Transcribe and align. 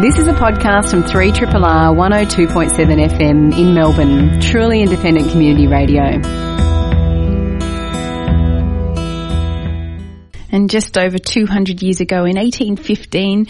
This 0.00 0.16
is 0.16 0.28
a 0.28 0.32
podcast 0.32 0.92
from 0.92 1.02
3 1.02 1.30
R 1.30 1.92
102.7 1.92 2.70
FM 3.10 3.58
in 3.58 3.74
Melbourne, 3.74 4.40
truly 4.40 4.80
independent 4.80 5.32
community 5.32 5.66
radio. 5.66 6.20
And 10.52 10.70
just 10.70 10.96
over 10.96 11.18
200 11.18 11.82
years 11.82 12.00
ago 12.00 12.18
in 12.18 12.36
1815, 12.36 13.48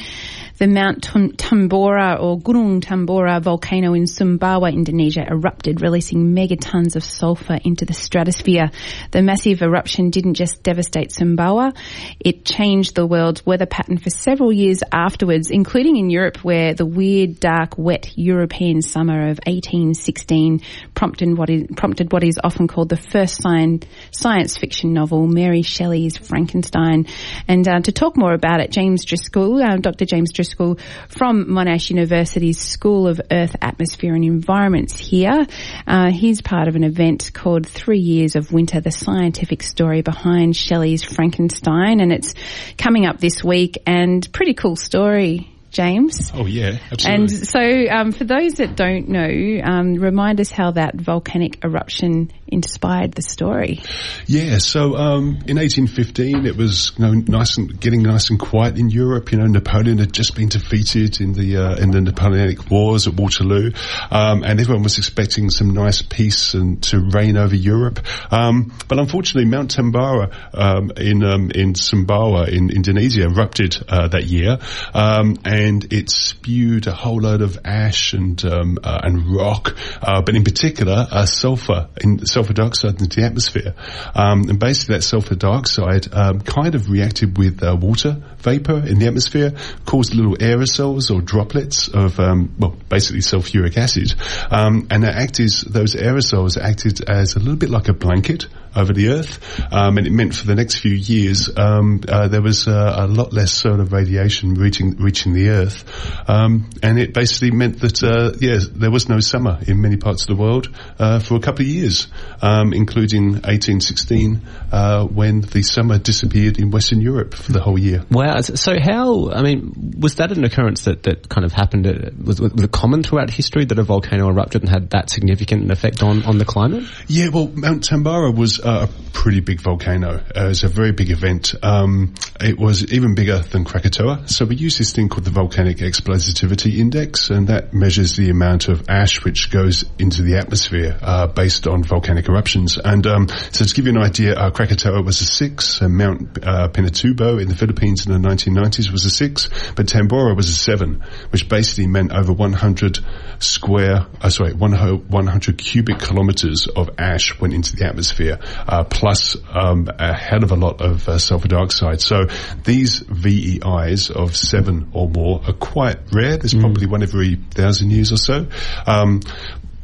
the 0.58 0.66
Mount 0.66 1.02
Tambora 1.04 2.20
or 2.20 2.36
Gunung 2.36 2.80
Tambora 2.80 3.40
volcano 3.40 3.94
in 3.94 4.04
Sumbawa, 4.04 4.72
Indonesia 4.72 5.24
erupted, 5.24 5.80
releasing 5.80 6.34
megatons 6.34 6.96
of 6.96 7.04
sulfur 7.04 7.60
into 7.62 7.84
the 7.84 7.92
stratosphere. 7.92 8.72
The 9.12 9.22
massive 9.22 9.62
eruption 9.62 10.10
didn't 10.10 10.34
just 10.34 10.64
devastate 10.64 11.10
Sumbawa, 11.10 11.76
it 12.18 12.44
changed 12.44 12.96
the 12.96 13.06
world's 13.06 13.46
weather 13.46 13.66
pattern 13.66 13.98
for 13.98 14.10
several 14.10 14.52
years 14.52 14.82
afterwards, 14.92 15.50
including 15.50 15.96
in 15.96 16.10
Europe 16.10 16.38
where 16.42 16.74
the 16.74 16.86
weird, 16.86 17.38
dark, 17.38 17.78
wet 17.78 18.10
European 18.16 18.82
summer 18.82 19.28
of 19.28 19.38
1816 19.46 20.62
prompted 20.92 21.38
what 21.38 21.50
is, 21.50 21.68
prompted 21.76 22.12
what 22.12 22.24
is 22.24 22.40
often 22.42 22.66
called 22.66 22.88
the 22.88 22.96
first 22.96 23.40
science 23.40 24.58
fiction 24.58 24.92
novel, 24.92 25.28
Mary 25.28 25.62
Shelley's 25.62 26.16
Frankenstein. 26.16 27.06
And 27.46 27.68
uh, 27.68 27.80
to 27.80 27.92
talk 27.92 28.16
more 28.16 28.34
about 28.34 28.60
it, 28.60 28.72
James 28.72 29.04
Driscoll, 29.04 29.62
uh, 29.62 29.76
Dr. 29.76 30.04
James 30.04 30.32
Driscoll 30.32 30.47
School 30.48 30.78
from 31.08 31.46
Monash 31.46 31.90
University's 31.90 32.58
School 32.58 33.06
of 33.06 33.20
Earth, 33.30 33.56
Atmosphere 33.60 34.14
and 34.14 34.24
Environments 34.24 34.98
here. 34.98 35.46
Uh, 35.86 36.10
he's 36.10 36.40
part 36.40 36.68
of 36.68 36.76
an 36.76 36.84
event 36.84 37.30
called 37.32 37.66
Three 37.66 38.00
Years 38.00 38.36
of 38.36 38.52
Winter, 38.52 38.80
the 38.80 38.90
scientific 38.90 39.62
story 39.62 40.02
behind 40.02 40.56
Shelley's 40.56 41.02
Frankenstein. 41.02 42.00
And 42.00 42.12
it's 42.12 42.34
coming 42.76 43.06
up 43.06 43.18
this 43.18 43.44
week 43.44 43.78
and 43.86 44.26
pretty 44.32 44.54
cool 44.54 44.76
story. 44.76 45.57
James. 45.70 46.30
Oh 46.34 46.46
yeah, 46.46 46.78
absolutely. 46.90 47.22
And 47.22 47.30
so, 47.30 47.60
um, 47.90 48.12
for 48.12 48.24
those 48.24 48.54
that 48.54 48.76
don't 48.76 49.08
know, 49.08 49.60
um, 49.64 49.94
remind 49.94 50.40
us 50.40 50.50
how 50.50 50.70
that 50.72 50.94
volcanic 50.94 51.64
eruption 51.64 52.30
inspired 52.46 53.12
the 53.12 53.22
story. 53.22 53.82
Yeah, 54.26 54.58
so 54.58 54.96
um, 54.96 55.42
in 55.46 55.58
1815, 55.58 56.46
it 56.46 56.56
was 56.56 56.92
you 56.96 57.04
know, 57.04 57.12
nice 57.12 57.58
and 57.58 57.78
getting 57.78 58.02
nice 58.02 58.30
and 58.30 58.38
quiet 58.40 58.78
in 58.78 58.88
Europe. 58.88 59.30
You 59.32 59.38
know, 59.38 59.46
Napoleon 59.46 59.98
had 59.98 60.12
just 60.12 60.34
been 60.34 60.48
defeated 60.48 61.20
in 61.20 61.34
the 61.34 61.56
uh, 61.58 61.76
in 61.76 61.90
the 61.90 62.00
Napoleonic 62.00 62.70
Wars 62.70 63.06
at 63.06 63.14
Waterloo, 63.14 63.72
um, 64.10 64.42
and 64.44 64.60
everyone 64.60 64.82
was 64.82 64.98
expecting 64.98 65.50
some 65.50 65.70
nice 65.70 66.02
peace 66.02 66.54
and 66.54 66.82
to 66.84 66.98
reign 66.98 67.36
over 67.36 67.54
Europe. 67.54 68.00
Um, 68.30 68.72
but 68.88 68.98
unfortunately, 68.98 69.50
Mount 69.50 69.76
Tambora 69.76 70.32
um, 70.54 70.92
in 70.96 71.22
in 71.52 71.74
Sumbawa 71.74 72.48
in 72.48 72.70
Indonesia 72.70 73.24
erupted 73.24 73.76
uh, 73.88 74.08
that 74.08 74.24
year, 74.24 74.58
and 74.94 75.38
and 75.58 75.92
it 75.92 76.08
spewed 76.08 76.86
a 76.86 76.92
whole 76.92 77.20
load 77.20 77.42
of 77.42 77.58
ash 77.64 78.12
and 78.12 78.44
um, 78.44 78.78
uh, 78.84 79.00
and 79.02 79.34
rock, 79.34 79.76
uh, 80.00 80.22
but 80.22 80.36
in 80.36 80.44
particular 80.44 81.06
uh, 81.10 81.26
sulfur 81.26 81.88
in 82.00 82.24
sulfur 82.26 82.52
dioxide 82.52 83.00
into 83.00 83.20
the 83.20 83.26
atmosphere. 83.26 83.74
Um, 84.14 84.48
and 84.48 84.60
basically, 84.60 84.96
that 84.96 85.02
sulfur 85.02 85.34
dioxide 85.34 86.12
um, 86.12 86.40
kind 86.42 86.76
of 86.76 86.88
reacted 86.88 87.36
with 87.36 87.62
uh, 87.62 87.76
water 87.76 88.22
vapor 88.38 88.86
in 88.86 89.00
the 89.00 89.06
atmosphere, 89.06 89.52
caused 89.84 90.14
little 90.14 90.36
aerosols 90.36 91.10
or 91.12 91.20
droplets 91.20 91.88
of 91.88 92.20
um, 92.20 92.54
well, 92.58 92.76
basically 92.88 93.20
sulfuric 93.20 93.76
acid, 93.76 94.14
um, 94.50 94.86
and 94.90 95.02
it 95.02 95.14
acted 95.14 95.50
those 95.68 95.96
aerosols 95.96 96.56
acted 96.56 97.08
as 97.08 97.34
a 97.34 97.40
little 97.40 97.56
bit 97.56 97.70
like 97.70 97.88
a 97.88 97.92
blanket 97.92 98.46
over 98.76 98.92
the 98.92 99.08
Earth, 99.08 99.60
um, 99.72 99.98
and 99.98 100.06
it 100.06 100.12
meant 100.12 100.34
for 100.34 100.46
the 100.46 100.54
next 100.54 100.76
few 100.76 100.92
years 100.92 101.50
um, 101.56 102.00
uh, 102.08 102.28
there 102.28 102.42
was 102.42 102.68
uh, 102.68 102.94
a 102.98 103.06
lot 103.08 103.32
less 103.32 103.52
solar 103.52 103.84
radiation 103.84 104.54
reaching 104.54 104.96
reaching 104.96 105.32
the 105.32 105.47
Earth, 105.48 105.84
um, 106.28 106.70
and 106.82 106.98
it 106.98 107.14
basically 107.14 107.50
meant 107.50 107.80
that 107.80 108.02
uh, 108.02 108.32
yeah 108.40 108.58
there 108.72 108.90
was 108.90 109.08
no 109.08 109.20
summer 109.20 109.58
in 109.66 109.80
many 109.80 109.96
parts 109.96 110.22
of 110.22 110.28
the 110.28 110.42
world 110.42 110.68
uh, 110.98 111.20
for 111.20 111.36
a 111.36 111.40
couple 111.40 111.62
of 111.62 111.68
years, 111.68 112.08
um, 112.42 112.72
including 112.72 113.32
1816 113.32 114.42
uh, 114.72 115.04
when 115.04 115.40
the 115.40 115.62
summer 115.62 115.98
disappeared 115.98 116.58
in 116.58 116.70
Western 116.70 117.00
Europe 117.00 117.34
for 117.34 117.52
the 117.52 117.60
whole 117.60 117.78
year. 117.78 118.04
Wow! 118.10 118.40
So 118.40 118.74
how? 118.80 119.30
I 119.30 119.42
mean, 119.42 119.94
was 119.98 120.16
that 120.16 120.32
an 120.32 120.44
occurrence 120.44 120.84
that, 120.84 121.02
that 121.04 121.28
kind 121.28 121.44
of 121.44 121.52
happened? 121.52 121.86
Uh, 121.86 122.10
was, 122.22 122.40
was 122.40 122.52
it 122.52 122.72
common 122.72 123.02
throughout 123.02 123.30
history 123.30 123.64
that 123.64 123.78
a 123.78 123.82
volcano 123.82 124.28
erupted 124.28 124.62
and 124.62 124.70
had 124.70 124.90
that 124.90 125.10
significant 125.10 125.64
an 125.64 125.70
effect 125.70 126.02
on 126.02 126.24
on 126.24 126.38
the 126.38 126.44
climate? 126.44 126.84
Yeah, 127.06 127.28
well, 127.28 127.48
Mount 127.48 127.88
Tambora 127.88 128.34
was 128.34 128.60
uh, 128.60 128.88
a 128.88 129.10
pretty 129.12 129.40
big 129.40 129.60
volcano. 129.60 130.16
Uh, 130.36 130.44
it 130.44 130.48
was 130.48 130.64
a 130.64 130.68
very 130.68 130.92
big 130.92 131.10
event. 131.10 131.54
Um, 131.62 132.14
it 132.40 132.58
was 132.58 132.92
even 132.92 133.14
bigger 133.14 133.38
than 133.38 133.64
Krakatoa. 133.64 134.28
So 134.28 134.44
we 134.44 134.56
use 134.56 134.78
this 134.78 134.92
thing 134.92 135.08
called 135.08 135.24
the 135.24 135.30
Volcanic 135.38 135.76
Explosivity 135.76 136.78
Index, 136.78 137.30
and 137.30 137.46
that 137.46 137.72
measures 137.72 138.16
the 138.16 138.28
amount 138.28 138.66
of 138.66 138.88
ash 138.88 139.22
which 139.24 139.52
goes 139.52 139.84
into 139.96 140.22
the 140.22 140.36
atmosphere 140.36 140.98
uh, 141.00 141.28
based 141.28 141.68
on 141.68 141.84
volcanic 141.84 142.28
eruptions. 142.28 142.76
And 142.76 143.06
um, 143.06 143.28
so 143.52 143.64
to 143.64 143.72
give 143.72 143.86
you 143.86 143.92
an 143.92 144.02
idea, 144.02 144.34
uh, 144.34 144.50
Krakatoa 144.50 145.00
was 145.00 145.20
a 145.20 145.24
six, 145.24 145.80
and 145.80 145.96
Mount 145.96 146.38
uh, 146.42 146.70
Pinatubo 146.70 147.40
in 147.40 147.46
the 147.46 147.54
Philippines 147.54 148.04
in 148.04 148.20
the 148.20 148.28
1990s 148.28 148.90
was 148.90 149.04
a 149.04 149.10
six, 149.10 149.48
but 149.76 149.86
Tambora 149.86 150.34
was 150.34 150.48
a 150.48 150.54
seven, 150.54 151.04
which 151.30 151.48
basically 151.48 151.86
meant 151.86 152.10
over 152.10 152.32
100 152.32 152.98
square, 153.38 154.08
uh, 154.20 154.30
sorry, 154.30 154.54
100 154.54 155.56
cubic 155.56 156.00
kilometers 156.00 156.66
of 156.66 156.90
ash 156.98 157.38
went 157.38 157.54
into 157.54 157.76
the 157.76 157.86
atmosphere 157.86 158.40
uh, 158.66 158.82
plus 158.82 159.36
um, 159.54 159.86
a 160.00 160.16
hell 160.16 160.42
of 160.42 160.50
a 160.50 160.56
lot 160.56 160.80
of 160.80 161.08
uh, 161.08 161.16
sulfur 161.16 161.46
dioxide. 161.46 162.00
So 162.00 162.26
these 162.64 162.98
VEIs 163.00 164.10
of 164.10 164.36
seven 164.36 164.90
or 164.92 165.08
more 165.08 165.27
are 165.36 165.52
quite 165.52 165.98
rare. 166.12 166.36
There's 166.36 166.54
mm. 166.54 166.60
probably 166.60 166.86
one 166.86 167.02
every 167.02 167.36
thousand 167.36 167.90
years 167.90 168.12
or 168.12 168.16
so. 168.16 168.46
Um, 168.86 169.20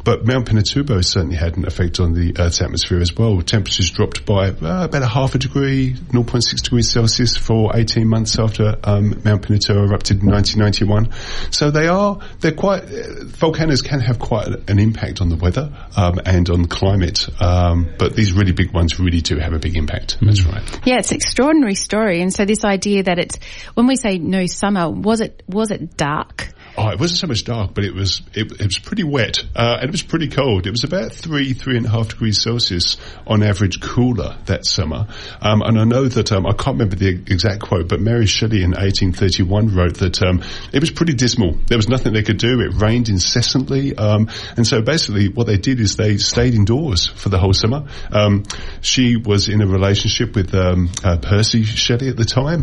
but 0.04 0.26
Mount 0.26 0.47
Pinatubo 0.47 1.03
certainly 1.04 1.37
had 1.37 1.56
an 1.56 1.66
effect 1.66 1.98
on 1.98 2.12
the 2.12 2.37
Earth's 2.38 2.60
atmosphere 2.60 3.00
as 3.00 3.16
well. 3.16 3.41
Temperatures 3.41 3.91
dropped 3.91 4.26
by 4.26 4.50
uh, 4.50 4.84
about 4.84 5.03
a 5.03 5.06
half 5.06 5.34
a 5.34 5.38
degree, 5.38 5.94
0.6 5.94 6.62
degrees 6.62 6.91
Celsius 6.91 7.37
for 7.37 7.75
18 7.75 8.06
months 8.06 8.38
after 8.38 8.76
um, 8.84 9.20
Mount 9.25 9.42
Pinatubo 9.42 9.88
erupted 9.88 10.22
in 10.22 10.31
1991. 10.31 11.12
So 11.50 11.70
they 11.70 11.88
are, 11.88 12.19
they're 12.41 12.53
quite, 12.53 12.84
uh, 12.84 13.25
volcanoes 13.25 13.82
can 13.82 14.00
have 14.00 14.19
quite 14.19 14.48
an 14.69 14.78
impact 14.78 15.20
on 15.20 15.31
the 15.31 15.37
weather 15.37 15.72
um, 15.97 16.21
and 16.25 16.48
on 16.50 16.62
the 16.62 16.69
climate. 16.69 17.26
Um, 17.41 17.88
but 17.98 18.15
these 18.15 18.32
really 18.32 18.53
big 18.53 18.72
ones 18.72 19.00
really 19.00 19.22
do 19.22 19.38
have 19.38 19.54
a 19.54 19.59
big 19.59 19.76
impact. 19.76 20.21
Mm. 20.21 20.26
That's 20.26 20.44
right. 20.44 20.81
Yeah, 20.86 20.98
it's 20.98 21.10
an 21.10 21.16
extraordinary 21.16 21.75
story. 21.75 22.21
And 22.21 22.32
so 22.32 22.44
this 22.44 22.65
idea 22.65 23.04
that 23.04 23.19
it's, 23.19 23.38
when 23.75 23.86
we 23.86 23.97
say 23.97 24.19
no 24.19 24.47
summer, 24.47 24.91
was 24.91 25.21
it, 25.21 25.42
was 25.48 25.71
it 25.71 25.97
dark? 25.97 26.50
Oh, 26.77 26.89
it 26.89 26.99
wasn't 26.99 27.21
so 27.21 27.29
much 27.29 27.45
dark, 27.45 27.73
but 27.73 27.85
it 27.85 27.95
was 27.95 28.21
it, 28.35 28.51
it 28.51 28.65
was 28.65 28.81
pretty 28.81 29.05
wet 29.05 29.45
uh, 29.55 29.77
and 29.81 29.85
it 29.85 29.93
was 29.93 30.03
pretty 30.03 30.27
cold. 30.27 30.67
It 30.67 30.73
was 30.73 30.83
about 30.83 31.12
three 31.12 31.53
three 31.53 31.77
and 31.77 31.87
a 31.87 31.89
half 31.89 32.09
degrees 32.09 32.43
Celsius 32.43 32.97
on 33.29 33.45
average 33.45 33.81
cooler 33.81 34.37
that 34.47 34.67
summer. 34.67 35.07
Um, 35.41 35.63
and 35.63 35.79
I 35.79 35.84
know 35.84 36.09
that 36.09 36.33
um, 36.33 36.47
I 36.47 36.53
can't 36.53 36.75
remember 36.75 36.97
the 36.97 37.11
exact 37.11 37.63
quote, 37.63 37.87
but 37.87 38.01
Mary 38.01 38.27
Shelley 38.27 38.65
in 38.65 38.71
1831 38.71 39.73
wrote 39.73 39.99
that 39.99 40.21
um, 40.25 40.43
it 40.73 40.81
was 40.81 40.91
pretty 40.91 41.15
dismal. 41.15 41.57
There 41.69 41.79
was 41.79 41.89
nothing 41.89 42.13
they 42.13 42.25
could 42.25 42.39
do. 42.39 42.61
It 42.61 42.83
rained 42.83 43.09
incessantly, 43.09 43.97
um, 43.97 44.29
and 44.57 44.67
so 44.67 44.83
basically 44.83 45.29
what 45.29 45.47
they 45.47 45.59
did 45.59 45.79
is 45.79 45.95
they 45.95 46.17
stayed 46.17 46.55
indoors 46.55 47.07
for 47.07 47.29
the 47.29 47.39
whole 47.39 47.55
summer. 47.55 47.87
Um, 48.11 48.43
she 48.81 49.17
was 49.17 49.49
in 49.49 49.63
a 49.63 49.67
relationship 49.67 50.34
with 50.34 50.53
um, 50.57 50.91
uh, 51.05 51.19
Percy 51.19 51.63
Shelley 51.63 52.09
at 52.09 52.17
the 52.17 52.25
time. 52.25 52.63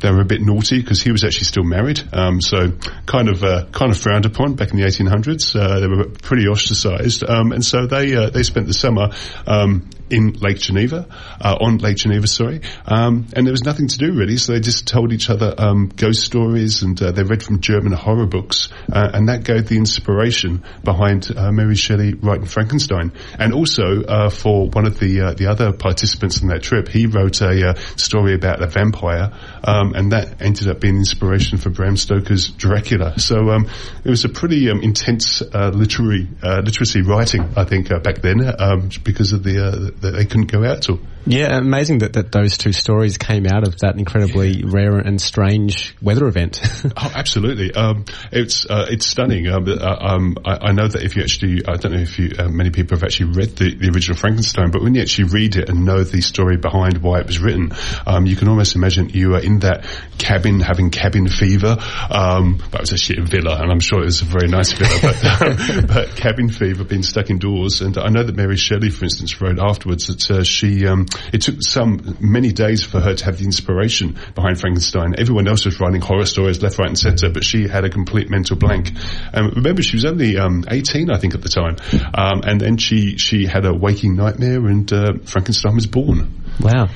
they 0.00 0.10
were 0.10 0.22
a 0.22 0.24
bit 0.24 0.40
naughty 0.40 0.80
because 0.80 1.00
he 1.00 1.12
was 1.12 1.22
actually 1.22 1.44
still 1.44 1.64
married, 1.64 2.02
so 2.40 2.72
kind 3.06 3.27
kind 3.28 3.36
of 3.36 3.44
uh, 3.44 3.70
kind 3.70 3.90
of 3.90 3.98
frowned 3.98 4.26
upon 4.26 4.54
back 4.54 4.70
in 4.70 4.76
the 4.78 4.84
1800s. 4.84 5.58
Uh, 5.58 5.80
they 5.80 5.86
were 5.86 6.04
pretty 6.22 6.46
ostracised, 6.46 7.24
um, 7.28 7.52
and 7.52 7.64
so 7.64 7.86
they 7.86 8.14
uh, 8.14 8.30
they 8.30 8.42
spent 8.42 8.66
the 8.66 8.74
summer 8.74 9.10
um, 9.46 9.88
in 10.10 10.32
Lake 10.34 10.58
Geneva, 10.58 11.06
uh, 11.40 11.56
on 11.60 11.78
Lake 11.78 11.96
Geneva, 11.96 12.26
sorry. 12.26 12.60
Um, 12.86 13.26
and 13.34 13.46
there 13.46 13.52
was 13.52 13.64
nothing 13.64 13.88
to 13.88 13.98
do 13.98 14.12
really, 14.12 14.36
so 14.36 14.52
they 14.52 14.60
just 14.60 14.86
told 14.86 15.12
each 15.12 15.30
other 15.30 15.54
um, 15.58 15.90
ghost 15.94 16.24
stories 16.24 16.82
and 16.82 17.00
uh, 17.00 17.12
they 17.12 17.22
read 17.22 17.42
from 17.42 17.60
German 17.60 17.92
horror 17.92 18.26
books, 18.26 18.68
uh, 18.92 19.10
and 19.12 19.28
that 19.28 19.44
gave 19.44 19.68
the 19.68 19.76
inspiration 19.76 20.62
behind 20.84 21.30
uh, 21.36 21.52
Mary 21.52 21.74
Shelley 21.74 22.14
writing 22.14 22.46
Frankenstein. 22.46 23.12
And 23.38 23.52
also 23.52 24.02
uh, 24.02 24.30
for 24.30 24.68
one 24.68 24.86
of 24.86 24.98
the 24.98 25.20
uh, 25.20 25.34
the 25.34 25.46
other 25.46 25.72
participants 25.72 26.42
in 26.42 26.48
that 26.48 26.62
trip, 26.62 26.88
he 26.88 27.06
wrote 27.06 27.40
a 27.40 27.74
story 27.96 28.34
about 28.34 28.62
a 28.62 28.66
vampire, 28.66 29.32
um, 29.64 29.94
and 29.94 30.12
that 30.12 30.40
ended 30.40 30.68
up 30.68 30.80
being 30.80 30.96
inspiration 30.96 31.58
for 31.58 31.70
Bram 31.70 31.96
Stoker's 31.96 32.50
Dracula. 32.50 33.18
So 33.18 33.50
um, 33.50 33.68
it 34.04 34.10
was 34.10 34.24
a 34.24 34.28
pretty 34.28 34.70
um, 34.70 34.80
intense 34.80 35.42
literary 35.42 36.28
literacy 36.42 37.02
writing, 37.02 37.42
I 37.56 37.64
think, 37.64 37.88
back 38.02 38.18
then, 38.22 38.40
um, 38.58 38.88
because 39.04 39.32
of 39.32 39.42
the 39.42 39.92
that 40.00 40.12
they 40.12 40.24
couldn't 40.24 40.50
go 40.52 40.64
out 40.64 40.82
to. 40.82 40.98
Yeah, 41.28 41.58
amazing 41.58 41.98
that, 41.98 42.14
that 42.14 42.32
those 42.32 42.56
two 42.56 42.72
stories 42.72 43.18
came 43.18 43.46
out 43.46 43.66
of 43.66 43.78
that 43.80 43.96
incredibly 43.98 44.62
rare 44.64 44.96
and 44.96 45.20
strange 45.20 45.94
weather 46.00 46.26
event. 46.26 46.60
Oh, 47.00 47.12
absolutely. 47.14 47.72
Um, 47.74 48.06
it's 48.32 48.64
uh, 48.68 48.86
it's 48.88 49.06
stunning. 49.06 49.46
Um, 49.46 49.68
uh, 49.68 49.96
um, 50.00 50.36
I, 50.44 50.68
I 50.68 50.72
know 50.72 50.88
that 50.88 51.02
if 51.02 51.16
you 51.16 51.22
actually, 51.22 51.62
I 51.66 51.76
don't 51.76 51.92
know 51.92 52.00
if 52.00 52.18
you, 52.18 52.32
uh, 52.38 52.48
many 52.48 52.70
people 52.70 52.96
have 52.96 53.04
actually 53.04 53.32
read 53.32 53.56
the, 53.56 53.74
the 53.74 53.90
original 53.94 54.16
Frankenstein, 54.16 54.70
but 54.70 54.82
when 54.82 54.94
you 54.94 55.02
actually 55.02 55.28
read 55.28 55.56
it 55.56 55.68
and 55.68 55.84
know 55.84 56.02
the 56.02 56.20
story 56.22 56.56
behind 56.56 56.98
why 56.98 57.20
it 57.20 57.26
was 57.26 57.38
written, 57.40 57.72
um, 58.06 58.26
you 58.26 58.36
can 58.36 58.48
almost 58.48 58.74
imagine 58.74 59.10
you 59.10 59.34
are 59.34 59.40
in 59.40 59.60
that 59.60 59.86
cabin 60.18 60.60
having 60.60 60.90
cabin 60.90 61.28
fever. 61.28 61.76
Um, 62.10 62.62
that 62.70 62.80
was 62.80 62.92
actually 62.92 63.22
a 63.22 63.26
villa, 63.26 63.60
and 63.60 63.70
I'm 63.70 63.80
sure 63.80 64.00
it 64.00 64.06
was 64.06 64.22
a 64.22 64.24
very 64.24 64.48
nice 64.48 64.72
villa, 64.72 64.98
but, 65.02 65.86
but 65.88 66.16
cabin 66.16 66.48
fever, 66.48 66.84
being 66.84 67.02
stuck 67.02 67.30
indoors. 67.30 67.80
And 67.80 67.96
I 67.98 68.08
know 68.08 68.24
that 68.24 68.34
Mary 68.34 68.56
Shelley, 68.56 68.90
for 68.90 69.04
instance, 69.04 69.40
wrote 69.40 69.58
afterwards 69.60 70.06
that 70.06 70.30
uh, 70.30 70.42
she 70.42 70.86
um, 70.86 71.06
it 71.32 71.42
took 71.42 71.62
some 71.62 72.16
many 72.20 72.52
days 72.52 72.84
for 72.84 73.00
her 73.00 73.14
to 73.14 73.24
have 73.24 73.38
the 73.38 73.44
inspiration 73.44 74.16
behind 74.34 74.60
Frankenstein. 74.60 75.14
Everyone 75.18 75.48
else 75.48 75.64
was 75.64 75.80
writing 75.80 76.00
horror 76.00 76.26
stories 76.26 76.62
left, 76.62 76.78
right, 76.78 76.88
and 76.88 76.98
centre, 76.98 77.30
but 77.30 77.44
she 77.44 77.68
had 77.68 77.84
a 77.84 77.90
complete 77.90 78.30
mental 78.30 78.56
blank. 78.56 78.92
And 79.32 79.56
remember, 79.56 79.82
she 79.82 79.96
was 79.96 80.04
only 80.04 80.38
um, 80.38 80.64
18, 80.68 81.10
I 81.10 81.18
think, 81.18 81.34
at 81.34 81.42
the 81.42 81.48
time, 81.48 81.76
um, 82.14 82.42
and 82.44 82.60
then 82.60 82.76
she 82.76 83.16
she 83.18 83.46
had 83.46 83.64
a 83.64 83.74
waking 83.74 84.16
nightmare, 84.16 84.66
and 84.66 84.92
uh, 84.92 85.12
Frankenstein 85.24 85.74
was 85.74 85.86
born. 85.86 86.47
Wow. 86.60 86.88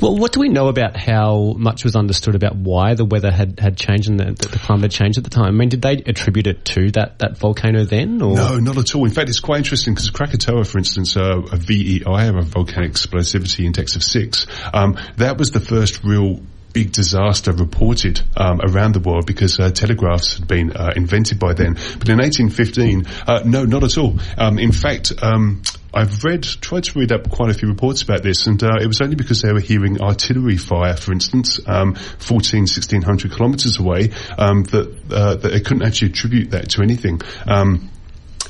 Well, 0.00 0.16
what 0.16 0.32
do 0.32 0.40
we 0.40 0.50
know 0.50 0.68
about 0.68 0.96
how 0.96 1.54
much 1.56 1.84
was 1.84 1.96
understood 1.96 2.34
about 2.34 2.54
why 2.54 2.94
the 2.94 3.04
weather 3.04 3.30
had, 3.30 3.58
had 3.58 3.76
changed 3.78 4.10
and 4.10 4.20
the, 4.20 4.32
the 4.32 4.58
climate 4.58 4.82
had 4.82 4.90
changed 4.90 5.18
at 5.18 5.24
the 5.24 5.30
time? 5.30 5.46
I 5.46 5.50
mean, 5.52 5.70
did 5.70 5.80
they 5.80 5.94
attribute 5.94 6.46
it 6.46 6.64
to 6.66 6.90
that, 6.92 7.20
that 7.20 7.38
volcano 7.38 7.84
then? 7.84 8.20
Or? 8.20 8.34
No, 8.34 8.58
not 8.58 8.76
at 8.76 8.94
all. 8.94 9.06
In 9.06 9.10
fact, 9.10 9.30
it's 9.30 9.40
quite 9.40 9.58
interesting 9.58 9.94
because 9.94 10.10
Krakatoa, 10.10 10.64
for 10.64 10.78
instance, 10.78 11.16
uh, 11.16 11.40
a 11.50 11.56
VEI, 11.56 12.02
a 12.04 12.42
volcanic 12.42 12.92
explosivity 12.92 13.64
index 13.64 13.96
of 13.96 14.02
six, 14.02 14.46
um, 14.74 14.98
that 15.16 15.38
was 15.38 15.50
the 15.50 15.60
first 15.60 16.04
real 16.04 16.40
big 16.76 16.92
disaster 16.92 17.52
reported 17.52 18.20
um, 18.36 18.60
around 18.60 18.92
the 18.92 19.00
world 19.00 19.24
because 19.24 19.58
uh, 19.58 19.70
telegraphs 19.70 20.36
had 20.36 20.46
been 20.46 20.70
uh, 20.76 20.92
invented 20.94 21.38
by 21.38 21.54
then. 21.54 21.72
But 21.72 22.10
in 22.10 22.18
1815, 22.18 23.06
uh, 23.26 23.40
no, 23.46 23.64
not 23.64 23.82
at 23.82 23.96
all. 23.96 24.18
Um, 24.36 24.58
in 24.58 24.72
fact, 24.72 25.10
um, 25.22 25.62
I've 25.96 26.22
read, 26.24 26.42
tried 26.42 26.84
to 26.84 26.98
read 26.98 27.10
up 27.10 27.30
quite 27.30 27.48
a 27.48 27.54
few 27.54 27.68
reports 27.68 28.02
about 28.02 28.22
this, 28.22 28.46
and 28.46 28.62
uh, 28.62 28.76
it 28.78 28.86
was 28.86 29.00
only 29.00 29.16
because 29.16 29.40
they 29.40 29.50
were 29.50 29.60
hearing 29.60 30.02
artillery 30.02 30.58
fire, 30.58 30.94
for 30.94 31.12
instance, 31.12 31.58
um, 31.66 31.94
14, 31.94 32.60
1600 32.64 33.32
kilometres 33.32 33.80
away, 33.80 34.10
um, 34.36 34.64
that, 34.64 34.94
uh, 35.10 35.36
that 35.36 35.52
they 35.52 35.60
couldn't 35.60 35.84
actually 35.84 36.10
attribute 36.10 36.50
that 36.50 36.68
to 36.68 36.82
anything. 36.82 37.22
Um, 37.46 37.90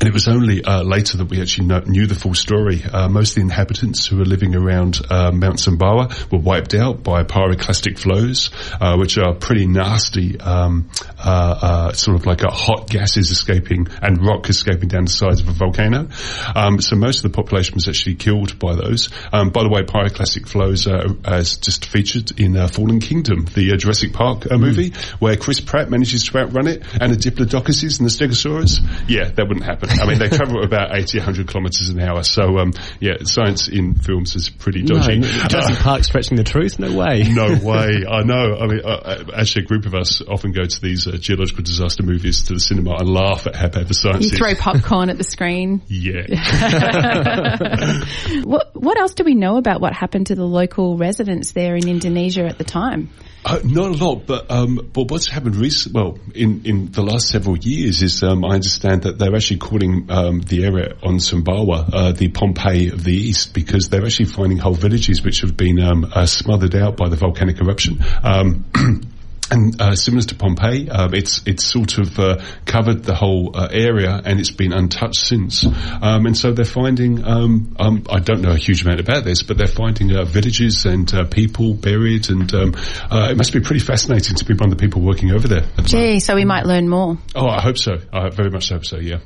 and 0.01 0.09
it 0.09 0.13
was 0.13 0.29
only 0.29 0.63
uh, 0.63 0.83
later 0.83 1.19
that 1.19 1.27
we 1.27 1.41
actually 1.41 1.67
know, 1.69 1.81
knew 1.81 2.07
the 2.07 2.15
full 2.15 2.35
story. 2.35 2.83
Uh, 2.85 3.09
most 3.09 3.31
of 3.31 3.35
the 3.37 3.41
inhabitants 3.43 4.07
who 4.07 4.19
were 4.19 4.25
living 4.25 4.55
around 4.55 5.01
uh, 5.11 5.31
Mount 5.33 5.57
Sumbawa 5.57 6.31
were 6.31 6.39
wiped 6.39 6.75
out 6.75 7.03
by 7.03 7.23
pyroclastic 7.25 7.99
flows, 7.99 8.51
uh, 8.81 8.97
which 8.97 9.17
are 9.17 9.35
pretty 9.35 9.67
nasty, 9.67 10.39
um, 10.41 10.91
uh, 11.19 11.59
uh, 11.63 11.93
sort 11.93 12.17
of 12.17 12.27
like 12.27 12.43
a 12.43 12.51
hot 12.51 12.91
gases 12.91 13.31
escaping 13.31 13.89
and 14.03 14.25
rock 14.25 14.49
escaping 14.49 14.89
down 14.89 15.05
the 15.05 15.11
sides 15.11 15.41
of 15.41 15.49
a 15.49 15.53
volcano. 15.53 16.09
Um, 16.55 16.81
so 16.81 16.97
most 16.97 17.25
of 17.25 17.33
the 17.33 17.35
population 17.35 17.75
was 17.75 17.89
actually 17.89 18.17
killed 18.17 18.59
by 18.59 18.75
those. 18.75 19.09
Um, 19.33 19.51
by 19.51 19.63
the 19.63 19.71
way, 19.71 19.83
pyroclastic 19.83 20.47
flows 20.49 20.87
are, 20.87 21.07
just 21.37 21.87
featured 21.87 22.39
in 22.39 22.55
Fallen 22.69 23.01
Kingdom, 23.01 23.47
the 23.55 23.77
Jurassic 23.77 24.13
Park 24.13 24.51
movie, 24.51 24.91
mm. 24.91 25.11
where 25.21 25.37
Chris 25.37 25.61
Pratt 25.61 25.91
manages 25.91 26.25
to 26.25 26.39
outrun 26.39 26.67
it, 26.67 26.83
and 27.01 27.13
the 27.13 27.17
Diplodocus 27.17 27.99
and 27.99 28.09
the 28.09 28.13
Stegosaurus. 28.13 28.81
Yeah, 29.09 29.31
that 29.31 29.47
wouldn't 29.49 29.65
happen. 29.65 29.86
I 29.89 30.07
mean, 30.07 30.19
they 30.19 30.29
travel 30.29 30.63
about 30.63 30.97
80, 30.97 31.19
100 31.19 31.49
kilometres 31.49 31.89
an 31.89 32.01
hour. 32.01 32.23
So, 32.23 32.59
um, 32.59 32.73
yeah, 33.01 33.15
science 33.23 33.69
in 33.69 33.95
films 33.95 34.37
is 34.37 34.51
pretty 34.51 34.83
dodgy. 34.83 35.19
No, 35.19 35.29
Jurassic 35.29 35.81
uh, 35.81 35.83
Park 35.83 36.05
stretching 36.05 36.37
the 36.37 36.45
truth? 36.45 36.79
No 36.79 36.95
way. 36.95 37.25
no 37.25 37.47
way. 37.63 38.05
I 38.09 38.23
know. 38.23 38.57
I 38.57 38.67
mean, 38.67 38.81
uh, 38.85 38.89
uh, 38.89 39.25
actually, 39.37 39.65
a 39.65 39.69
group 39.69 39.87
of 39.87 39.95
us 39.95 40.23
often 40.23 40.53
go 40.53 40.65
to 40.65 40.81
these 40.81 41.07
uh, 41.07 41.17
geological 41.19 41.65
disaster 41.65 42.03
movies 42.03 42.45
to 42.45 42.55
the 42.55 42.61
cinema 42.61 42.97
and 42.99 43.09
laugh 43.09 43.47
at 43.47 43.57
how 43.57 43.69
bad 43.69 43.89
the 43.89 43.95
science 43.95 44.27
you 44.27 44.33
is. 44.33 44.39
throw 44.39 44.55
popcorn 44.55 45.11
at 45.11 45.19
the 45.19 45.25
screen. 45.25 45.83
Yeah. 45.89 46.27
what, 48.45 48.71
what 48.75 48.99
else 48.99 49.15
do 49.15 49.25
we 49.25 49.35
know 49.35 49.57
about 49.57 49.81
what 49.81 49.93
happened 49.93 50.29
to 50.29 50.35
the 50.35 50.45
local 50.45 50.97
residents 50.97 51.53
there 51.53 51.77
in 51.77 51.89
Indonesia 51.89 52.47
at 52.47 52.59
the 52.59 52.65
time? 52.65 53.11
Uh, 53.49 53.61
not 53.63 53.93
a 53.93 54.05
lot, 54.05 54.27
but 54.27 54.51
um, 54.51 54.91
but 54.93 55.09
what's 55.09 55.29
happened 55.29 55.55
recently, 55.55 56.03
well, 56.03 56.19
in, 56.35 56.63
in 56.65 56.91
the 56.91 57.01
last 57.01 57.29
several 57.29 57.57
years, 57.57 58.03
is 58.03 58.25
um, 58.25 58.45
I 58.45 58.55
understand 58.55 59.03
that 59.03 59.21
they're 59.21 59.37
actually 59.37 59.59
calling 59.59 60.11
um, 60.11 60.41
the 60.41 60.65
area 60.65 60.97
on 61.01 61.19
Sumbawa 61.19 61.89
uh, 61.93 62.11
the 62.11 62.27
Pompeii 62.27 62.89
of 62.89 63.05
the 63.05 63.15
East 63.15 63.55
because 63.55 63.89
they're 63.89 64.05
actually 64.05 64.27
finding 64.27 64.59
whole 64.59 64.75
villages 64.75 65.23
which 65.23 65.43
have 65.43 65.57
been 65.57 65.79
um, 65.81 66.11
uh, 66.13 66.27
smothered 66.27 66.75
out 66.75 66.97
by 66.97 67.09
the 67.09 67.15
volcanic 67.15 67.61
eruption. 67.61 68.01
And 69.51 69.81
uh, 69.81 69.95
similar 69.95 70.23
to 70.25 70.35
Pompeii, 70.35 70.89
um, 70.89 71.15
it's 71.15 71.43
it's 71.47 71.65
sort 71.65 71.99
of 71.99 72.19
uh, 72.19 72.43
covered 72.65 73.05
the 73.05 73.15
whole 73.15 73.57
uh, 73.57 73.69
area 73.71 74.21
and 74.25 74.41
it's 74.41 74.51
been 74.51 74.73
untouched 74.73 75.25
since. 75.25 75.65
Um, 75.65 76.27
and 76.27 76.37
so 76.37 76.53
they're 76.53 76.65
finding, 76.65 77.25
um, 77.25 77.77
um 77.79 78.05
I 78.11 78.19
don't 78.19 78.43
know 78.43 78.51
a 78.51 78.57
huge 78.57 78.83
amount 78.83 79.01
about 79.01 79.25
this, 79.25 79.43
but 79.43 79.57
they're 79.57 79.67
finding 79.67 80.15
uh, 80.17 80.25
villages 80.25 80.85
and 80.85 81.13
uh, 81.15 81.25
people 81.25 81.75
buried, 81.75 82.29
and 82.29 82.53
um, 82.55 82.75
uh, 83.11 83.29
it 83.31 83.37
must 83.37 83.53
be 83.53 83.61
pretty 83.61 83.81
fascinating 83.81 84.37
to 84.37 84.45
be 84.45 84.55
one 84.55 84.73
of 84.73 84.79
the 84.79 84.83
people 84.83 85.03
working 85.03 85.31
over 85.31 85.47
there. 85.47 85.65
Gee, 85.85 86.21
so 86.21 86.35
we 86.35 86.45
might 86.45 86.67
learn 86.67 86.89
more. 86.89 87.19
Oh, 87.35 87.47
I 87.47 87.61
hope 87.61 87.79
so. 87.79 87.99
I 88.13 88.31
very 88.31 88.51
much 88.51 88.71
hope 88.71 88.85
so. 88.85 88.99
Yeah. 88.99 89.19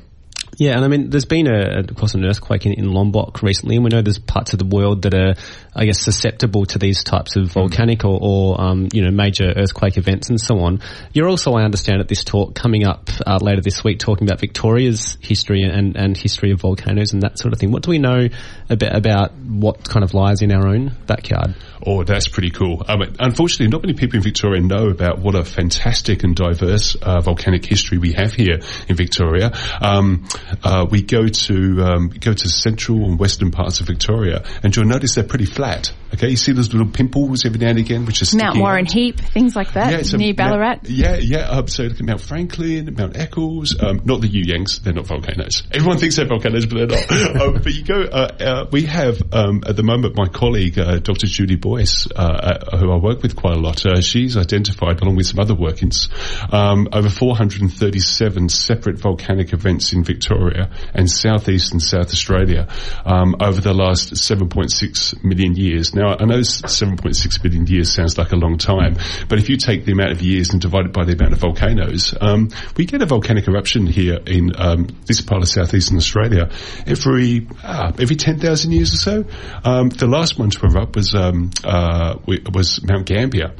Yeah, 0.57 0.75
and 0.75 0.83
I 0.83 0.89
mean, 0.89 1.09
there's 1.09 1.25
been 1.25 1.47
a, 1.47 1.79
of 1.79 1.95
course, 1.95 2.13
an 2.13 2.25
earthquake 2.25 2.65
in, 2.65 2.73
in 2.73 2.91
Lombok 2.91 3.41
recently, 3.41 3.75
and 3.75 3.83
we 3.83 3.89
know 3.89 4.01
there's 4.01 4.19
parts 4.19 4.53
of 4.53 4.59
the 4.59 4.65
world 4.65 5.03
that 5.03 5.13
are, 5.13 5.35
I 5.73 5.85
guess, 5.85 6.01
susceptible 6.01 6.65
to 6.65 6.79
these 6.79 7.03
types 7.03 7.37
of 7.37 7.51
volcanic 7.51 8.03
or, 8.03 8.19
or 8.21 8.61
um, 8.61 8.89
you 8.93 9.03
know, 9.03 9.11
major 9.11 9.53
earthquake 9.55 9.97
events 9.97 10.29
and 10.29 10.39
so 10.39 10.59
on. 10.59 10.81
You're 11.13 11.29
also, 11.29 11.53
I 11.53 11.63
understand, 11.63 12.01
at 12.01 12.09
this 12.09 12.25
talk 12.25 12.55
coming 12.55 12.85
up 12.85 13.09
uh, 13.25 13.37
later 13.41 13.61
this 13.61 13.81
week, 13.81 13.99
talking 13.99 14.27
about 14.27 14.41
Victoria's 14.41 15.17
history 15.21 15.63
and, 15.63 15.95
and 15.95 16.17
history 16.17 16.51
of 16.51 16.59
volcanoes 16.59 17.13
and 17.13 17.23
that 17.23 17.39
sort 17.39 17.53
of 17.53 17.59
thing. 17.59 17.71
What 17.71 17.83
do 17.83 17.91
we 17.91 17.99
know 17.99 18.27
a 18.69 18.75
bit 18.75 18.93
about 18.93 19.33
what 19.33 19.87
kind 19.87 20.03
of 20.03 20.13
lies 20.13 20.41
in 20.41 20.51
our 20.51 20.67
own 20.67 20.91
backyard? 21.07 21.55
Oh, 21.85 22.03
that's 22.03 22.27
pretty 22.27 22.51
cool. 22.51 22.83
Um, 22.87 23.01
unfortunately, 23.19 23.69
not 23.69 23.81
many 23.81 23.93
people 23.93 24.17
in 24.17 24.23
Victoria 24.23 24.61
know 24.61 24.89
about 24.89 25.19
what 25.19 25.35
a 25.35 25.45
fantastic 25.45 26.23
and 26.23 26.35
diverse 26.35 26.95
uh, 26.95 27.21
volcanic 27.21 27.65
history 27.65 27.97
we 27.97 28.11
have 28.13 28.33
here 28.33 28.59
in 28.87 28.95
Victoria. 28.95 29.51
Um, 29.81 30.27
uh, 30.63 30.85
we 30.89 31.01
go 31.01 31.27
to 31.27 31.81
um, 31.81 32.09
go 32.09 32.33
to 32.33 32.49
central 32.49 33.05
and 33.05 33.17
western 33.17 33.51
parts 33.51 33.79
of 33.79 33.87
Victoria, 33.87 34.43
and 34.61 34.75
you'll 34.75 34.85
notice 34.85 35.15
they're 35.15 35.23
pretty 35.23 35.45
flat 35.45 35.60
flat. 35.61 36.00
Okay, 36.13 36.29
you 36.29 36.35
see 36.35 36.51
those 36.51 36.73
little 36.73 36.91
pimples 36.91 37.45
every 37.45 37.59
now 37.59 37.69
and 37.69 37.79
again, 37.79 38.05
which 38.05 38.21
is 38.21 38.35
Mount 38.35 38.57
Warren 38.57 38.85
out. 38.85 38.91
Heap, 38.91 39.19
things 39.19 39.55
like 39.55 39.73
that, 39.73 40.05
yeah, 40.05 40.17
near 40.17 40.33
Ballarat. 40.33 40.67
Mount, 40.67 40.89
yeah, 40.89 41.15
yeah. 41.15 41.49
Um, 41.49 41.67
so 41.67 41.83
look 41.83 41.99
at 41.99 42.05
Mount 42.05 42.21
Franklin, 42.21 42.93
Mount 42.97 43.17
Eccles, 43.17 43.75
um, 43.81 44.01
not 44.03 44.19
the 44.19 44.27
You 44.27 44.43
Yangs, 44.43 44.81
they're 44.81 44.93
not 44.93 45.07
volcanoes. 45.07 45.63
Everyone 45.71 45.97
thinks 45.97 46.17
they're 46.17 46.27
volcanoes, 46.27 46.65
but 46.65 46.77
they're 46.77 46.99
not. 46.99 47.31
Um, 47.41 47.53
but 47.53 47.73
you 47.73 47.83
go. 47.83 48.01
Uh, 48.01 48.27
uh, 48.39 48.67
we 48.71 48.83
have 48.83 49.21
um, 49.31 49.63
at 49.65 49.75
the 49.75 49.83
moment 49.83 50.15
my 50.17 50.27
colleague 50.27 50.77
uh, 50.77 50.99
Dr. 50.99 51.27
Julie 51.27 51.55
Boyce, 51.55 52.07
uh, 52.11 52.19
uh, 52.19 52.77
who 52.77 52.91
I 52.91 52.97
work 52.97 53.23
with 53.23 53.35
quite 53.35 53.55
a 53.55 53.59
lot. 53.59 53.83
she's 54.03 54.35
identified, 54.37 55.01
along 55.01 55.15
with 55.15 55.27
some 55.27 55.39
other 55.39 55.55
workings, 55.55 56.09
over 56.51 57.09
437 57.09 58.49
separate 58.49 58.99
volcanic 58.99 59.53
events 59.53 59.93
in 59.93 60.03
Victoria 60.03 60.71
and 60.93 61.09
southeast 61.09 61.71
and 61.71 61.81
South 61.81 62.07
Australia 62.07 62.67
over 63.05 63.61
the 63.61 63.73
last 63.73 64.13
7.6 64.13 65.23
million 65.23 65.55
years. 65.55 65.95
Now, 65.95 66.00
now, 66.01 66.15
I 66.19 66.25
know 66.25 66.39
7.6 66.39 67.43
billion 67.43 67.67
years 67.67 67.93
sounds 67.93 68.17
like 68.17 68.31
a 68.31 68.35
long 68.35 68.57
time, 68.57 68.97
but 69.29 69.37
if 69.37 69.49
you 69.49 69.57
take 69.57 69.85
the 69.85 69.91
amount 69.91 70.11
of 70.11 70.21
years 70.21 70.51
and 70.51 70.59
divide 70.59 70.85
it 70.85 70.93
by 70.93 71.05
the 71.05 71.13
amount 71.13 71.33
of 71.33 71.39
volcanoes, 71.39 72.15
um, 72.19 72.49
we 72.75 72.85
get 72.85 73.01
a 73.01 73.05
volcanic 73.05 73.47
eruption 73.47 73.85
here 73.85 74.19
in 74.25 74.51
um, 74.57 74.87
this 75.05 75.21
part 75.21 75.43
of 75.43 75.47
southeastern 75.47 75.97
Australia 75.97 76.49
every 76.87 77.47
uh, 77.63 77.91
every 77.99 78.15
10,000 78.15 78.71
years 78.71 78.93
or 78.93 78.97
so. 78.97 79.25
Um, 79.63 79.89
the 79.89 80.07
last 80.07 80.39
one 80.39 80.49
to 80.49 80.65
erupt 80.65 80.95
was 80.95 81.13
um, 81.13 81.51
uh, 81.63 82.17
was 82.25 82.83
Mount 82.83 83.05
Gambier. 83.05 83.53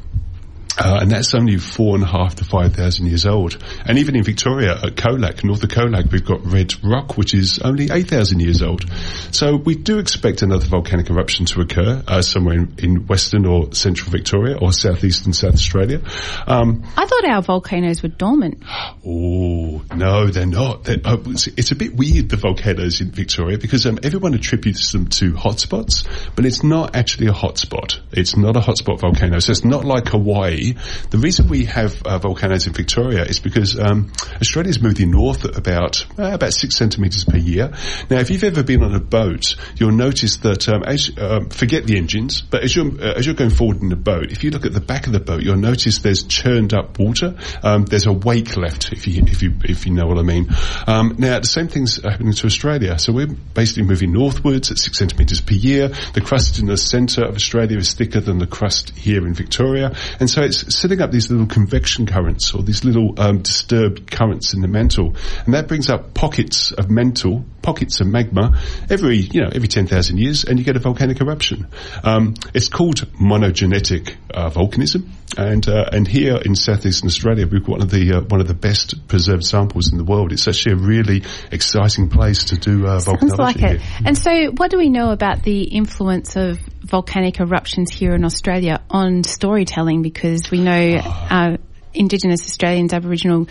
Uh, 0.78 1.00
and 1.02 1.10
that's 1.10 1.34
only 1.34 1.58
four 1.58 1.94
and 1.94 2.04
a 2.04 2.06
half 2.06 2.36
to 2.36 2.44
five 2.44 2.74
thousand 2.74 3.06
years 3.06 3.26
old. 3.26 3.62
And 3.84 3.98
even 3.98 4.16
in 4.16 4.22
Victoria, 4.22 4.72
at 4.72 4.96
Colac, 4.96 5.44
north 5.44 5.62
of 5.62 5.68
Colac, 5.68 6.10
we've 6.10 6.24
got 6.24 6.44
Red 6.46 6.74
Rock, 6.82 7.18
which 7.18 7.34
is 7.34 7.58
only 7.58 7.88
eight 7.90 8.08
thousand 8.08 8.40
years 8.40 8.62
old. 8.62 8.84
So 9.32 9.56
we 9.56 9.74
do 9.74 9.98
expect 9.98 10.42
another 10.42 10.64
volcanic 10.66 11.10
eruption 11.10 11.44
to 11.46 11.60
occur 11.60 12.02
uh, 12.06 12.22
somewhere 12.22 12.54
in, 12.54 12.74
in, 12.78 13.06
western 13.06 13.44
or 13.44 13.72
central 13.74 14.10
Victoria 14.10 14.56
or 14.56 14.72
southeastern 14.72 15.32
South 15.34 15.54
Australia. 15.54 16.00
Um, 16.46 16.84
I 16.96 17.06
thought 17.06 17.24
our 17.26 17.42
volcanoes 17.42 18.02
were 18.02 18.08
dormant. 18.08 18.62
Oh 19.04 19.82
no, 19.94 20.28
they're 20.28 20.46
not. 20.46 20.84
They're, 20.84 21.00
uh, 21.04 21.18
it's, 21.26 21.48
it's, 21.48 21.72
a 21.72 21.76
bit 21.76 21.94
weird 21.94 22.30
the 22.30 22.36
volcanoes 22.36 23.00
in 23.00 23.10
Victoria 23.10 23.58
because 23.58 23.86
um, 23.86 23.98
everyone 24.02 24.34
attributes 24.34 24.92
them 24.92 25.08
to 25.08 25.32
hotspots, 25.32 26.06
but 26.34 26.46
it's 26.46 26.62
not 26.62 26.96
actually 26.96 27.26
a 27.26 27.32
hotspot. 27.32 28.00
It's 28.12 28.36
not 28.36 28.56
a 28.56 28.60
hotspot 28.60 29.00
volcano. 29.00 29.38
So 29.40 29.50
it's 29.50 29.64
not 29.64 29.84
like 29.84 30.08
Hawaii 30.08 30.61
the 31.10 31.18
reason 31.18 31.48
we 31.48 31.64
have 31.66 32.02
uh, 32.02 32.18
volcanoes 32.18 32.66
in 32.66 32.72
Victoria 32.72 33.24
is 33.24 33.40
because 33.40 33.78
um, 33.78 34.12
Australia's 34.40 34.80
moving 34.80 35.10
north 35.10 35.44
about 35.44 36.04
uh, 36.18 36.32
about 36.32 36.52
six 36.52 36.76
centimetres 36.76 37.24
per 37.24 37.36
year. 37.36 37.72
Now, 38.10 38.18
if 38.18 38.30
you've 38.30 38.44
ever 38.44 38.62
been 38.62 38.82
on 38.82 38.94
a 38.94 39.00
boat, 39.00 39.56
you'll 39.76 39.92
notice 39.92 40.38
that 40.38 40.68
um, 40.68 40.82
as 40.84 41.10
um, 41.18 41.50
forget 41.50 41.86
the 41.86 41.96
engines, 41.96 42.40
but 42.40 42.62
as 42.62 42.74
you're 42.74 42.86
uh, 42.86 43.14
as 43.14 43.26
you're 43.26 43.34
going 43.34 43.50
forward 43.50 43.82
in 43.82 43.88
the 43.88 43.96
boat, 43.96 44.30
if 44.30 44.44
you 44.44 44.50
look 44.50 44.64
at 44.64 44.72
the 44.72 44.80
back 44.80 45.06
of 45.06 45.12
the 45.12 45.20
boat, 45.20 45.42
you'll 45.42 45.56
notice 45.56 45.98
there's 45.98 46.22
churned 46.22 46.74
up 46.74 46.98
water. 46.98 47.36
Um, 47.62 47.84
there's 47.84 48.06
a 48.06 48.12
wake 48.12 48.56
left, 48.56 48.92
if 48.92 49.06
you 49.06 49.22
if 49.26 49.42
you 49.42 49.54
if 49.64 49.86
you 49.86 49.92
know 49.92 50.06
what 50.06 50.18
I 50.18 50.22
mean. 50.22 50.48
Um, 50.86 51.16
now, 51.18 51.38
the 51.38 51.46
same 51.46 51.68
thing's 51.68 52.02
happening 52.02 52.32
to 52.32 52.46
Australia. 52.46 52.98
So 52.98 53.12
we're 53.12 53.26
basically 53.26 53.84
moving 53.84 54.12
northwards 54.12 54.70
at 54.70 54.78
six 54.78 54.98
centimetres 54.98 55.40
per 55.40 55.54
year. 55.54 55.88
The 56.14 56.20
crust 56.20 56.58
in 56.58 56.66
the 56.66 56.76
centre 56.76 57.24
of 57.24 57.34
Australia 57.34 57.78
is 57.78 57.94
thicker 57.94 58.20
than 58.20 58.38
the 58.38 58.46
crust 58.46 58.90
here 58.96 59.26
in 59.26 59.34
Victoria, 59.34 59.94
and 60.20 60.28
so 60.28 60.42
it's 60.52 60.78
setting 60.78 61.00
up 61.00 61.10
these 61.10 61.30
little 61.30 61.46
convection 61.46 62.06
currents 62.06 62.54
or 62.54 62.62
these 62.62 62.84
little 62.84 63.18
um, 63.18 63.38
disturbed 63.38 64.10
currents 64.10 64.52
in 64.54 64.60
the 64.60 64.68
mantle, 64.68 65.16
and 65.44 65.54
that 65.54 65.68
brings 65.68 65.88
up 65.88 66.14
pockets 66.14 66.72
of 66.72 66.90
mantle, 66.90 67.44
pockets 67.62 68.00
of 68.00 68.06
magma 68.06 68.60
every 68.90 69.16
you 69.16 69.40
know 69.40 69.50
every 69.52 69.68
ten 69.68 69.86
thousand 69.86 70.18
years, 70.18 70.44
and 70.44 70.58
you 70.58 70.64
get 70.64 70.76
a 70.76 70.80
volcanic 70.80 71.20
eruption. 71.20 71.66
Um, 72.04 72.34
it's 72.54 72.68
called 72.68 72.96
monogenetic 73.12 74.16
uh, 74.32 74.50
volcanism, 74.50 75.08
and 75.36 75.66
uh, 75.68 75.88
and 75.92 76.06
here 76.06 76.36
in 76.44 76.54
southeastern 76.54 77.06
Australia, 77.08 77.46
we've 77.46 77.62
got 77.62 77.70
one 77.70 77.82
of 77.82 77.90
the 77.90 78.12
uh, 78.14 78.20
one 78.22 78.40
of 78.40 78.48
the 78.48 78.54
best 78.54 79.08
preserved 79.08 79.44
samples 79.44 79.90
in 79.90 79.98
the 79.98 80.04
world. 80.04 80.32
It's 80.32 80.46
actually 80.48 80.72
a 80.72 80.86
really 80.86 81.22
exciting 81.50 82.08
place 82.08 82.44
to 82.44 82.56
do 82.56 82.86
uh, 82.86 83.00
Sounds 83.00 83.22
volcanology. 83.22 83.38
like 83.38 83.56
it. 83.56 83.80
here. 83.80 83.80
And 84.04 84.18
so, 84.18 84.50
what 84.56 84.70
do 84.70 84.78
we 84.78 84.90
know 84.90 85.10
about 85.10 85.42
the 85.42 85.62
influence 85.62 86.36
of 86.36 86.58
volcanic 86.84 87.40
eruptions 87.40 87.90
here 87.90 88.14
in 88.14 88.24
Australia 88.24 88.80
on 88.90 89.24
storytelling? 89.24 90.02
Because 90.02 90.50
we 90.50 90.60
know 90.60 91.00
uh, 91.04 91.56
Indigenous 91.94 92.42
Australians, 92.42 92.92
Aboriginal 92.92 93.48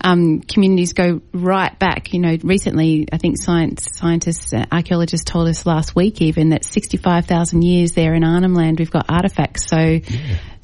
um, 0.00 0.40
communities 0.40 0.92
go 0.92 1.20
right 1.32 1.78
back. 1.78 2.12
You 2.12 2.20
know, 2.20 2.36
recently, 2.42 3.08
I 3.12 3.18
think 3.18 3.36
science 3.40 3.88
scientists, 3.94 4.52
uh, 4.52 4.64
archaeologists 4.70 5.24
told 5.24 5.48
us 5.48 5.66
last 5.66 5.94
week 5.94 6.20
even 6.22 6.50
that 6.50 6.64
sixty-five 6.64 7.26
thousand 7.26 7.62
years 7.62 7.92
there 7.92 8.14
in 8.14 8.24
Arnhem 8.24 8.54
Land, 8.54 8.78
we've 8.78 8.90
got 8.90 9.06
artifacts. 9.08 9.68
So. 9.68 10.00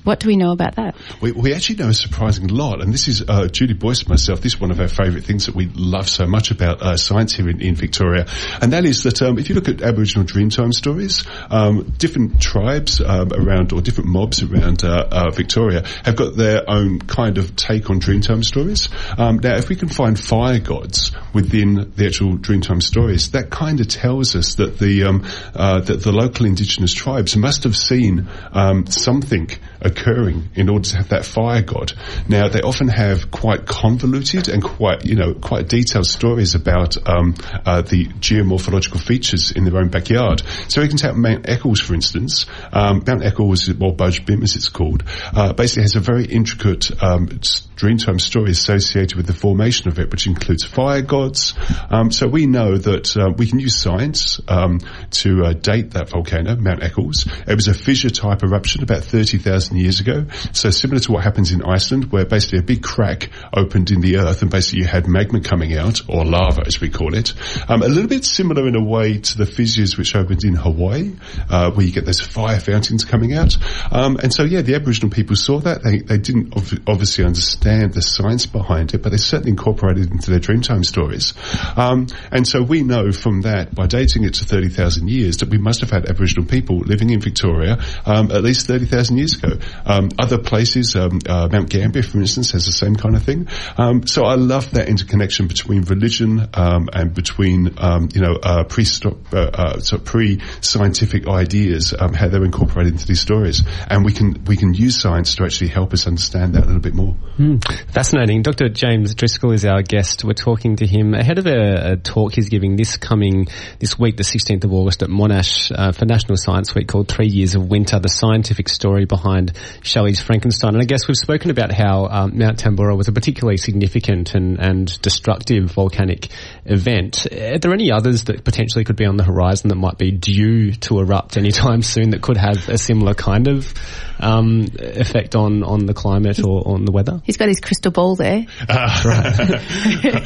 What 0.05 0.21
do 0.21 0.29
we 0.29 0.37
know 0.37 0.53
about 0.53 0.77
that? 0.77 0.97
We, 1.23 1.33
we 1.33 1.55
actually 1.55 1.77
know 1.77 1.89
a 1.89 1.95
surprising 1.95 2.49
lot, 2.49 2.83
and 2.83 2.93
this 2.93 3.09
is 3.09 3.25
uh, 3.27 3.49
Julie 3.49 3.73
Boyce 3.73 4.01
and 4.01 4.11
myself. 4.11 4.43
This 4.43 4.55
is 4.55 4.61
one 4.61 4.71
of 4.71 4.79
our 4.79 4.89
favourite 4.89 5.25
things 5.25 5.47
that 5.47 5.55
we 5.55 5.67
love 5.75 6.11
so 6.11 6.27
much 6.27 6.51
about 6.51 6.83
uh, 6.83 6.99
science 6.99 7.33
here 7.33 7.49
in, 7.49 7.63
in 7.63 7.75
Victoria, 7.75 8.27
and 8.61 8.75
that 8.75 8.85
is 8.85 9.05
that 9.05 9.23
um, 9.23 9.39
if 9.39 9.49
you 9.49 9.55
look 9.55 9.69
at 9.69 9.81
Aboriginal 9.81 10.27
Dreamtime 10.27 10.75
stories, 10.75 11.25
um, 11.51 11.95
different 11.97 12.39
tribes 12.39 13.01
um, 13.01 13.33
around 13.33 13.73
or 13.73 13.81
different 13.81 14.11
mobs 14.11 14.43
around 14.43 14.85
uh, 14.85 15.09
uh, 15.11 15.31
Victoria 15.31 15.85
have 16.05 16.17
got 16.17 16.37
their 16.37 16.69
own 16.69 16.99
kind 16.99 17.39
of 17.39 17.57
take 17.57 17.89
on 17.89 17.99
Dreamtime 17.99 18.45
stories. 18.45 18.91
Um, 19.17 19.39
now, 19.43 19.57
if 19.57 19.71
we 19.71 19.77
can 19.77 19.89
find 19.89 20.21
fire 20.21 20.61
gods 20.61 21.13
within 21.33 21.93
the 21.97 22.07
actual 22.07 22.37
Dreamtime 22.37 22.83
stories, 22.83 23.31
that 23.31 23.49
kind 23.49 23.81
of 23.81 23.89
tells 23.89 24.37
us 24.37 24.57
that 24.57 24.79
the 24.79 25.05
um, 25.05 25.27
uh, 25.55 25.81
that 25.81 26.03
the 26.03 26.13
local 26.13 26.45
Indigenous 26.45 26.93
tribes 26.93 27.37
must 27.39 27.65
have 27.65 27.75
seen 27.75 28.29
um, 28.53 28.87
something 28.87 29.49
occurring 29.85 30.51
in 30.55 30.69
order 30.69 30.89
to 30.89 30.97
have 30.97 31.09
that 31.11 31.25
fire 31.25 31.63
god. 31.63 31.93
Now, 32.29 32.49
they 32.49 32.61
often 32.61 32.89
have 32.89 33.31
quite 33.31 33.67
convoluted 33.67 34.49
and 34.49 34.63
quite, 34.63 35.05
you 35.05 35.15
know, 35.15 35.35
quite 35.35 35.69
detailed 35.69 36.07
stories 36.07 36.55
about 36.55 36.97
um, 37.09 37.35
uh, 37.67 37.83
the 37.83 38.07
geomorphological 38.07 39.01
features 39.01 39.51
in 39.53 39.65
their 39.65 39.77
own 39.79 39.89
backyard. 39.89 40.43
So 40.69 40.81
we 40.81 40.89
can 40.89 40.97
take 40.97 41.15
Mount 41.15 41.49
Eccles, 41.49 41.81
for 41.81 41.95
instance. 41.95 42.47
Um, 42.73 43.03
Mount 43.07 43.25
Eccles, 43.25 43.69
or 43.69 43.95
Budj 43.95 44.25
Bim 44.27 44.43
as 44.43 44.57
it's 44.57 44.69
called, 44.69 45.05
uh, 45.35 45.53
basically 45.53 45.83
has 45.83 45.97
a 45.97 46.01
very 46.01 46.25
intricate 46.25 46.91
um, 47.03 47.29
s- 47.41 47.69
Dreamtime 47.77 48.21
story 48.21 48.53
associated 48.53 49.17
with 49.17 49.27
the 49.27 49.33
formation 49.33 49.89
of 49.89 49.99
it, 49.99 50.11
which 50.11 50.27
includes 50.27 50.65
fire 50.65 51.03
gods. 51.03 51.55
Um, 51.91 52.13
so 52.13 52.29
we 52.29 52.47
know 52.47 52.77
that 52.77 53.17
uh, 53.17 53.33
we 53.37 53.49
can 53.49 53.59
use 53.59 53.77
science 53.77 54.41
um, 54.47 54.79
to 55.11 55.45
uh, 55.45 55.53
date 55.55 55.93
that 55.93 56.09
volcano, 56.09 56.55
Mount 56.57 56.85
Eccles. 56.85 57.27
It 57.49 57.55
was 57.55 57.67
a 57.67 57.75
fissure 57.75 58.11
type 58.11 58.45
eruption 58.45 58.85
about 58.85 59.03
30,000 59.03 59.77
years 59.77 60.01
ago. 60.01 60.27
So 60.53 60.71
similar 60.71 61.01
to 61.01 61.13
what 61.13 61.25
happens 61.25 61.51
in 61.51 61.63
Iceland, 61.65 62.13
where 62.13 62.25
basically 62.25 62.61
a 62.61 62.63
big 62.63 62.83
crack 62.83 63.31
opened 63.53 63.91
in 63.91 64.01
the 64.01 64.19
earth 64.19 64.43
and 64.43 64.51
basically 64.51 64.81
you 64.81 64.87
had 64.87 65.09
magma 65.09 65.41
coming 65.41 65.77
out, 65.77 66.01
or 66.09 66.25
lava 66.25 66.63
as 66.67 66.81
we 66.81 66.91
call 66.91 67.15
it. 67.15 67.35
Um, 67.69 67.83
a 67.83 67.89
little 67.89 68.09
bit 68.09 68.25
similar 68.25 68.69
in 68.69 68.77
a 68.77 68.85
way 68.85 69.19
to 69.19 69.39
the 69.39 69.47
fissures 69.47 69.99
which 69.99 70.15
opened 70.15 70.45
in 70.45 70.55
Hawaii, 70.55 71.13
uh, 71.51 71.73
where 71.73 71.85
you 71.85 71.93
get 71.93 72.05
those 72.05 72.21
fire 72.21 72.61
fountains 72.61 73.05
coming 73.05 73.35
out. 73.35 73.57
Um, 73.91 74.17
and 74.23 74.33
so 74.33 74.45
yeah, 74.45 74.63
the 74.63 74.77
Aboriginal 74.77 75.11
people 75.11 75.35
saw 75.35 75.59
that. 75.61 75.83
They, 75.83 75.99
they 75.99 76.19
didn't 76.19 76.57
ov- 76.57 76.79
obviously 76.87 77.25
understand 77.25 77.64
the 77.65 78.03
science 78.03 78.47
behind 78.47 78.95
it, 78.95 79.03
but 79.03 79.11
they 79.11 79.19
certainly 79.19 79.51
incorporated 79.51 80.07
it 80.07 80.13
into 80.13 80.31
their 80.31 80.41
Dreamtime 80.41 80.85
stories. 80.85 81.35
Um, 81.77 82.07
and 82.31 82.47
so 82.47 82.63
we 82.63 82.83
know 82.83 83.13
from 83.13 83.43
that, 83.43 83.75
by 83.75 83.87
dating 83.87 84.25
it 84.25 84.35
to 84.35 84.45
30,000 84.45 85.09
years, 85.09 85.39
that 85.39 85.49
we 85.49 85.59
must 85.59 85.81
have 85.81 85.91
had 85.91 86.09
Aboriginal 86.09 86.47
people 86.47 86.79
living 86.79 87.11
in 87.11 87.21
Victoria 87.21 87.79
um, 88.05 88.31
at 88.31 88.43
least 88.43 88.67
30,000 88.67 89.17
years 89.17 89.35
ago. 89.37 89.59
Um, 89.85 90.11
other 90.19 90.39
places, 90.39 90.95
um, 90.97 91.21
uh, 91.29 91.49
Mount 91.51 91.71
Gambier, 91.71 92.03
for 92.03 92.19
instance, 92.19 92.53
has 92.53 92.67
the 92.67 92.73
same 92.73 92.97
kind 92.97 93.17
of 93.17 93.23
thing. 93.23 93.49
Um, 93.77 94.07
so 94.07 94.25
I 94.25 94.35
love 94.35 94.71
that 94.73 94.89
interconnection 94.89 95.49
between 95.49 95.83
religion 95.83 96.49
um, 96.55 96.89
and 96.93 97.15
between, 97.15 97.75
um, 97.79 98.09
you 98.15 98.21
know, 98.21 98.35
uh, 98.43 98.65
pre 98.65 98.85
uh, 99.05 99.37
uh, 99.37 99.81
so 99.81 99.99
pre-scientific 99.99 101.27
ideas, 101.29 101.95
um, 101.99 102.13
how 102.13 102.29
they're 102.29 102.45
incorporated 102.45 102.93
into 102.93 103.07
these 103.07 103.21
stories, 103.21 103.63
and 103.89 104.05
we 104.05 104.13
can 104.13 104.45
we 104.47 104.57
can 104.57 104.75
use 104.75 105.01
science 105.01 105.37
to 105.37 105.45
actually 105.45 105.69
help 105.69 105.93
us 105.93 106.07
understand 106.07 106.55
that 106.55 106.65
a 106.65 106.67
little 106.67 106.81
bit 106.81 106.95
more. 106.95 107.17
Fascinating. 107.61 108.43
Dr. 108.43 108.69
James 108.69 109.15
Driscoll 109.15 109.53
is 109.53 109.65
our 109.65 109.83
guest. 109.83 110.25
We're 110.25 110.33
talking 110.33 110.77
to 110.77 110.87
him 110.87 111.15
ahead 111.15 111.39
of 111.39 111.47
a, 111.47 111.93
a 111.93 111.97
talk 111.97 112.35
he's 112.35 112.49
giving 112.49 112.77
this 112.77 112.97
coming, 112.97 113.49
this 113.79 113.99
week, 113.99 114.17
the 114.17 114.23
16th 114.23 114.65
of 114.65 114.73
August 114.73 115.03
at 115.03 115.09
Monash 115.09 115.71
uh, 115.75 115.93
for 115.93 116.05
National 116.05 116.37
Science 116.37 116.75
Week 116.75 116.89
called 116.89 117.09
Three 117.09 117.29
Years 117.29 117.55
of 117.55 117.69
Winter, 117.69 117.99
the 117.99 118.09
scientific 118.09 118.69
story 118.69 119.05
behind 119.05 119.53
Shelley's 119.83 120.21
Frankenstein. 120.21 120.75
And 120.75 120.83
I 120.83 120.85
guess 120.85 121.07
we've 121.07 121.17
spoken 121.17 121.51
about 121.51 121.73
how 121.73 122.07
um, 122.07 122.39
Mount 122.39 122.59
Tambora 122.63 122.97
was 122.97 123.09
a 123.09 123.13
particularly 123.13 123.59
significant 123.59 124.35
and, 124.35 124.59
and 124.59 125.01
destructive 125.03 125.71
volcanic 125.71 126.29
event. 126.65 127.27
Are 127.31 127.59
there 127.59 127.73
any 127.73 127.93
others 127.93 128.25
that 128.25 128.45
potentially 128.45 128.85
could 128.85 128.97
be 128.97 129.07
on 129.07 129.17
the 129.17 129.25
horizon 129.25 129.69
that 129.69 129.77
might 129.77 129.99
be 129.99 130.11
due 130.11 130.73
to 130.73 130.99
erupt 130.99 131.37
anytime 131.37 131.83
soon 131.95 132.11
that 132.11 132.23
could 132.23 132.37
have 132.37 132.69
a 132.69 132.79
similar 132.79 133.15
kind 133.15 133.49
of 133.49 133.73
um, 134.21 134.67
effect 134.79 135.35
on, 135.35 135.63
on 135.63 135.87
the 135.87 135.95
climate 135.95 136.43
or 136.45 136.67
on 136.67 136.85
the 136.85 136.93
weather? 136.93 137.21
He's 137.25 137.37
got 137.37 137.49
his 137.49 137.61
crystal 137.61 137.93
ball 137.93 138.17
there. 138.17 138.47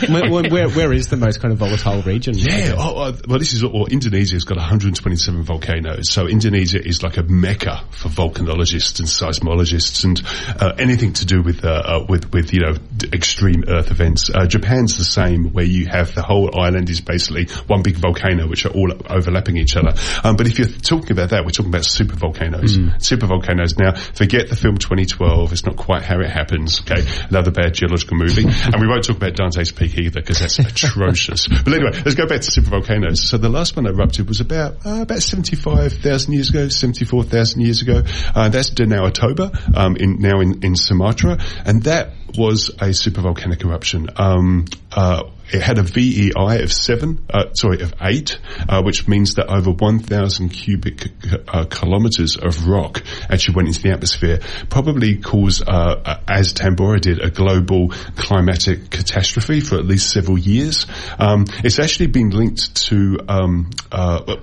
where, 0.09 0.51
where, 0.51 0.69
where 0.69 0.93
is 0.93 1.09
the 1.09 1.17
most 1.17 1.41
kind 1.41 1.53
of 1.53 1.59
volatile 1.59 2.03
region? 2.03 2.35
Yeah, 2.37 2.75
oh, 2.77 3.03
uh, 3.03 3.17
well, 3.27 3.39
this 3.39 3.53
is 3.53 3.65
well, 3.65 3.87
Indonesia's 3.87 4.45
got 4.45 4.57
127 4.57 5.43
volcanoes, 5.43 6.11
so 6.11 6.27
Indonesia 6.27 6.85
is 6.85 7.03
like 7.03 7.17
a 7.17 7.23
mecca 7.23 7.85
for 7.91 8.09
volcanologists 8.09 8.99
and 8.99 9.09
seismologists 9.09 10.05
and 10.05 10.23
uh, 10.61 10.75
anything 10.79 11.13
to 11.15 11.27
do 11.27 11.43
with 11.43 11.65
uh, 11.65 11.69
uh, 11.69 12.07
with 12.09 12.33
with 12.33 12.53
you 12.53 12.61
know 12.61 12.75
d- 12.97 13.09
extreme 13.13 13.65
Earth 13.69 13.91
events. 13.91 14.31
Uh, 14.31 14.47
Japan's 14.47 14.99
the 14.99 15.05
same, 15.05 15.53
where 15.53 15.65
you 15.65 15.87
have 15.87 16.15
the 16.15 16.23
whole 16.23 16.59
island 16.59 16.91
is 16.91 17.01
basically 17.01 17.47
one 17.67 17.83
big 17.83 17.97
volcano, 17.97 18.47
which 18.47 18.67
are 18.67 18.71
all 18.71 18.93
overlapping 19.09 19.57
each 19.57 19.77
other. 19.77 19.93
Um, 20.25 20.37
but 20.37 20.47
if 20.47 20.59
you're 20.59 20.69
talking 20.69 21.13
about 21.13 21.31
that, 21.31 21.45
we're 21.45 21.51
talking 21.51 21.71
about 21.73 21.85
super 21.85 22.17
volcanoes. 22.17 22.79
Super 22.99 23.27
volcanoes. 23.27 23.78
Now, 23.79 23.95
forget 23.95 24.49
the 24.49 24.57
film 24.57 24.79
2012. 24.79 25.53
It's 25.53 25.65
not 25.65 25.77
quite 25.77 26.03
how 26.03 26.21
it 26.21 26.29
happens. 26.29 26.81
Okay, 26.81 27.07
another 27.29 27.51
bad 27.51 27.75
geological 27.75 28.17
movie, 28.17 28.43
and 28.47 28.81
we 28.81 28.89
won't 28.89 29.05
talk 29.05 29.17
about 29.17 29.35
Dante's 29.35 29.73
Peak 29.73 29.97
either 29.99 30.21
because 30.21 30.41
that's 30.41 30.59
atrocious. 30.59 31.49
But 31.69 31.75
anyway, 31.75 31.91
let's 32.05 32.15
go 32.15 32.27
back 32.27 32.41
to 32.41 32.51
super 32.51 32.71
volcanoes. 32.71 33.29
So 33.29 33.37
the 33.37 33.49
last 33.49 33.77
one 33.77 33.85
that 33.85 33.95
erupted 33.95 34.29
was 34.29 34.41
about 34.41 34.87
uh, 34.87 35.03
about 35.03 35.23
75,000 35.23 36.33
years 36.33 36.51
ago, 36.51 36.69
74,000 36.69 37.61
years 37.61 37.83
ago. 37.83 38.03
Uh, 38.35 38.49
that's 38.49 38.71
Danau 38.71 39.13
Toba, 39.13 39.51
um, 39.75 39.97
in, 39.97 40.19
now 40.21 40.41
in, 40.41 40.65
in 40.65 40.77
Sumatra, 40.77 41.39
and 41.65 41.83
that 41.83 42.13
was 42.37 42.71
a 42.71 42.91
supervolcanic 42.91 43.65
eruption. 43.65 44.09
Um, 44.17 44.67
uh, 44.93 45.25
it 45.51 45.63
had 45.63 45.79
a 45.79 45.83
VEI 45.83 46.63
of 46.63 46.73
seven, 46.73 47.25
uh, 47.31 47.53
sorry, 47.55 47.81
of 47.81 47.95
eight, 48.03 48.39
uh, 48.69 48.83
which 48.83 49.09
means 49.09 49.37
that 49.37 49.49
over 49.49 49.71
1,000 49.71 50.51
cubic 50.51 51.09
uh, 51.49 51.65
kilometers 51.65 52.37
of 52.37 52.67
rock 52.67 53.03
actually 53.31 53.55
went 53.55 53.69
into 53.69 53.83
the 53.83 53.91
atmosphere, 53.91 54.41
probably 54.69 55.17
caused, 55.17 55.63
uh, 55.67 56.19
as 56.29 56.53
Tambora 56.53 57.01
did, 57.01 57.21
a 57.23 57.31
global 57.31 57.89
climatic 58.17 58.91
catastrophe 58.91 59.61
for 59.61 59.77
at 59.77 59.87
least 59.87 60.11
several 60.11 60.39
years. 60.39 60.87
Um, 61.19 61.47
it's 61.65 61.79
actually 61.79 62.09
been 62.09 62.31
linked 62.31 62.77
to, 62.89 63.19
um, 63.29 63.71
uh, 63.91 64.37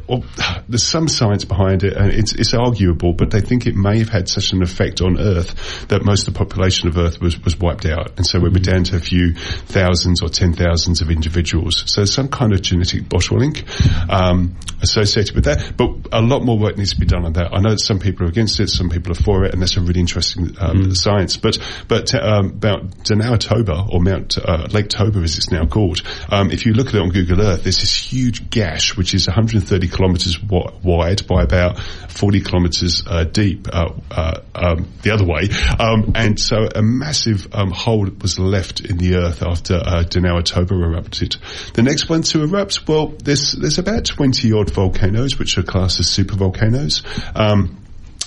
there's 0.67 0.83
some 0.83 1.07
science 1.07 1.45
behind 1.45 1.83
it, 1.83 1.93
and 1.93 2.11
it's, 2.11 2.33
it's 2.33 2.53
arguable, 2.55 3.13
but 3.13 3.29
they 3.29 3.41
think 3.41 3.67
it 3.67 3.75
may 3.75 3.99
have 3.99 4.09
had 4.09 4.27
such 4.27 4.53
an 4.53 4.63
effect 4.63 5.01
on 5.01 5.19
Earth 5.19 5.87
that 5.89 6.03
most 6.03 6.27
of 6.27 6.33
the 6.33 6.37
population 6.37 6.87
of 6.87 6.97
Earth 6.97 7.21
was, 7.21 7.39
was 7.43 7.59
wiped 7.59 7.74
wiped 7.75 7.85
out. 7.85 8.17
And 8.17 8.25
so 8.25 8.39
we 8.39 8.49
were 8.49 8.59
down 8.59 8.83
to 8.85 8.95
a 8.95 8.99
few 8.99 9.33
thousands 9.33 10.21
or 10.21 10.29
ten 10.29 10.53
thousands 10.53 11.01
of 11.01 11.09
individuals. 11.09 11.83
So 11.87 12.05
some 12.05 12.29
kind 12.29 12.53
of 12.53 12.61
genetic 12.61 13.03
bottleneck 13.03 13.65
um, 14.09 14.55
associated 14.81 15.35
with 15.35 15.45
that. 15.45 15.73
But 15.77 16.07
a 16.11 16.21
lot 16.21 16.43
more 16.43 16.57
work 16.57 16.77
needs 16.77 16.93
to 16.93 16.99
be 16.99 17.05
done 17.05 17.25
on 17.25 17.33
that. 17.33 17.53
I 17.53 17.59
know 17.59 17.71
that 17.71 17.79
some 17.79 17.99
people 17.99 18.25
are 18.25 18.29
against 18.29 18.59
it, 18.59 18.69
some 18.69 18.89
people 18.89 19.11
are 19.11 19.15
for 19.15 19.45
it, 19.45 19.53
and 19.53 19.61
that's 19.61 19.77
a 19.77 19.81
really 19.81 19.99
interesting 19.99 20.55
um, 20.59 20.93
science. 20.95 21.37
But 21.37 21.57
but 21.87 22.13
um, 22.15 22.47
about 22.47 22.89
Danau 23.03 23.39
Toba 23.39 23.85
or 23.91 24.01
Mount 24.01 24.37
uh, 24.37 24.67
Lake 24.71 24.89
Toba, 24.89 25.19
as 25.19 25.37
it's 25.37 25.51
now 25.51 25.65
called, 25.65 26.01
um, 26.29 26.51
if 26.51 26.65
you 26.65 26.73
look 26.73 26.87
at 26.87 26.95
it 26.95 27.01
on 27.01 27.09
Google 27.09 27.41
Earth, 27.41 27.63
there's 27.63 27.79
this 27.79 27.95
huge 27.95 28.49
gash 28.49 28.95
which 28.97 29.13
is 29.13 29.27
130 29.27 29.87
kilometres 29.87 30.41
wide 30.41 31.27
by 31.27 31.43
about 31.43 31.79
40 31.79 32.41
kilometres 32.41 33.03
uh, 33.07 33.23
deep 33.23 33.67
uh, 33.71 33.93
uh, 34.11 34.41
um, 34.53 34.87
the 35.01 35.11
other 35.11 35.25
way, 35.25 35.49
um, 35.79 36.13
and 36.15 36.39
so 36.39 36.67
a 36.73 36.81
massive 36.81 37.47
um, 37.65 37.71
hole 37.71 38.07
was 38.21 38.39
left 38.39 38.81
in 38.81 38.97
the 38.97 39.15
earth 39.15 39.41
after 39.41 39.75
uh, 39.75 40.03
Toba 40.03 40.73
erupted. 40.73 41.37
The 41.73 41.83
next 41.83 42.09
one 42.09 42.21
to 42.23 42.43
erupt, 42.43 42.87
well, 42.87 43.07
there's 43.07 43.53
there's 43.53 43.77
about 43.77 44.05
20 44.05 44.53
odd 44.53 44.71
volcanoes 44.71 45.37
which 45.39 45.57
are 45.57 45.63
classed 45.63 45.99
as 45.99 46.07
supervolcanoes. 46.07 47.03
Um, 47.35 47.81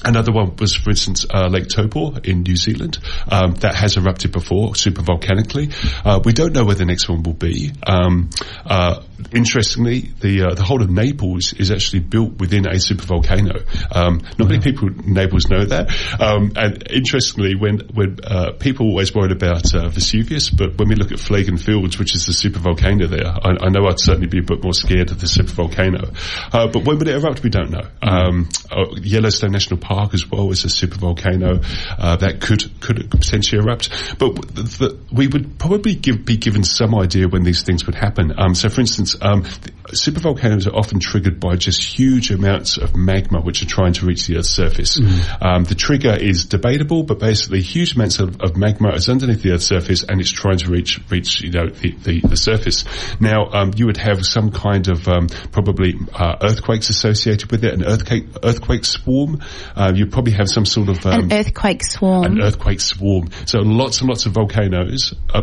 Another 0.04 0.30
one 0.30 0.54
was, 0.56 0.76
for 0.76 0.90
instance, 0.90 1.26
uh, 1.28 1.48
Lake 1.48 1.68
Taupo 1.68 2.14
in 2.22 2.42
New 2.42 2.54
Zealand. 2.54 2.98
Um, 3.28 3.54
that 3.54 3.74
has 3.74 3.96
erupted 3.96 4.30
before, 4.30 4.76
super 4.76 5.02
volcanically. 5.02 5.70
Uh, 6.04 6.20
we 6.24 6.32
don't 6.32 6.52
know 6.52 6.64
where 6.64 6.76
the 6.76 6.84
next 6.84 7.08
one 7.08 7.24
will 7.24 7.34
be. 7.34 7.72
Um, 7.84 8.30
uh, 8.64 9.02
interestingly, 9.32 10.12
the 10.20 10.42
uh, 10.42 10.54
the 10.54 10.62
whole 10.62 10.82
of 10.82 10.90
Naples 10.90 11.52
is 11.52 11.70
actually 11.70 12.00
built 12.00 12.38
within 12.38 12.66
a 12.66 12.74
supervolcano. 12.74 13.64
Um, 13.94 14.20
not 14.38 14.48
many 14.48 14.60
people 14.60 14.88
in 14.88 15.14
Naples 15.14 15.48
know 15.48 15.64
that. 15.64 15.90
Um, 16.20 16.52
and 16.56 16.90
interestingly, 16.90 17.54
when 17.54 17.80
when 17.92 18.18
uh, 18.24 18.52
people 18.52 18.86
always 18.86 19.14
worried 19.14 19.32
about 19.32 19.74
uh, 19.74 19.88
Vesuvius, 19.88 20.50
but 20.50 20.78
when 20.78 20.88
we 20.88 20.94
look 20.94 21.12
at 21.12 21.18
Phlegraean 21.18 21.60
Fields, 21.60 21.98
which 21.98 22.14
is 22.14 22.26
the 22.26 22.32
supervolcano 22.32 23.08
there, 23.08 23.26
I, 23.26 23.66
I, 23.66 23.68
know 23.68 23.86
I'd 23.86 24.00
certainly 24.00 24.28
be 24.28 24.38
a 24.38 24.42
bit 24.42 24.62
more 24.62 24.74
scared 24.74 25.10
of 25.10 25.20
the 25.20 25.26
supervolcano. 25.26 26.14
but 26.52 26.84
when 26.84 26.98
would 26.98 27.08
it 27.08 27.16
erupt? 27.16 27.42
We 27.42 27.50
don't 27.50 27.70
know. 27.70 27.88
Um, 28.02 28.48
Yellowstone 28.96 29.52
National 29.52 29.78
Park 29.78 30.14
as 30.14 30.30
well 30.30 30.50
is 30.50 30.64
a 30.64 30.68
supervolcano 30.68 31.64
uh, 31.98 32.16
that 32.16 32.40
could 32.40 32.80
could 32.80 33.10
potentially 33.10 33.60
erupt. 33.62 33.90
But 34.18 34.34
the, 34.54 34.62
the, 34.62 34.98
we 35.12 35.26
would 35.26 35.58
probably 35.58 35.94
give, 35.94 36.24
be 36.24 36.36
given 36.36 36.64
some 36.64 36.94
idea 36.94 37.28
when 37.28 37.42
these 37.42 37.62
things 37.62 37.86
would 37.86 37.94
happen. 37.94 38.32
Um, 38.36 38.54
so, 38.54 38.68
for 38.68 38.80
instance, 38.80 39.07
um, 39.20 39.42
supervolcanoes 39.42 40.66
are 40.66 40.76
often 40.76 41.00
triggered 41.00 41.40
by 41.40 41.56
just 41.56 41.82
huge 41.82 42.30
amounts 42.30 42.76
of 42.76 42.96
magma 42.96 43.40
which 43.40 43.62
are 43.62 43.66
trying 43.66 43.92
to 43.94 44.06
reach 44.06 44.26
the 44.26 44.36
Earth's 44.36 44.50
surface. 44.50 44.98
Mm. 44.98 45.42
Um, 45.42 45.64
the 45.64 45.74
trigger 45.74 46.14
is 46.14 46.46
debatable, 46.46 47.02
but 47.02 47.18
basically, 47.18 47.62
huge 47.62 47.94
amounts 47.94 48.20
of, 48.20 48.40
of, 48.40 48.56
magma 48.56 48.92
is 48.92 49.08
underneath 49.08 49.42
the 49.42 49.52
Earth's 49.52 49.66
surface 49.66 50.04
and 50.04 50.20
it's 50.20 50.30
trying 50.30 50.58
to 50.58 50.70
reach 50.70 51.00
reach 51.10 51.40
you 51.40 51.50
know 51.50 51.68
the, 51.68 51.92
the, 51.92 52.20
the 52.20 52.36
surface. 52.36 52.84
Now, 53.20 53.50
um, 53.52 53.72
you 53.76 53.86
would 53.86 53.96
have 53.98 54.24
some 54.24 54.50
kind 54.50 54.88
of 54.88 55.08
um, 55.08 55.28
probably 55.52 55.94
uh, 56.14 56.36
earthquakes 56.42 56.90
associated 56.90 57.50
with 57.50 57.64
it, 57.64 57.74
an 57.74 57.84
earthquake 57.84 58.26
earthquake 58.42 58.84
swarm. 58.84 59.40
Uh, 59.74 59.92
you 59.94 60.06
probably 60.06 60.32
have 60.32 60.48
some 60.48 60.66
sort 60.66 60.88
of 60.88 61.04
um, 61.06 61.24
an 61.24 61.32
earthquake 61.32 61.84
swarm. 61.84 62.24
An 62.24 62.42
earthquake 62.42 62.80
swarm. 62.80 63.30
So 63.46 63.60
lots 63.60 64.00
and 64.00 64.08
lots 64.08 64.26
of 64.26 64.32
volcanoes. 64.32 65.14
Uh, 65.32 65.42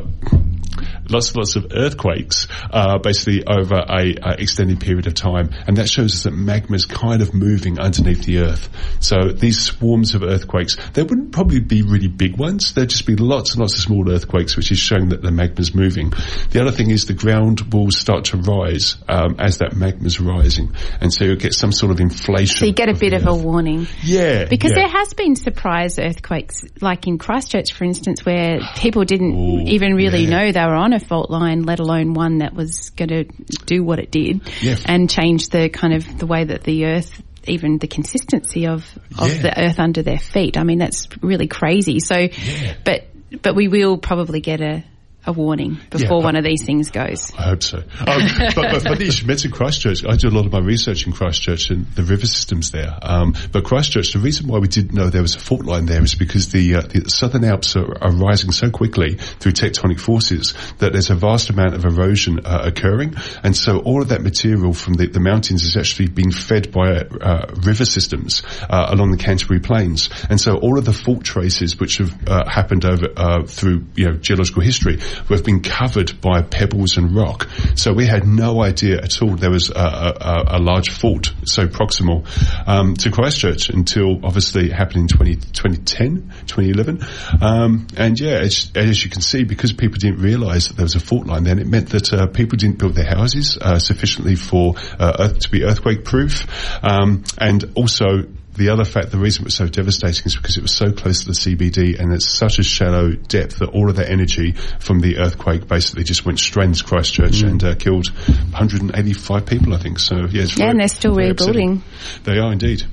lots 1.09 1.29
and 1.29 1.37
lots 1.37 1.55
of 1.55 1.67
earthquakes, 1.71 2.47
uh, 2.71 2.97
basically 2.97 3.43
over 3.45 3.75
a, 3.75 4.15
a, 4.21 4.35
extended 4.39 4.79
period 4.79 5.07
of 5.07 5.13
time, 5.13 5.49
and 5.67 5.77
that 5.77 5.89
shows 5.89 6.13
us 6.13 6.23
that 6.23 6.31
magma 6.31 6.75
is 6.75 6.85
kind 6.85 7.21
of 7.21 7.33
moving 7.33 7.79
underneath 7.79 8.25
the 8.25 8.39
Earth. 8.39 8.69
So 8.99 9.29
these 9.29 9.59
swarms 9.59 10.15
of 10.15 10.23
earthquakes, 10.23 10.77
they 10.93 11.03
wouldn't 11.03 11.31
probably 11.31 11.59
be 11.59 11.81
really 11.81 12.07
big 12.07 12.37
ones. 12.37 12.73
There'd 12.73 12.89
just 12.89 13.05
be 13.05 13.15
lots 13.15 13.51
and 13.51 13.61
lots 13.61 13.75
of 13.75 13.81
small 13.81 14.09
earthquakes, 14.11 14.55
which 14.55 14.71
is 14.71 14.79
showing 14.79 15.09
that 15.09 15.21
the 15.21 15.31
magma 15.31 15.59
is 15.59 15.73
moving. 15.73 16.13
The 16.51 16.61
other 16.61 16.71
thing 16.71 16.89
is 16.89 17.05
the 17.05 17.13
ground 17.13 17.73
will 17.73 17.91
start 17.91 18.25
to 18.25 18.37
rise 18.37 18.97
um, 19.07 19.35
as 19.39 19.59
that 19.59 19.75
magma 19.75 20.05
is 20.05 20.19
rising, 20.19 20.75
and 21.01 21.13
so 21.13 21.25
you'll 21.25 21.35
get 21.35 21.53
some 21.53 21.71
sort 21.71 21.91
of 21.91 21.99
inflation. 21.99 22.57
So 22.57 22.65
you 22.65 22.73
get 22.73 22.89
a 22.89 22.93
bit 22.93 23.13
of 23.13 23.23
Earth. 23.23 23.29
a 23.29 23.35
warning. 23.35 23.87
Yeah, 24.03 24.45
because 24.45 24.71
yeah. 24.71 24.79
there 24.79 24.89
has 24.89 25.13
been 25.13 25.35
surprise 25.35 25.99
earthquakes, 25.99 26.63
like 26.81 27.07
in 27.07 27.17
Christchurch, 27.17 27.73
for 27.73 27.83
instance, 27.83 28.25
where 28.25 28.59
people 28.77 29.03
didn't 29.05 29.35
Ooh, 29.35 29.61
even 29.67 29.93
really 29.93 30.23
yeah. 30.23 30.29
know 30.29 30.51
they 30.51 30.65
were 30.65 30.75
on 30.75 30.93
fault 30.99 31.29
line, 31.29 31.63
let 31.63 31.79
alone 31.79 32.13
one 32.13 32.39
that 32.39 32.53
was 32.53 32.89
going 32.91 33.09
to 33.09 33.23
do 33.65 33.83
what 33.83 33.99
it 33.99 34.11
did 34.11 34.41
yeah. 34.61 34.77
and 34.85 35.09
change 35.09 35.49
the 35.49 35.69
kind 35.69 35.93
of 35.93 36.17
the 36.19 36.25
way 36.25 36.43
that 36.43 36.63
the 36.63 36.85
earth 36.85 37.21
even 37.47 37.77
the 37.77 37.87
consistency 37.87 38.65
of, 38.65 38.83
of 39.19 39.29
Yeah. 39.29 39.41
the 39.43 39.61
earth 39.65 39.79
under 39.79 40.01
their 40.01 40.17
feet. 40.17 40.57
I 40.57 40.63
mean, 40.63 40.79
that's 40.79 41.07
really 41.21 41.47
crazy. 41.47 41.99
So, 41.99 42.17
Yeah. 42.17 42.73
but, 42.83 43.07
but 43.41 43.55
we 43.55 43.67
will 43.67 43.97
probably 43.97 44.41
get 44.41 44.61
a, 44.61 44.83
a 45.27 45.31
warning 45.33 45.77
before 45.89 46.19
Yeah. 46.19 46.23
one 46.25 46.35
of 46.35 46.43
these 46.43 46.63
things 46.63 46.89
goes. 46.91 47.31
I 47.37 47.43
hope 47.43 47.63
so. 47.63 47.77
Um, 47.77 48.21
but, 48.55 48.71
but 48.71 48.81
funny 48.83 49.05
you 49.05 49.11
should 49.11 49.27
mention 49.27 49.51
Christchurch. 49.51 50.05
I 50.05 50.15
do 50.15 50.27
a 50.27 50.35
lot 50.35 50.45
of 50.45 50.51
my 50.51 50.59
research 50.59 51.07
in 51.07 51.13
Christchurch 51.13 51.69
and 51.71 51.87
the 51.95 52.03
river 52.03 52.27
systems 52.27 52.71
there. 52.71 52.97
Um, 53.01 53.33
but 53.51 53.63
Christchurch, 53.63 54.13
the 54.13 54.19
reason 54.19 54.47
why 54.47 54.59
we 54.59 54.67
didn't 54.67 54.93
know 54.93 55.09
there 55.09 55.21
was 55.21 55.35
a 55.35 55.39
fault 55.39 55.65
line 55.65 55.85
there 55.85 56.03
is 56.03 56.15
because 56.15 56.51
the, 56.51 56.75
uh, 56.75 56.81
the 56.81 57.09
Southern 57.09 57.43
Alps 57.43 57.75
are, 57.75 58.03
are 58.03 58.11
rising 58.11 58.51
so 58.51 58.69
quickly 58.69 59.15
through 59.15 59.53
tectonic 59.53 59.99
forces 59.99 60.53
that 60.79 60.91
there's 60.91 61.09
a 61.09 61.15
vast 61.15 61.49
amount 61.49 61.73
of 61.73 61.85
erosion 61.85 62.39
uh, 62.45 62.61
occurring. 62.65 63.15
And 63.43 63.55
so 63.55 63.79
all 63.79 64.01
of 64.01 64.09
that 64.09 64.21
material 64.21 64.73
from 64.73 64.93
the, 64.93 65.07
the 65.07 65.19
mountains 65.19 65.63
is 65.63 65.75
actually 65.77 66.09
being 66.09 66.31
fed 66.31 66.71
by 66.71 66.97
uh, 66.99 67.47
river 67.63 67.85
systems 67.85 68.43
uh, 68.69 68.87
along 68.89 69.11
the 69.11 69.17
Canterbury 69.17 69.59
Plains. 69.59 70.09
And 70.29 70.39
so 70.39 70.57
all 70.57 70.77
of 70.77 70.85
the 70.85 70.93
fault 70.93 71.23
traces 71.23 71.79
which 71.79 71.97
have 71.97 72.13
uh, 72.27 72.47
happened 72.49 72.85
over 72.85 73.07
uh, 73.15 73.43
through 73.45 73.85
you 73.95 74.05
know 74.05 74.17
geological 74.17 74.61
history 74.61 74.97
have 75.29 75.43
been 75.43 75.61
covered 75.61 76.19
by 76.21 76.41
pebbles 76.41 76.97
and 76.97 77.15
rock. 77.15 77.49
So 77.75 77.93
we 77.93 78.05
had 78.05 78.27
no 78.27 78.61
idea 78.61 79.01
at 79.01 79.21
all 79.21 79.35
there 79.35 79.51
was 79.51 79.69
a, 79.69 79.73
a, 79.75 80.57
a 80.57 80.59
large 80.59 80.89
fault 80.89 81.33
so 81.45 81.67
proximal 81.67 82.25
um, 82.67 82.95
to 82.95 83.11
Christchurch 83.11 83.69
until 83.69 84.25
obviously 84.25 84.67
it 84.67 84.73
happened 84.73 85.11
in 85.11 85.17
20, 85.17 85.35
2010, 85.35 86.33
2011. 86.47 87.03
Um, 87.41 87.87
and 87.97 88.19
yeah, 88.19 88.37
as, 88.39 88.71
as 88.75 89.03
you 89.03 89.09
can 89.09 89.21
see, 89.21 89.43
because 89.43 89.73
people 89.73 89.97
didn't 89.99 90.21
realise 90.21 90.67
that 90.67 90.77
there 90.77 90.85
was 90.85 90.95
a 90.95 90.99
fault 90.99 91.27
line 91.27 91.43
then, 91.43 91.59
it 91.59 91.67
meant 91.67 91.89
that 91.89 92.13
uh, 92.13 92.27
people 92.27 92.57
didn't 92.57 92.77
build 92.77 92.95
their 92.95 93.05
houses 93.09 93.57
uh, 93.59 93.79
sufficiently 93.79 94.35
for 94.35 94.75
uh, 94.99 95.17
earth 95.19 95.39
to 95.39 95.51
be 95.51 95.63
earthquake 95.63 96.03
proof. 96.03 96.45
Um, 96.83 97.23
and 97.37 97.71
also 97.75 98.23
the 98.55 98.69
other 98.69 98.85
fact, 98.85 99.11
the 99.11 99.17
reason 99.17 99.43
it 99.43 99.45
was 99.45 99.55
so 99.55 99.67
devastating 99.67 100.23
is 100.25 100.35
because 100.35 100.57
it 100.57 100.61
was 100.61 100.73
so 100.73 100.91
close 100.91 101.21
to 101.21 101.25
the 101.27 101.33
CBD 101.33 101.99
and 101.99 102.13
it's 102.13 102.27
such 102.29 102.59
a 102.59 102.63
shallow 102.63 103.11
depth 103.11 103.59
that 103.59 103.69
all 103.69 103.89
of 103.89 103.97
that 103.97 104.09
energy 104.09 104.53
from 104.79 104.99
the 104.99 105.17
earthquake 105.17 105.67
basically 105.67 106.03
just 106.03 106.25
went 106.25 106.39
straight 106.39 106.65
into 106.67 106.83
Christchurch 106.83 107.41
and 107.41 107.63
uh, 107.63 107.75
killed 107.75 108.07
185 108.09 109.45
people, 109.45 109.73
I 109.73 109.77
think. 109.79 109.99
So 109.99 110.15
yeah, 110.29 110.43
it's 110.43 110.57
Yeah, 110.57 110.69
and 110.69 110.79
they're 110.79 110.87
still 110.87 111.11
upsetting. 111.19 111.29
rebuilding. 111.29 111.83
They 112.23 112.37
are 112.39 112.51
indeed. 112.51 112.83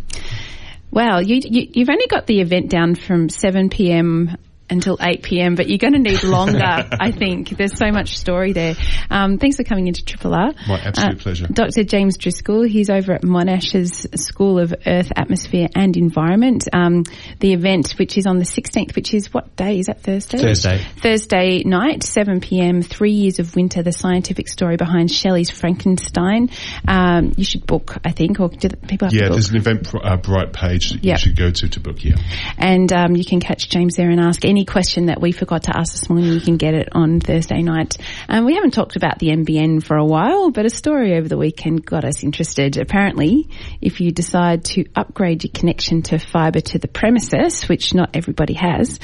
Wow, 0.91 1.21
you, 1.21 1.41
you, 1.43 1.69
you've 1.73 1.89
only 1.89 2.07
got 2.07 2.27
the 2.27 2.41
event 2.41 2.69
down 2.69 2.95
from 2.97 3.29
7 3.31 3.71
p.m. 3.71 4.37
until 4.73 4.97
8 5.01 5.23
p.m., 5.23 5.55
but 5.55 5.69
you're 5.69 5.79
going 5.79 5.93
to 5.93 5.99
need 5.99 6.23
longer, 6.25 6.61
I 6.63 7.11
think. 7.13 7.51
There's 7.51 7.77
so 7.79 7.91
much 7.93 8.17
story 8.19 8.53
there. 8.53 8.75
Um, 9.11 9.39
thanks 9.39 9.57
for 9.57 9.65
coming 9.65 9.87
into 9.89 10.05
Triple 10.05 10.35
R. 10.35 10.53
My 10.67 10.81
absolute 10.81 11.19
pleasure. 11.21 11.47
Dr. 11.47 11.85
James 11.85 12.17
Driscoll, 12.17 12.63
he's 12.63 12.91
over 12.91 13.13
at 13.13 13.23
Monash's 13.23 14.07
School 14.17 14.59
of 14.59 14.75
Earth, 14.87 15.13
Atmosphere 15.17 15.69
and 15.75 15.97
Environment. 15.97 16.67
Um, 16.73 17.05
the 17.39 17.53
event, 17.53 17.93
which 17.99 18.17
is 18.19 18.27
on 18.27 18.39
the 18.39 18.45
16th, 18.45 18.97
which 18.97 19.15
is 19.15 19.33
what 19.33 19.55
day? 19.57 19.79
Is 19.79 19.87
that 19.87 20.01
Thursday? 20.01 20.39
Thursday. 20.39 20.85
Thursday 21.01 21.63
night, 21.65 22.03
7 22.03 22.41
p.m., 22.41 22.83
Three 22.83 23.13
Years 23.13 23.39
of 23.39 23.55
Winter, 23.55 23.83
the 23.83 23.93
scientific 23.93 24.49
story 24.49 24.77
behind 24.77 25.11
Shelley's 25.11 25.51
Frankenstein. 25.51 26.51
Um, 26.89 27.33
you 27.37 27.45
should 27.45 27.67
book, 27.67 27.97
I 28.05 28.13
think, 28.13 28.41
or 28.41 28.49
do 28.49 28.69
people 28.69 29.07
have 29.09 29.15
Yeah, 29.15 29.29
there's 29.29 29.51
an 29.51 29.57
event 29.57 29.93
uh, 29.95 30.17
bright 30.17 30.53
page 30.53 30.91
that 30.93 31.05
Yeah. 31.05 31.13
you 31.15 31.19
should 31.19 31.37
go 31.37 31.51
to 31.51 31.69
to 31.69 31.81
book. 31.81 32.03
Yeah. 32.05 32.17
And 32.59 32.93
um, 32.93 33.17
you 33.17 33.25
can 33.25 33.41
catch 33.41 33.69
James 33.69 33.97
there 33.97 34.11
and 34.11 34.21
ask 34.21 34.45
any 34.45 34.62
question 34.65 35.07
that 35.07 35.21
we 35.21 35.33
forgot 35.33 35.65
to 35.65 35.77
ask 35.77 35.93
this 35.93 36.09
morning. 36.09 36.33
You 36.33 36.41
can 36.41 36.57
get 36.57 36.75
it 36.75 36.89
on 36.93 37.21
Thursday 37.21 37.63
night. 37.63 37.97
Um, 38.29 38.45
we 38.45 38.55
haven't 38.55 38.73
talked 38.73 38.97
about 38.97 39.19
the 39.19 39.29
NBN 39.29 39.83
for 39.83 39.97
a 39.97 40.05
while, 40.05 40.51
but 40.51 40.67
a 40.67 40.71
story 40.71 41.17
over 41.17 41.29
the 41.29 41.39
weekend 41.39 41.85
got 41.85 42.05
us 42.05 42.23
interested. 42.23 42.77
Apparently, 42.77 43.49
if 43.81 44.01
you 44.01 44.11
decide 44.11 44.65
to 44.65 44.85
upgrade 44.95 45.45
your 45.45 45.53
connection 45.53 46.03
to 46.03 46.19
fibre 46.19 46.61
to 46.61 46.79
the 46.79 46.89
premises, 46.89 47.69
which 47.69 47.95
not 47.95 48.11
everybody 48.15 48.55
has, 48.55 48.99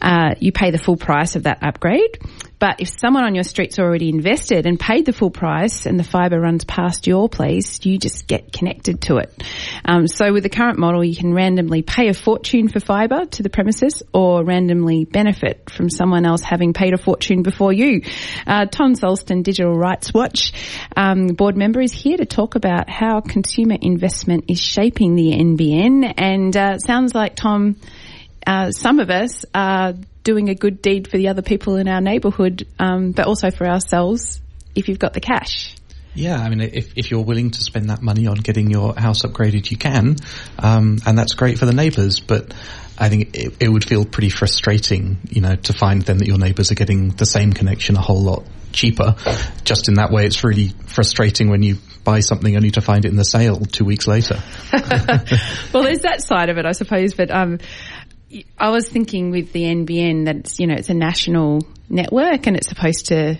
uh, 0.00 0.34
you 0.38 0.52
pay 0.52 0.70
the 0.70 0.78
full 0.78 0.96
price 0.96 1.36
of 1.36 1.44
that 1.44 1.62
upgrade. 1.62 2.18
But 2.58 2.80
if 2.80 2.88
someone 2.88 3.24
on 3.24 3.34
your 3.34 3.44
street's 3.44 3.78
already 3.78 4.08
invested 4.08 4.66
and 4.66 4.80
paid 4.80 5.04
the 5.04 5.12
full 5.12 5.30
price 5.30 5.84
and 5.86 6.00
the 6.00 6.04
fibre 6.04 6.40
runs 6.40 6.64
past 6.64 7.06
your 7.06 7.28
place, 7.28 7.84
you 7.84 7.98
just 7.98 8.26
get 8.26 8.52
connected 8.52 9.02
to 9.02 9.18
it. 9.18 9.42
Um, 9.84 10.06
so 10.06 10.32
with 10.32 10.42
the 10.42 10.48
current 10.48 10.78
model, 10.78 11.04
you 11.04 11.14
can 11.14 11.34
randomly 11.34 11.82
pay 11.82 12.08
a 12.08 12.14
fortune 12.14 12.68
for 12.68 12.80
fibre 12.80 13.26
to 13.26 13.42
the 13.42 13.50
premises 13.50 14.02
or 14.12 14.42
randomly 14.42 15.04
benefit 15.04 15.68
from 15.68 15.90
someone 15.90 16.24
else 16.24 16.42
having 16.42 16.72
paid 16.72 16.94
a 16.94 16.98
fortune 16.98 17.42
before 17.42 17.72
you. 17.72 18.02
Uh, 18.46 18.66
Tom 18.66 18.94
Sulston, 18.94 19.42
Digital 19.42 19.74
Rights 19.74 20.14
Watch 20.14 20.52
um, 20.96 21.28
board 21.28 21.56
member, 21.56 21.80
is 21.80 21.92
here 21.92 22.16
to 22.16 22.26
talk 22.26 22.54
about 22.54 22.88
how 22.88 23.20
consumer 23.20 23.76
investment 23.80 24.44
is 24.48 24.58
shaping 24.60 25.14
the 25.14 25.32
NBN. 25.32 26.14
And 26.16 26.56
uh, 26.56 26.78
sounds 26.78 27.14
like 27.14 27.36
Tom 27.36 27.76
uh, 28.46 28.70
some 28.70 29.00
of 29.00 29.10
us 29.10 29.44
are 29.54 29.94
doing 30.22 30.48
a 30.48 30.54
good 30.54 30.80
deed 30.82 31.08
for 31.08 31.16
the 31.16 31.28
other 31.28 31.42
people 31.42 31.76
in 31.76 31.88
our 31.88 32.00
neighbourhood, 32.00 32.66
um, 32.78 33.12
but 33.12 33.26
also 33.26 33.50
for 33.50 33.66
ourselves 33.66 34.40
if 34.74 34.88
you've 34.88 34.98
got 34.98 35.14
the 35.14 35.20
cash. 35.20 35.74
Yeah, 36.14 36.38
I 36.38 36.48
mean, 36.48 36.62
if, 36.62 36.96
if 36.96 37.10
you're 37.10 37.22
willing 37.22 37.50
to 37.50 37.60
spend 37.60 37.90
that 37.90 38.00
money 38.00 38.26
on 38.26 38.36
getting 38.36 38.70
your 38.70 38.94
house 38.94 39.22
upgraded, 39.22 39.70
you 39.70 39.76
can, 39.76 40.16
um, 40.58 40.98
and 41.04 41.18
that's 41.18 41.34
great 41.34 41.58
for 41.58 41.66
the 41.66 41.74
neighbours. 41.74 42.20
But 42.20 42.54
I 42.98 43.10
think 43.10 43.36
it, 43.36 43.56
it 43.60 43.68
would 43.68 43.84
feel 43.86 44.06
pretty 44.06 44.30
frustrating, 44.30 45.18
you 45.28 45.42
know, 45.42 45.56
to 45.56 45.72
find 45.74 46.00
then 46.02 46.18
that 46.18 46.26
your 46.26 46.38
neighbours 46.38 46.72
are 46.72 46.74
getting 46.74 47.10
the 47.10 47.26
same 47.26 47.52
connection 47.52 47.96
a 47.96 48.00
whole 48.00 48.22
lot 48.22 48.46
cheaper. 48.72 49.16
Just 49.64 49.88
in 49.88 49.94
that 49.94 50.10
way, 50.10 50.24
it's 50.24 50.42
really 50.42 50.68
frustrating 50.86 51.50
when 51.50 51.62
you 51.62 51.76
buy 52.02 52.20
something 52.20 52.56
only 52.56 52.70
to 52.70 52.80
find 52.80 53.04
it 53.04 53.08
in 53.08 53.16
the 53.16 53.24
sale 53.24 53.60
two 53.60 53.84
weeks 53.84 54.06
later. 54.06 54.40
well, 55.74 55.82
there's 55.82 56.00
that 56.00 56.22
side 56.22 56.48
of 56.48 56.56
it, 56.56 56.64
I 56.64 56.72
suppose. 56.72 57.12
But 57.12 57.30
um, 57.30 57.58
I 58.58 58.70
was 58.70 58.88
thinking 58.88 59.30
with 59.30 59.52
the 59.52 59.62
NBN 59.62 60.26
that 60.26 60.36
it's, 60.36 60.58
you 60.58 60.66
know 60.66 60.74
it's 60.74 60.90
a 60.90 60.94
national 60.94 61.66
network 61.88 62.46
and 62.46 62.56
it's 62.56 62.68
supposed 62.68 63.06
to 63.06 63.38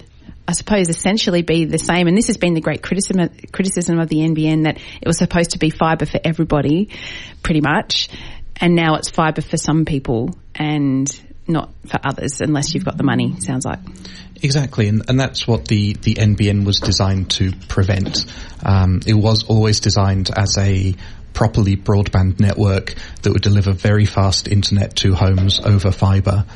I 0.49 0.53
suppose, 0.53 0.89
essentially 0.89 1.43
be 1.43 1.65
the 1.65 1.79
same. 1.79 2.07
And 2.07 2.17
this 2.17 2.29
has 2.29 2.37
been 2.37 2.55
the 2.55 2.61
great 2.61 2.83
criticism, 2.83 3.29
criticism 3.51 3.99
of 3.99 4.09
the 4.09 4.19
NBN 4.19 4.65
that 4.65 4.79
it 4.79 5.07
was 5.07 5.19
supposed 5.19 5.51
to 5.51 5.59
be 5.59 5.71
fibre 5.71 6.07
for 6.07 6.21
everybody, 6.23 6.91
pretty 7.43 7.61
much. 7.61 8.09
And 8.55 8.77
now 8.77 8.95
it's 8.95 9.11
fibre 9.11 9.43
for 9.43 9.57
some 9.57 9.85
people 9.85 10.31
and 10.55 11.09
not 11.49 11.71
for 11.87 11.99
others, 12.05 12.41
unless 12.41 12.75
you've 12.75 12.85
got 12.85 12.97
the 12.97 13.05
money, 13.05 13.41
sounds 13.41 13.65
like. 13.65 13.81
Exactly, 14.43 14.89
and, 14.89 15.09
and 15.09 15.19
that's 15.19 15.47
what 15.47 15.67
the, 15.67 15.95
the 15.95 16.15
NBN 16.15 16.65
was 16.65 16.81
designed 16.81 17.31
to 17.33 17.53
prevent. 17.69 18.25
Um, 18.65 19.01
it 19.07 19.15
was 19.15 19.45
always 19.45 19.81
designed 19.81 20.31
as 20.37 20.57
a 20.59 20.95
properly 21.37 21.77
broadband 21.77 22.41
network 22.41 22.95
that 23.23 23.31
would 23.31 23.43
deliver 23.43 23.71
very 23.71 24.07
fast 24.07 24.49
internet 24.49 24.97
to 24.97 25.15
homes 25.15 25.61
over 25.61 25.93
fibre. 25.93 26.47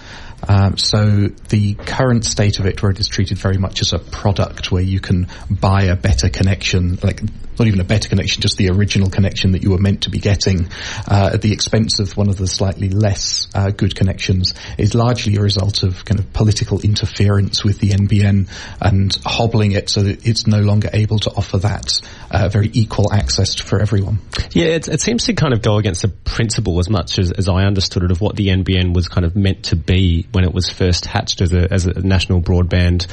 Um, 0.48 0.78
so 0.78 1.28
the 1.50 1.74
current 1.74 2.24
state 2.24 2.58
of 2.58 2.66
it, 2.66 2.82
where 2.82 2.90
it 2.90 2.98
is 2.98 3.06
treated 3.06 3.36
very 3.36 3.58
much 3.58 3.82
as 3.82 3.92
a 3.92 3.98
product, 3.98 4.72
where 4.72 4.82
you 4.82 4.98
can 4.98 5.28
buy 5.50 5.84
a 5.84 5.96
better 5.96 6.30
connection, 6.30 6.98
like 7.02 7.20
not 7.60 7.68
even 7.68 7.80
a 7.80 7.84
better 7.84 8.08
connection, 8.08 8.40
just 8.40 8.56
the 8.56 8.70
original 8.70 9.10
connection 9.10 9.52
that 9.52 9.62
you 9.62 9.70
were 9.70 9.78
meant 9.78 10.04
to 10.04 10.10
be 10.10 10.18
getting, 10.18 10.70
uh, 11.06 11.30
at 11.34 11.42
the 11.42 11.52
expense 11.52 12.00
of 12.00 12.16
one 12.16 12.30
of 12.30 12.38
the 12.38 12.46
slightly 12.46 12.88
less 12.88 13.48
uh, 13.54 13.70
good 13.70 13.94
connections, 13.94 14.54
is 14.78 14.94
largely 14.94 15.36
a 15.36 15.40
result 15.42 15.82
of 15.82 16.02
kind 16.06 16.18
of 16.18 16.32
political 16.32 16.80
interference 16.80 17.62
with 17.62 17.78
the 17.78 17.90
NBN 17.90 18.48
and 18.80 19.18
hobbling 19.26 19.72
it 19.72 19.90
so 19.90 20.02
that 20.02 20.26
it's 20.26 20.46
no 20.46 20.60
longer 20.60 20.88
able 20.94 21.18
to 21.18 21.30
offer 21.30 21.58
that 21.58 22.00
uh, 22.30 22.48
very 22.48 22.70
equal 22.72 23.12
access 23.12 23.54
for 23.60 23.78
everyone. 23.78 24.18
Yeah, 24.52 24.66
it, 24.66 24.88
it, 24.88 25.02
seems 25.02 25.24
to 25.24 25.34
kind 25.34 25.52
of 25.52 25.60
go 25.60 25.76
against 25.76 26.00
the 26.00 26.08
principle 26.08 26.78
as 26.78 26.88
much 26.88 27.18
as, 27.18 27.30
as 27.30 27.46
I 27.46 27.64
understood 27.64 28.04
it 28.04 28.10
of 28.10 28.22
what 28.22 28.36
the 28.36 28.48
NBN 28.48 28.94
was 28.94 29.08
kind 29.08 29.26
of 29.26 29.36
meant 29.36 29.64
to 29.64 29.76
be 29.76 30.26
when 30.32 30.44
it 30.44 30.54
was 30.54 30.70
first 30.70 31.04
hatched 31.04 31.42
as 31.42 31.52
a, 31.52 31.70
as 31.70 31.86
a 31.86 32.00
national 32.00 32.40
broadband 32.40 33.06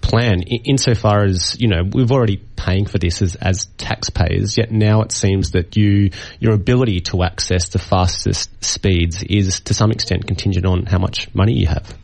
plan 0.00 0.42
insofar 0.42 1.24
as 1.24 1.60
you 1.60 1.68
know 1.68 1.82
we've 1.82 2.12
already 2.12 2.36
paying 2.36 2.86
for 2.86 2.98
this 2.98 3.20
as, 3.22 3.34
as 3.36 3.66
taxpayers 3.76 4.56
yet 4.56 4.70
now 4.70 5.02
it 5.02 5.12
seems 5.12 5.52
that 5.52 5.76
you 5.76 6.10
your 6.40 6.54
ability 6.54 7.00
to 7.00 7.22
access 7.22 7.68
the 7.68 7.78
fastest 7.78 8.50
speeds 8.64 9.22
is 9.22 9.60
to 9.60 9.74
some 9.74 9.90
extent 9.90 10.26
contingent 10.26 10.66
on 10.66 10.86
how 10.86 10.98
much 10.98 11.32
money 11.34 11.54
you 11.54 11.66
have. 11.66 11.96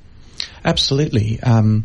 Absolutely. 0.65 1.41
Um, 1.43 1.85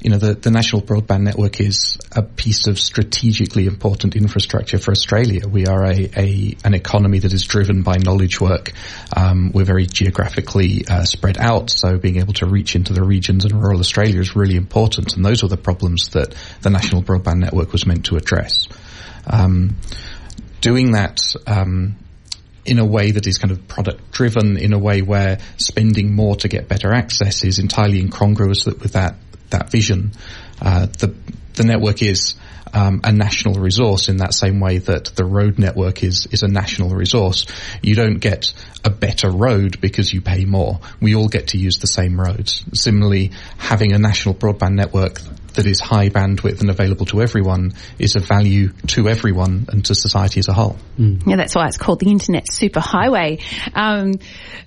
you 0.00 0.10
know, 0.10 0.18
the, 0.18 0.34
the 0.34 0.50
national 0.50 0.82
broadband 0.82 1.22
network 1.22 1.60
is 1.60 1.98
a 2.12 2.22
piece 2.22 2.68
of 2.68 2.78
strategically 2.78 3.66
important 3.66 4.14
infrastructure 4.14 4.78
for 4.78 4.92
Australia. 4.92 5.48
We 5.48 5.66
are 5.66 5.84
a, 5.84 6.10
a 6.16 6.56
an 6.64 6.74
economy 6.74 7.18
that 7.18 7.32
is 7.32 7.44
driven 7.44 7.82
by 7.82 7.96
knowledge 7.96 8.40
work. 8.40 8.72
Um, 9.16 9.50
we're 9.52 9.64
very 9.64 9.86
geographically 9.86 10.84
uh, 10.88 11.02
spread 11.02 11.36
out, 11.36 11.70
so 11.70 11.98
being 11.98 12.18
able 12.18 12.34
to 12.34 12.46
reach 12.46 12.76
into 12.76 12.92
the 12.92 13.02
regions 13.02 13.44
in 13.44 13.58
rural 13.58 13.80
Australia 13.80 14.20
is 14.20 14.36
really 14.36 14.56
important. 14.56 15.16
And 15.16 15.24
those 15.24 15.42
are 15.42 15.48
the 15.48 15.56
problems 15.56 16.10
that 16.10 16.34
the 16.62 16.70
national 16.70 17.02
broadband 17.02 17.38
network 17.38 17.72
was 17.72 17.84
meant 17.84 18.06
to 18.06 18.16
address. 18.16 18.68
Um, 19.26 19.76
doing 20.60 20.92
that. 20.92 21.20
Um, 21.46 21.96
in 22.64 22.78
a 22.78 22.84
way 22.84 23.12
that 23.12 23.26
is 23.26 23.38
kind 23.38 23.50
of 23.50 23.66
product 23.66 24.10
driven, 24.10 24.58
in 24.58 24.74
a 24.74 24.78
way 24.78 25.00
where 25.00 25.38
spending 25.56 26.14
more 26.14 26.36
to 26.36 26.48
get 26.48 26.68
better 26.68 26.92
access 26.92 27.42
is 27.42 27.58
entirely 27.58 27.98
incongruous 27.98 28.66
with 28.66 28.92
that 28.92 29.14
that 29.50 29.70
vision. 29.70 30.12
Uh, 30.60 30.86
the 30.86 31.14
the 31.54 31.64
network 31.64 32.02
is 32.02 32.36
um, 32.72 33.00
a 33.04 33.12
national 33.12 33.54
resource 33.54 34.08
in 34.08 34.18
that 34.18 34.34
same 34.34 34.60
way 34.60 34.78
that 34.78 35.06
the 35.16 35.24
road 35.24 35.58
network 35.58 36.02
is 36.02 36.26
is 36.30 36.42
a 36.42 36.48
national 36.48 36.90
resource. 36.90 37.46
You 37.82 37.94
don't 37.94 38.18
get 38.18 38.52
a 38.84 38.90
better 38.90 39.30
road 39.30 39.80
because 39.80 40.12
you 40.12 40.20
pay 40.20 40.44
more. 40.44 40.80
We 41.00 41.14
all 41.14 41.28
get 41.28 41.48
to 41.48 41.58
use 41.58 41.78
the 41.78 41.86
same 41.86 42.20
roads. 42.20 42.64
Similarly, 42.74 43.32
having 43.56 43.92
a 43.92 43.98
national 43.98 44.34
broadband 44.34 44.74
network 44.74 45.20
that 45.54 45.66
is 45.66 45.80
high 45.80 46.08
bandwidth 46.08 46.60
and 46.60 46.70
available 46.70 47.06
to 47.06 47.22
everyone 47.22 47.72
is 47.98 48.16
of 48.16 48.24
value 48.24 48.68
to 48.86 49.08
everyone 49.08 49.66
and 49.68 49.84
to 49.86 49.94
society 49.94 50.40
as 50.40 50.48
a 50.48 50.52
whole. 50.52 50.76
Mm. 50.98 51.26
Yeah, 51.26 51.36
that's 51.36 51.54
why 51.54 51.66
it's 51.66 51.78
called 51.78 52.00
the 52.00 52.10
Internet 52.10 52.46
Superhighway. 52.46 53.42
Um, 53.74 54.14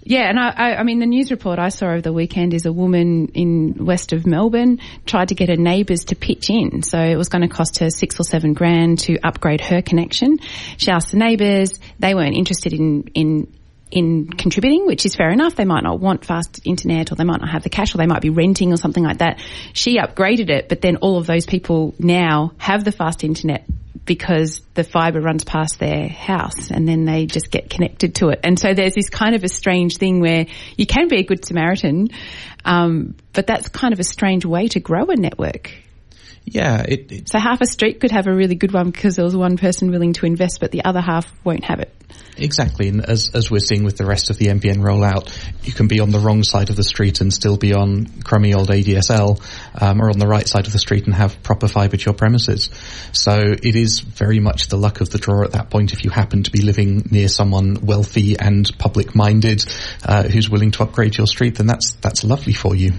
yeah, 0.03 0.29
and 0.29 0.39
I, 0.39 0.49
I, 0.49 0.75
I, 0.77 0.83
mean, 0.83 0.99
the 0.99 1.05
news 1.05 1.31
report 1.31 1.59
I 1.59 1.69
saw 1.69 1.87
over 1.87 2.01
the 2.01 2.13
weekend 2.13 2.53
is 2.53 2.65
a 2.65 2.73
woman 2.73 3.27
in 3.33 3.85
west 3.85 4.13
of 4.13 4.25
Melbourne 4.25 4.79
tried 5.05 5.29
to 5.29 5.35
get 5.35 5.49
her 5.49 5.55
neighbours 5.55 6.05
to 6.05 6.15
pitch 6.15 6.49
in. 6.49 6.83
So 6.83 6.99
it 6.99 7.15
was 7.15 7.29
going 7.29 7.47
to 7.47 7.53
cost 7.53 7.79
her 7.79 7.89
six 7.89 8.19
or 8.19 8.23
seven 8.23 8.53
grand 8.53 8.99
to 8.99 9.19
upgrade 9.19 9.61
her 9.61 9.81
connection. 9.81 10.37
She 10.77 10.91
asked 10.91 11.11
the 11.11 11.17
neighbours; 11.17 11.79
they 11.99 12.15
weren't 12.15 12.35
interested 12.35 12.73
in 12.73 13.03
in 13.13 13.47
in 13.91 14.27
contributing, 14.27 14.87
which 14.87 15.05
is 15.05 15.15
fair 15.15 15.29
enough. 15.29 15.55
They 15.55 15.65
might 15.65 15.83
not 15.83 15.99
want 15.99 16.25
fast 16.25 16.61
internet 16.65 17.11
or 17.11 17.15
they 17.15 17.23
might 17.23 17.41
not 17.41 17.49
have 17.49 17.63
the 17.63 17.69
cash 17.69 17.93
or 17.93 17.97
they 17.97 18.07
might 18.07 18.21
be 18.21 18.29
renting 18.29 18.73
or 18.73 18.77
something 18.77 19.03
like 19.03 19.19
that. 19.19 19.39
She 19.73 19.99
upgraded 19.99 20.49
it, 20.49 20.69
but 20.69 20.81
then 20.81 20.97
all 20.97 21.17
of 21.17 21.27
those 21.27 21.45
people 21.45 21.93
now 21.99 22.53
have 22.57 22.83
the 22.83 22.91
fast 22.91 23.23
internet 23.23 23.65
because 24.05 24.61
the 24.73 24.83
fibre 24.83 25.21
runs 25.21 25.43
past 25.43 25.79
their 25.79 26.07
house 26.07 26.71
and 26.71 26.87
then 26.87 27.05
they 27.05 27.25
just 27.25 27.51
get 27.51 27.69
connected 27.69 28.15
to 28.15 28.29
it. 28.29 28.39
And 28.43 28.57
so 28.57 28.73
there's 28.73 28.95
this 28.95 29.09
kind 29.09 29.35
of 29.35 29.43
a 29.43 29.49
strange 29.49 29.97
thing 29.97 30.21
where 30.21 30.47
you 30.75 30.85
can 30.85 31.07
be 31.07 31.17
a 31.17 31.23
good 31.23 31.45
Samaritan, 31.45 32.09
um, 32.65 33.15
but 33.33 33.47
that's 33.47 33.69
kind 33.69 33.93
of 33.93 33.99
a 33.99 34.03
strange 34.03 34.45
way 34.45 34.67
to 34.69 34.79
grow 34.79 35.05
a 35.05 35.15
network. 35.15 35.71
Yeah. 36.45 36.83
It, 36.87 37.11
it, 37.11 37.29
so 37.29 37.39
half 37.39 37.61
a 37.61 37.65
street 37.65 37.99
could 37.99 38.11
have 38.11 38.27
a 38.27 38.33
really 38.33 38.55
good 38.55 38.73
one 38.73 38.91
because 38.91 39.15
there 39.15 39.25
was 39.25 39.35
one 39.35 39.57
person 39.57 39.91
willing 39.91 40.13
to 40.13 40.25
invest, 40.25 40.59
but 40.59 40.71
the 40.71 40.83
other 40.85 41.01
half 41.01 41.31
won't 41.43 41.63
have 41.63 41.79
it. 41.79 41.93
Exactly, 42.37 42.87
and 42.87 43.05
as 43.05 43.29
as 43.33 43.51
we're 43.51 43.59
seeing 43.59 43.83
with 43.83 43.97
the 43.97 44.05
rest 44.05 44.29
of 44.29 44.37
the 44.37 44.47
NBN 44.47 44.77
rollout, 44.77 45.29
you 45.63 45.73
can 45.73 45.87
be 45.87 45.99
on 45.99 46.11
the 46.11 46.19
wrong 46.19 46.43
side 46.43 46.69
of 46.69 46.75
the 46.75 46.83
street 46.83 47.21
and 47.21 47.31
still 47.31 47.57
be 47.57 47.73
on 47.73 48.05
crummy 48.23 48.53
old 48.53 48.69
ADSL, 48.69 49.41
um, 49.79 50.01
or 50.01 50.09
on 50.09 50.17
the 50.17 50.27
right 50.27 50.47
side 50.47 50.65
of 50.65 50.73
the 50.73 50.79
street 50.79 51.05
and 51.05 51.13
have 51.13 51.43
proper 51.43 51.67
fibre 51.67 51.97
to 51.97 52.05
your 52.05 52.13
premises. 52.13 52.69
So 53.11 53.37
it 53.37 53.75
is 53.75 53.99
very 53.99 54.39
much 54.39 54.67
the 54.67 54.77
luck 54.77 55.01
of 55.01 55.09
the 55.09 55.17
draw 55.17 55.43
at 55.43 55.51
that 55.51 55.69
point. 55.69 55.93
If 55.93 56.03
you 56.03 56.09
happen 56.09 56.43
to 56.43 56.51
be 56.51 56.61
living 56.61 57.07
near 57.11 57.27
someone 57.27 57.77
wealthy 57.83 58.37
and 58.39 58.69
public 58.77 59.13
minded 59.13 59.63
uh, 60.03 60.23
who's 60.23 60.49
willing 60.49 60.71
to 60.71 60.83
upgrade 60.83 61.17
your 61.17 61.27
street, 61.27 61.55
then 61.55 61.67
that's 61.67 61.91
that's 61.95 62.23
lovely 62.23 62.53
for 62.53 62.75
you. 62.75 62.93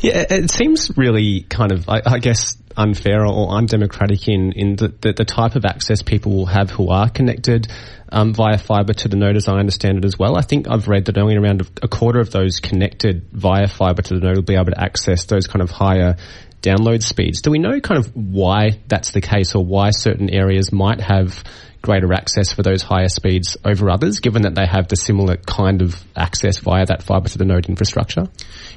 Yeah, 0.00 0.24
it 0.28 0.50
seems 0.50 0.90
really 0.96 1.42
kind 1.42 1.72
of, 1.72 1.88
I, 1.88 2.02
I 2.04 2.18
guess, 2.18 2.56
unfair 2.76 3.26
or 3.26 3.50
undemocratic 3.50 4.28
in, 4.28 4.52
in 4.52 4.76
the, 4.76 4.88
the, 4.88 5.12
the, 5.12 5.24
type 5.24 5.56
of 5.56 5.64
access 5.64 6.02
people 6.02 6.32
will 6.32 6.46
have 6.46 6.70
who 6.70 6.88
are 6.88 7.08
connected 7.08 7.68
um, 8.10 8.34
via 8.34 8.58
fibre 8.58 8.94
to 8.94 9.08
the 9.08 9.16
node, 9.16 9.36
as 9.36 9.48
I 9.48 9.58
understand 9.58 9.98
it 9.98 10.04
as 10.04 10.18
well. 10.18 10.36
I 10.36 10.42
think 10.42 10.68
I've 10.68 10.88
read 10.88 11.06
that 11.06 11.18
only 11.18 11.36
around 11.36 11.68
a, 11.82 11.88
quarter 11.88 12.20
of 12.20 12.30
those 12.30 12.60
connected 12.60 13.28
via 13.32 13.68
fibre 13.68 14.02
to 14.02 14.14
the 14.14 14.20
node 14.20 14.36
will 14.36 14.42
be 14.42 14.54
able 14.54 14.72
to 14.72 14.80
access 14.80 15.26
those 15.26 15.46
kind 15.46 15.62
of 15.62 15.70
higher 15.70 16.16
download 16.62 17.02
speeds. 17.02 17.42
Do 17.42 17.50
we 17.50 17.58
know 17.58 17.80
kind 17.80 17.98
of 17.98 18.14
why 18.14 18.80
that's 18.86 19.12
the 19.12 19.20
case 19.20 19.54
or 19.54 19.64
why 19.64 19.90
certain 19.90 20.30
areas 20.30 20.72
might 20.72 21.00
have 21.00 21.42
greater 21.82 22.12
access 22.12 22.52
for 22.52 22.62
those 22.62 22.82
higher 22.82 23.08
speeds 23.08 23.56
over 23.64 23.90
others, 23.90 24.20
given 24.20 24.42
that 24.42 24.54
they 24.54 24.66
have 24.66 24.88
the 24.88 24.96
similar 24.96 25.36
kind 25.36 25.82
of 25.82 26.02
access 26.16 26.58
via 26.58 26.86
that 26.86 27.02
fibre 27.02 27.28
to 27.28 27.38
the 27.38 27.44
node 27.44 27.68
infrastructure? 27.68 28.28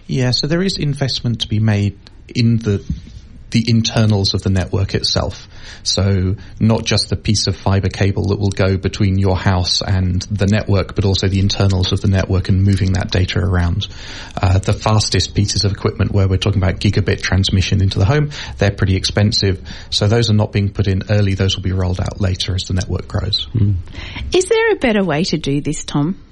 Yeah, 0.07 0.31
so 0.31 0.47
there 0.47 0.61
is 0.61 0.77
investment 0.77 1.41
to 1.41 1.47
be 1.47 1.59
made 1.59 1.97
in 2.27 2.57
the 2.57 2.83
the 3.51 3.63
internals 3.67 4.33
of 4.33 4.43
the 4.43 4.49
network 4.49 4.95
itself. 4.95 5.47
So 5.83 6.35
not 6.59 6.83
just 6.83 7.09
the 7.09 7.15
piece 7.15 7.47
of 7.47 7.55
fiber 7.55 7.89
cable 7.89 8.27
that 8.29 8.39
will 8.39 8.49
go 8.49 8.77
between 8.77 9.17
your 9.17 9.37
house 9.37 9.81
and 9.81 10.21
the 10.23 10.47
network, 10.47 10.95
but 10.95 11.05
also 11.05 11.27
the 11.27 11.39
internals 11.39 11.91
of 11.91 12.01
the 12.01 12.07
network 12.07 12.49
and 12.49 12.63
moving 12.63 12.93
that 12.93 13.11
data 13.11 13.39
around. 13.39 13.87
Uh, 14.41 14.59
the 14.59 14.73
fastest 14.73 15.35
pieces 15.35 15.63
of 15.63 15.71
equipment 15.71 16.11
where 16.11 16.27
we're 16.27 16.37
talking 16.37 16.61
about 16.61 16.79
gigabit 16.79 17.21
transmission 17.21 17.81
into 17.81 17.99
the 17.99 18.05
home, 18.05 18.31
they're 18.57 18.71
pretty 18.71 18.95
expensive. 18.95 19.65
So 19.89 20.07
those 20.07 20.29
are 20.29 20.33
not 20.33 20.51
being 20.51 20.71
put 20.71 20.87
in 20.87 21.03
early. 21.09 21.35
Those 21.35 21.55
will 21.55 21.63
be 21.63 21.71
rolled 21.71 21.99
out 21.99 22.19
later 22.19 22.55
as 22.55 22.63
the 22.63 22.73
network 22.73 23.07
grows. 23.07 23.47
Mm. 23.53 23.75
Is 24.33 24.49
there 24.49 24.71
a 24.71 24.75
better 24.75 25.03
way 25.03 25.23
to 25.25 25.37
do 25.37 25.61
this, 25.61 25.85
Tom? 25.85 26.24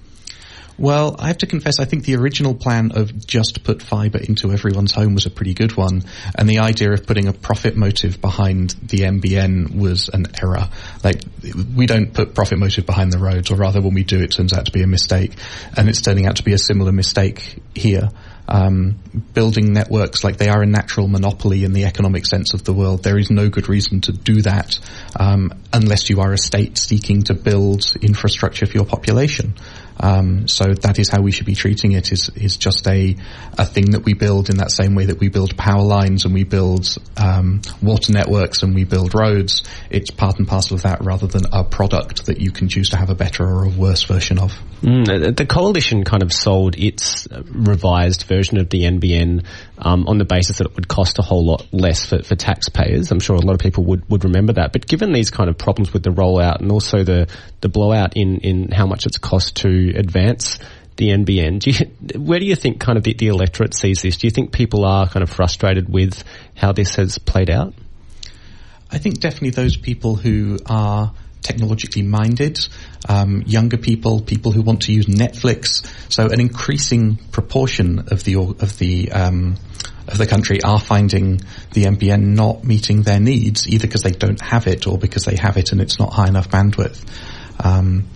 Well, 0.77 1.15
I 1.19 1.27
have 1.27 1.37
to 1.39 1.45
confess, 1.45 1.79
I 1.79 1.85
think 1.85 2.05
the 2.05 2.15
original 2.15 2.55
plan 2.55 2.91
of 2.93 3.25
just 3.27 3.63
put 3.63 3.81
fibre 3.81 4.17
into 4.17 4.51
everyone's 4.51 4.91
home 4.91 5.13
was 5.13 5.25
a 5.25 5.29
pretty 5.29 5.53
good 5.53 5.77
one, 5.77 6.03
and 6.35 6.49
the 6.49 6.59
idea 6.59 6.91
of 6.91 7.05
putting 7.05 7.27
a 7.27 7.33
profit 7.33 7.75
motive 7.75 8.19
behind 8.19 8.71
the 8.81 8.99
NBN 8.99 9.75
was 9.75 10.09
an 10.09 10.25
error. 10.41 10.69
Like, 11.03 11.21
we 11.75 11.85
don't 11.85 12.11
put 12.13 12.33
profit 12.33 12.57
motive 12.57 12.85
behind 12.85 13.13
the 13.13 13.19
roads, 13.19 13.51
or 13.51 13.55
rather 13.55 13.81
when 13.81 13.93
we 13.93 14.03
do, 14.03 14.19
it 14.19 14.31
turns 14.31 14.51
out 14.51 14.65
to 14.65 14.71
be 14.71 14.81
a 14.81 14.87
mistake, 14.87 15.35
and 15.77 15.87
it's 15.89 16.01
turning 16.01 16.25
out 16.25 16.37
to 16.37 16.43
be 16.43 16.53
a 16.53 16.57
similar 16.57 16.91
mistake 16.91 17.61
here. 17.75 18.09
Um, 18.45 18.99
building 19.33 19.71
networks 19.71 20.23
like 20.23 20.35
they 20.35 20.49
are 20.49 20.61
a 20.61 20.65
natural 20.65 21.07
monopoly 21.07 21.63
in 21.63 21.71
the 21.71 21.85
economic 21.85 22.25
sense 22.25 22.53
of 22.53 22.65
the 22.65 22.73
world. 22.73 23.01
There 23.01 23.17
is 23.17 23.31
no 23.31 23.47
good 23.47 23.69
reason 23.69 24.01
to 24.01 24.11
do 24.11 24.41
that 24.41 24.79
um, 25.17 25.53
unless 25.71 26.09
you 26.09 26.19
are 26.19 26.33
a 26.33 26.37
state 26.37 26.77
seeking 26.77 27.23
to 27.23 27.35
build 27.35 27.85
infrastructure 28.01 28.65
for 28.65 28.73
your 28.73 28.85
population. 28.85 29.53
Um, 29.99 30.47
so 30.47 30.73
that 30.73 30.99
is 30.99 31.09
how 31.09 31.21
we 31.21 31.31
should 31.31 31.45
be 31.45 31.55
treating 31.55 31.91
it. 31.93 32.11
Is 32.11 32.29
is 32.29 32.57
just 32.57 32.87
a 32.87 33.15
a 33.57 33.65
thing 33.65 33.91
that 33.91 34.03
we 34.05 34.13
build 34.13 34.49
in 34.49 34.57
that 34.57 34.71
same 34.71 34.95
way 34.95 35.05
that 35.05 35.19
we 35.19 35.29
build 35.29 35.57
power 35.57 35.83
lines 35.83 36.25
and 36.25 36.33
we 36.33 36.43
build 36.43 36.97
um, 37.17 37.61
water 37.81 38.11
networks 38.13 38.63
and 38.63 38.73
we 38.75 38.83
build 38.83 39.13
roads. 39.13 39.63
It's 39.89 40.11
part 40.11 40.39
and 40.39 40.47
parcel 40.47 40.75
of 40.75 40.83
that, 40.83 41.03
rather 41.03 41.27
than 41.27 41.43
a 41.51 41.63
product 41.63 42.25
that 42.25 42.39
you 42.39 42.51
can 42.51 42.69
choose 42.69 42.89
to 42.89 42.97
have 42.97 43.09
a 43.09 43.15
better 43.15 43.43
or 43.43 43.65
a 43.65 43.69
worse 43.69 44.03
version 44.03 44.39
of. 44.39 44.53
Mm, 44.81 45.35
the 45.37 45.45
coalition 45.45 46.03
kind 46.03 46.23
of 46.23 46.33
sold 46.33 46.77
its 46.77 47.27
revised 47.31 48.23
version 48.23 48.57
of 48.59 48.69
the 48.69 48.81
NBN 48.81 49.45
um, 49.77 50.07
on 50.07 50.17
the 50.17 50.25
basis 50.25 50.57
that 50.57 50.67
it 50.67 50.75
would 50.75 50.87
cost 50.87 51.19
a 51.19 51.21
whole 51.21 51.45
lot 51.45 51.67
less 51.71 52.05
for, 52.05 52.21
for 52.21 52.35
taxpayers. 52.35 53.11
I'm 53.11 53.19
sure 53.19 53.35
a 53.35 53.39
lot 53.39 53.53
of 53.53 53.59
people 53.59 53.85
would, 53.85 54.09
would 54.09 54.23
remember 54.25 54.53
that. 54.53 54.73
But 54.73 54.87
given 54.87 55.13
these 55.13 55.29
kind 55.29 55.49
of 55.49 55.57
problems 55.57 55.93
with 55.93 56.03
the 56.03 56.09
rollout 56.09 56.59
and 56.59 56.71
also 56.71 57.03
the, 57.03 57.29
the 57.61 57.69
blowout 57.69 58.17
in, 58.17 58.39
in 58.39 58.71
how 58.71 58.85
much 58.85 59.05
it's 59.05 59.17
cost 59.17 59.57
to 59.57 59.69
advance 59.91 60.59
the 60.95 61.09
NBN, 61.09 61.59
do 61.59 61.71
you, 61.71 62.19
where 62.19 62.39
do 62.39 62.45
you 62.45 62.55
think 62.55 62.79
kind 62.79 62.97
of 62.97 63.03
the, 63.03 63.13
the 63.13 63.27
electorate 63.27 63.73
sees 63.73 64.01
this? 64.01 64.17
Do 64.17 64.27
you 64.27 64.31
think 64.31 64.51
people 64.51 64.85
are 64.85 65.07
kind 65.07 65.23
of 65.23 65.29
frustrated 65.29 65.91
with 65.91 66.23
how 66.55 66.71
this 66.71 66.95
has 66.95 67.17
played 67.17 67.49
out? 67.49 67.73
I 68.91 68.99
think 68.99 69.19
definitely 69.19 69.49
those 69.51 69.75
people 69.75 70.15
who 70.15 70.59
are 70.67 71.13
technologically 71.41 72.03
minded, 72.03 72.59
um, 73.09 73.43
younger 73.45 73.77
people, 73.77 74.21
people 74.21 74.51
who 74.51 74.61
want 74.61 74.83
to 74.83 74.93
use 74.93 75.07
Netflix. 75.07 75.85
So 76.11 76.27
an 76.27 76.39
increasing 76.39 77.17
proportion 77.31 77.99
of 78.11 78.23
the 78.23 78.35
of 78.35 78.77
the 78.77 79.11
um, 79.11 79.57
of 80.07 80.17
the 80.17 80.27
country 80.27 80.61
are 80.63 80.79
finding 80.79 81.37
the 81.73 81.85
NBN 81.85 82.35
not 82.35 82.63
meeting 82.63 83.01
their 83.01 83.19
needs, 83.19 83.67
either 83.67 83.87
because 83.87 84.03
they 84.03 84.11
don't 84.11 84.41
have 84.41 84.67
it 84.67 84.85
or 84.87 84.97
because 84.97 85.25
they 85.25 85.35
have 85.35 85.57
it 85.57 85.71
and 85.71 85.81
it's 85.81 85.99
not 85.99 86.13
high 86.13 86.27
enough 86.27 86.49
bandwidth. 86.49 87.03
Um, 87.59 88.07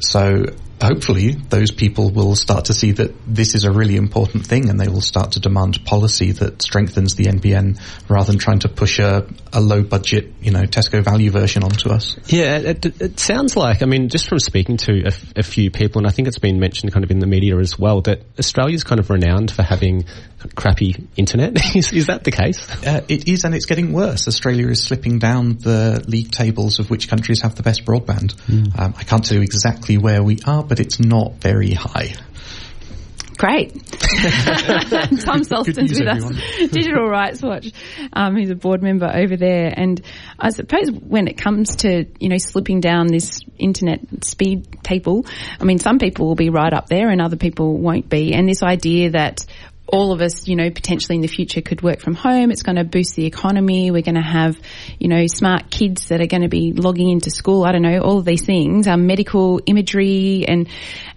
so 0.00 0.44
hopefully 0.84 1.32
those 1.32 1.70
people 1.70 2.10
will 2.10 2.34
start 2.34 2.66
to 2.66 2.74
see 2.74 2.92
that 2.92 3.14
this 3.26 3.54
is 3.54 3.64
a 3.64 3.70
really 3.70 3.96
important 3.96 4.46
thing 4.46 4.68
and 4.68 4.80
they 4.80 4.88
will 4.88 5.00
start 5.00 5.32
to 5.32 5.40
demand 5.40 5.84
policy 5.84 6.32
that 6.32 6.62
strengthens 6.62 7.14
the 7.14 7.24
NBN 7.24 7.80
rather 8.08 8.30
than 8.30 8.38
trying 8.38 8.60
to 8.60 8.68
push 8.68 8.98
a, 8.98 9.26
a 9.52 9.60
low 9.60 9.82
budget, 9.82 10.32
you 10.40 10.50
know, 10.50 10.62
Tesco 10.62 11.02
value 11.02 11.30
version 11.30 11.62
onto 11.62 11.90
us. 11.90 12.16
Yeah, 12.26 12.58
it, 12.58 12.84
it 13.00 13.20
sounds 13.20 13.56
like, 13.56 13.82
I 13.82 13.86
mean, 13.86 14.08
just 14.08 14.28
from 14.28 14.38
speaking 14.38 14.76
to 14.78 15.06
a, 15.06 15.40
a 15.40 15.42
few 15.42 15.70
people, 15.70 16.00
and 16.00 16.06
I 16.06 16.10
think 16.10 16.28
it's 16.28 16.38
been 16.38 16.60
mentioned 16.60 16.92
kind 16.92 17.04
of 17.04 17.10
in 17.10 17.18
the 17.18 17.26
media 17.26 17.58
as 17.58 17.78
well, 17.78 18.00
that 18.02 18.22
Australia's 18.38 18.84
kind 18.84 19.00
of 19.00 19.10
renowned 19.10 19.50
for 19.50 19.62
having 19.62 20.04
crappy 20.54 21.08
internet. 21.16 21.54
is, 21.76 21.92
is, 21.92 22.06
that 22.06 22.24
the 22.24 22.30
case? 22.30 22.58
Uh, 22.84 23.02
it 23.08 23.28
is, 23.28 23.44
and 23.44 23.54
it's 23.54 23.66
getting 23.66 23.92
worse. 23.92 24.28
Australia 24.28 24.68
is 24.68 24.82
slipping 24.82 25.18
down 25.18 25.58
the 25.58 26.04
league 26.06 26.30
tables 26.30 26.78
of 26.78 26.90
which 26.90 27.08
countries 27.08 27.42
have 27.42 27.54
the 27.54 27.62
best 27.62 27.84
broadband. 27.84 28.34
Mm. 28.46 28.78
Um, 28.78 28.94
I 28.96 29.04
can't 29.04 29.24
tell 29.24 29.36
you 29.36 29.42
exactly 29.42 29.98
where 29.98 30.22
we 30.22 30.38
are, 30.46 30.62
but 30.62 30.80
it's 30.80 31.00
not 31.00 31.34
very 31.34 31.72
high. 31.72 32.14
Great. 33.36 33.72
Tom 33.90 35.42
Sulston's 35.42 35.98
with 35.98 36.08
everyone. 36.08 36.36
us, 36.36 36.70
Digital 36.70 37.08
Rights 37.08 37.42
Watch. 37.42 37.72
Um, 38.12 38.36
he's 38.36 38.50
a 38.50 38.54
board 38.54 38.82
member 38.82 39.10
over 39.12 39.36
there. 39.36 39.72
And 39.76 40.00
I 40.38 40.50
suppose 40.50 40.90
when 40.90 41.26
it 41.26 41.36
comes 41.36 41.76
to, 41.76 42.06
you 42.20 42.28
know, 42.28 42.38
slipping 42.38 42.80
down 42.80 43.08
this 43.08 43.40
internet 43.58 44.24
speed 44.24 44.82
table, 44.82 45.26
I 45.60 45.64
mean, 45.64 45.78
some 45.78 45.98
people 45.98 46.26
will 46.26 46.36
be 46.36 46.50
right 46.50 46.72
up 46.72 46.86
there 46.86 47.08
and 47.10 47.20
other 47.20 47.36
people 47.36 47.76
won't 47.76 48.08
be. 48.08 48.34
And 48.34 48.48
this 48.48 48.62
idea 48.62 49.10
that 49.10 49.44
all 49.86 50.12
of 50.12 50.20
us, 50.20 50.48
you 50.48 50.56
know, 50.56 50.70
potentially 50.70 51.16
in 51.16 51.22
the 51.22 51.28
future 51.28 51.60
could 51.60 51.82
work 51.82 52.00
from 52.00 52.14
home. 52.14 52.50
It's 52.50 52.62
going 52.62 52.76
to 52.76 52.84
boost 52.84 53.16
the 53.16 53.26
economy. 53.26 53.90
We're 53.90 54.02
going 54.02 54.14
to 54.14 54.22
have, 54.22 54.58
you 54.98 55.08
know, 55.08 55.26
smart 55.26 55.70
kids 55.70 56.08
that 56.08 56.20
are 56.20 56.26
going 56.26 56.42
to 56.42 56.48
be 56.48 56.72
logging 56.72 57.10
into 57.10 57.30
school. 57.30 57.64
I 57.64 57.72
don't 57.72 57.82
know, 57.82 58.00
all 58.00 58.18
of 58.18 58.24
these 58.24 58.44
things, 58.44 58.86
um, 58.86 59.06
medical 59.06 59.60
imagery 59.66 60.46
and 60.48 60.68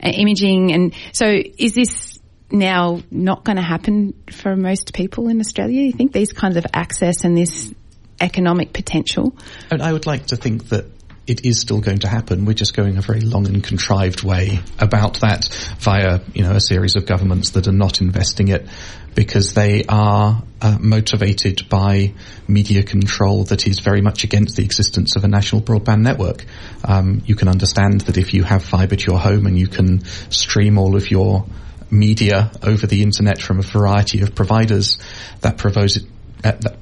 uh, 0.03 0.09
imaging. 0.09 0.73
And 0.73 0.93
so 1.13 1.25
is 1.27 1.73
this 1.73 2.19
now 2.51 3.01
not 3.09 3.43
going 3.43 3.57
to 3.57 3.63
happen 3.63 4.13
for 4.31 4.55
most 4.55 4.93
people 4.93 5.29
in 5.29 5.39
Australia? 5.39 5.81
You 5.83 5.93
think 5.93 6.11
these 6.11 6.33
kinds 6.33 6.57
of 6.57 6.65
access 6.73 7.23
and 7.23 7.37
this 7.37 7.73
economic 8.19 8.73
potential? 8.73 9.35
And 9.71 9.81
I 9.81 9.93
would 9.93 10.05
like 10.05 10.27
to 10.27 10.35
think 10.35 10.69
that 10.69 10.85
it 11.27 11.45
is 11.45 11.59
still 11.59 11.81
going 11.81 11.99
to 11.99 12.07
happen. 12.07 12.45
We're 12.45 12.53
just 12.53 12.75
going 12.75 12.97
a 12.97 13.01
very 13.01 13.19
long 13.19 13.45
and 13.47 13.63
contrived 13.63 14.23
way 14.23 14.59
about 14.79 15.19
that 15.19 15.47
via, 15.79 16.21
you 16.33 16.43
know, 16.43 16.53
a 16.53 16.61
series 16.61 16.95
of 16.95 17.05
governments 17.05 17.51
that 17.51 17.67
are 17.67 17.73
not 17.73 17.99
investing 17.99 18.47
it 18.47 18.65
because 19.13 19.53
they 19.53 19.83
are 19.89 20.41
uh, 20.61 20.77
motivated 20.79 21.67
by 21.69 22.13
media 22.47 22.81
control 22.81 23.43
that 23.45 23.67
is 23.67 23.79
very 23.79 23.99
much 23.99 24.23
against 24.23 24.55
the 24.55 24.63
existence 24.63 25.15
of 25.15 25.23
a 25.23 25.27
national 25.27 25.61
broadband 25.61 26.01
network. 26.01 26.45
Um, 26.85 27.21
you 27.25 27.35
can 27.35 27.49
understand 27.49 28.01
that 28.01 28.17
if 28.17 28.33
you 28.33 28.43
have 28.43 28.63
fibre 28.63 28.95
to 28.95 29.11
your 29.11 29.19
home 29.19 29.47
and 29.47 29.59
you 29.59 29.67
can 29.67 30.05
stream 30.29 30.77
all 30.77 30.95
of 30.95 31.11
your 31.11 31.45
media 31.91 32.51
over 32.63 32.87
the 32.87 33.03
internet 33.03 33.41
from 33.41 33.59
a 33.59 33.63
variety 33.63 34.21
of 34.21 34.33
providers, 34.33 34.97
that, 35.41 35.57
proposes, 35.57 36.03
uh, 36.43 36.51
that 36.51 36.77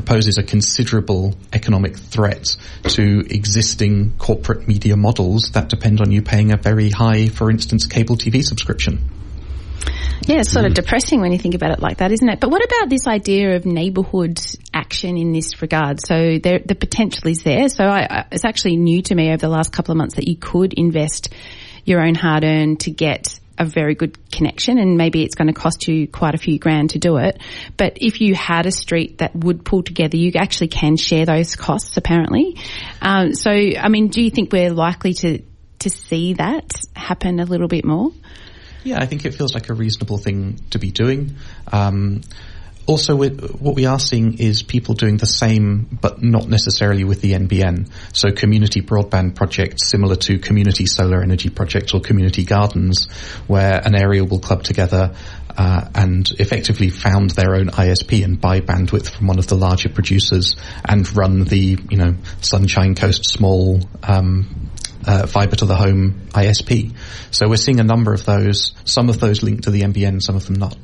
proposes 0.00 0.38
a 0.38 0.42
considerable 0.42 1.34
economic 1.52 1.96
threat 1.96 2.56
to 2.84 3.20
existing 3.30 4.14
corporate 4.18 4.66
media 4.66 4.96
models 4.96 5.50
that 5.52 5.68
depend 5.68 6.00
on 6.00 6.10
you 6.10 6.22
paying 6.22 6.52
a 6.52 6.56
very 6.56 6.90
high, 6.90 7.28
for 7.28 7.50
instance, 7.50 7.86
cable 7.86 8.16
TV 8.16 8.42
subscription. 8.42 9.10
Yeah, 10.26 10.40
it's 10.40 10.52
sort 10.52 10.66
of 10.66 10.72
mm. 10.72 10.76
depressing 10.76 11.20
when 11.20 11.32
you 11.32 11.38
think 11.38 11.54
about 11.54 11.72
it 11.72 11.80
like 11.80 11.98
that, 11.98 12.12
isn't 12.12 12.28
it? 12.28 12.40
But 12.40 12.50
what 12.50 12.62
about 12.64 12.90
this 12.90 13.06
idea 13.06 13.56
of 13.56 13.64
neighbourhood 13.64 14.38
action 14.72 15.16
in 15.16 15.32
this 15.32 15.60
regard? 15.62 16.00
So 16.06 16.38
there, 16.38 16.60
the 16.64 16.74
potential 16.74 17.28
is 17.28 17.42
there. 17.42 17.68
So 17.68 17.84
I, 17.84 18.26
it's 18.30 18.44
actually 18.44 18.76
new 18.76 19.02
to 19.02 19.14
me 19.14 19.28
over 19.28 19.38
the 19.38 19.48
last 19.48 19.72
couple 19.72 19.92
of 19.92 19.98
months 19.98 20.16
that 20.16 20.28
you 20.28 20.36
could 20.36 20.74
invest 20.74 21.32
your 21.84 22.04
own 22.04 22.14
hard 22.14 22.44
earned 22.44 22.80
to 22.80 22.90
get 22.90 23.39
a 23.60 23.64
very 23.64 23.94
good 23.94 24.18
connection 24.32 24.78
and 24.78 24.96
maybe 24.96 25.22
it's 25.22 25.34
going 25.34 25.46
to 25.48 25.52
cost 25.52 25.86
you 25.86 26.08
quite 26.08 26.34
a 26.34 26.38
few 26.38 26.58
grand 26.58 26.90
to 26.90 26.98
do 26.98 27.18
it. 27.18 27.40
But 27.76 27.98
if 28.00 28.20
you 28.20 28.34
had 28.34 28.66
a 28.66 28.72
street 28.72 29.18
that 29.18 29.36
would 29.36 29.64
pull 29.64 29.82
together, 29.82 30.16
you 30.16 30.32
actually 30.34 30.68
can 30.68 30.96
share 30.96 31.26
those 31.26 31.54
costs 31.54 31.96
apparently. 31.96 32.56
Um, 33.02 33.34
so, 33.34 33.50
I 33.50 33.88
mean, 33.88 34.08
do 34.08 34.22
you 34.22 34.30
think 34.30 34.50
we're 34.52 34.72
likely 34.72 35.12
to, 35.14 35.42
to 35.80 35.90
see 35.90 36.34
that 36.34 36.72
happen 36.96 37.38
a 37.38 37.44
little 37.44 37.68
bit 37.68 37.84
more? 37.84 38.12
Yeah, 38.82 38.98
I 38.98 39.04
think 39.04 39.26
it 39.26 39.34
feels 39.34 39.52
like 39.52 39.68
a 39.68 39.74
reasonable 39.74 40.16
thing 40.16 40.58
to 40.70 40.78
be 40.78 40.90
doing. 40.90 41.36
Um, 41.70 42.22
also, 42.90 43.14
what 43.14 43.76
we 43.76 43.86
are 43.86 44.00
seeing 44.00 44.38
is 44.38 44.64
people 44.64 44.96
doing 44.96 45.16
the 45.16 45.24
same, 45.24 45.86
but 46.00 46.20
not 46.22 46.48
necessarily 46.48 47.04
with 47.04 47.20
the 47.20 47.34
NBN. 47.34 47.88
So 48.12 48.32
community 48.32 48.82
broadband 48.82 49.36
projects 49.36 49.88
similar 49.88 50.16
to 50.16 50.40
community 50.40 50.86
solar 50.86 51.22
energy 51.22 51.50
projects 51.50 51.94
or 51.94 52.00
community 52.00 52.44
gardens, 52.44 53.06
where 53.46 53.80
an 53.84 53.94
area 53.94 54.24
will 54.24 54.40
club 54.40 54.64
together 54.64 55.14
uh, 55.56 55.88
and 55.94 56.28
effectively 56.40 56.90
found 56.90 57.30
their 57.30 57.54
own 57.54 57.68
ISP 57.68 58.24
and 58.24 58.40
buy 58.40 58.60
bandwidth 58.60 59.10
from 59.10 59.28
one 59.28 59.38
of 59.38 59.46
the 59.46 59.54
larger 59.54 59.88
producers 59.88 60.56
and 60.84 61.16
run 61.16 61.44
the, 61.44 61.78
you 61.90 61.96
know, 61.96 62.16
Sunshine 62.40 62.96
Coast 62.96 63.24
small 63.24 63.80
um, 64.02 64.68
uh, 65.06 65.28
fiber 65.28 65.54
to 65.54 65.64
the 65.64 65.76
home 65.76 66.26
ISP. 66.30 66.92
So 67.30 67.48
we're 67.48 67.56
seeing 67.56 67.78
a 67.78 67.84
number 67.84 68.12
of 68.12 68.24
those, 68.24 68.72
some 68.84 69.08
of 69.08 69.20
those 69.20 69.44
linked 69.44 69.64
to 69.64 69.70
the 69.70 69.82
NBN, 69.82 70.20
some 70.20 70.34
of 70.34 70.44
them 70.46 70.56
not. 70.56 70.76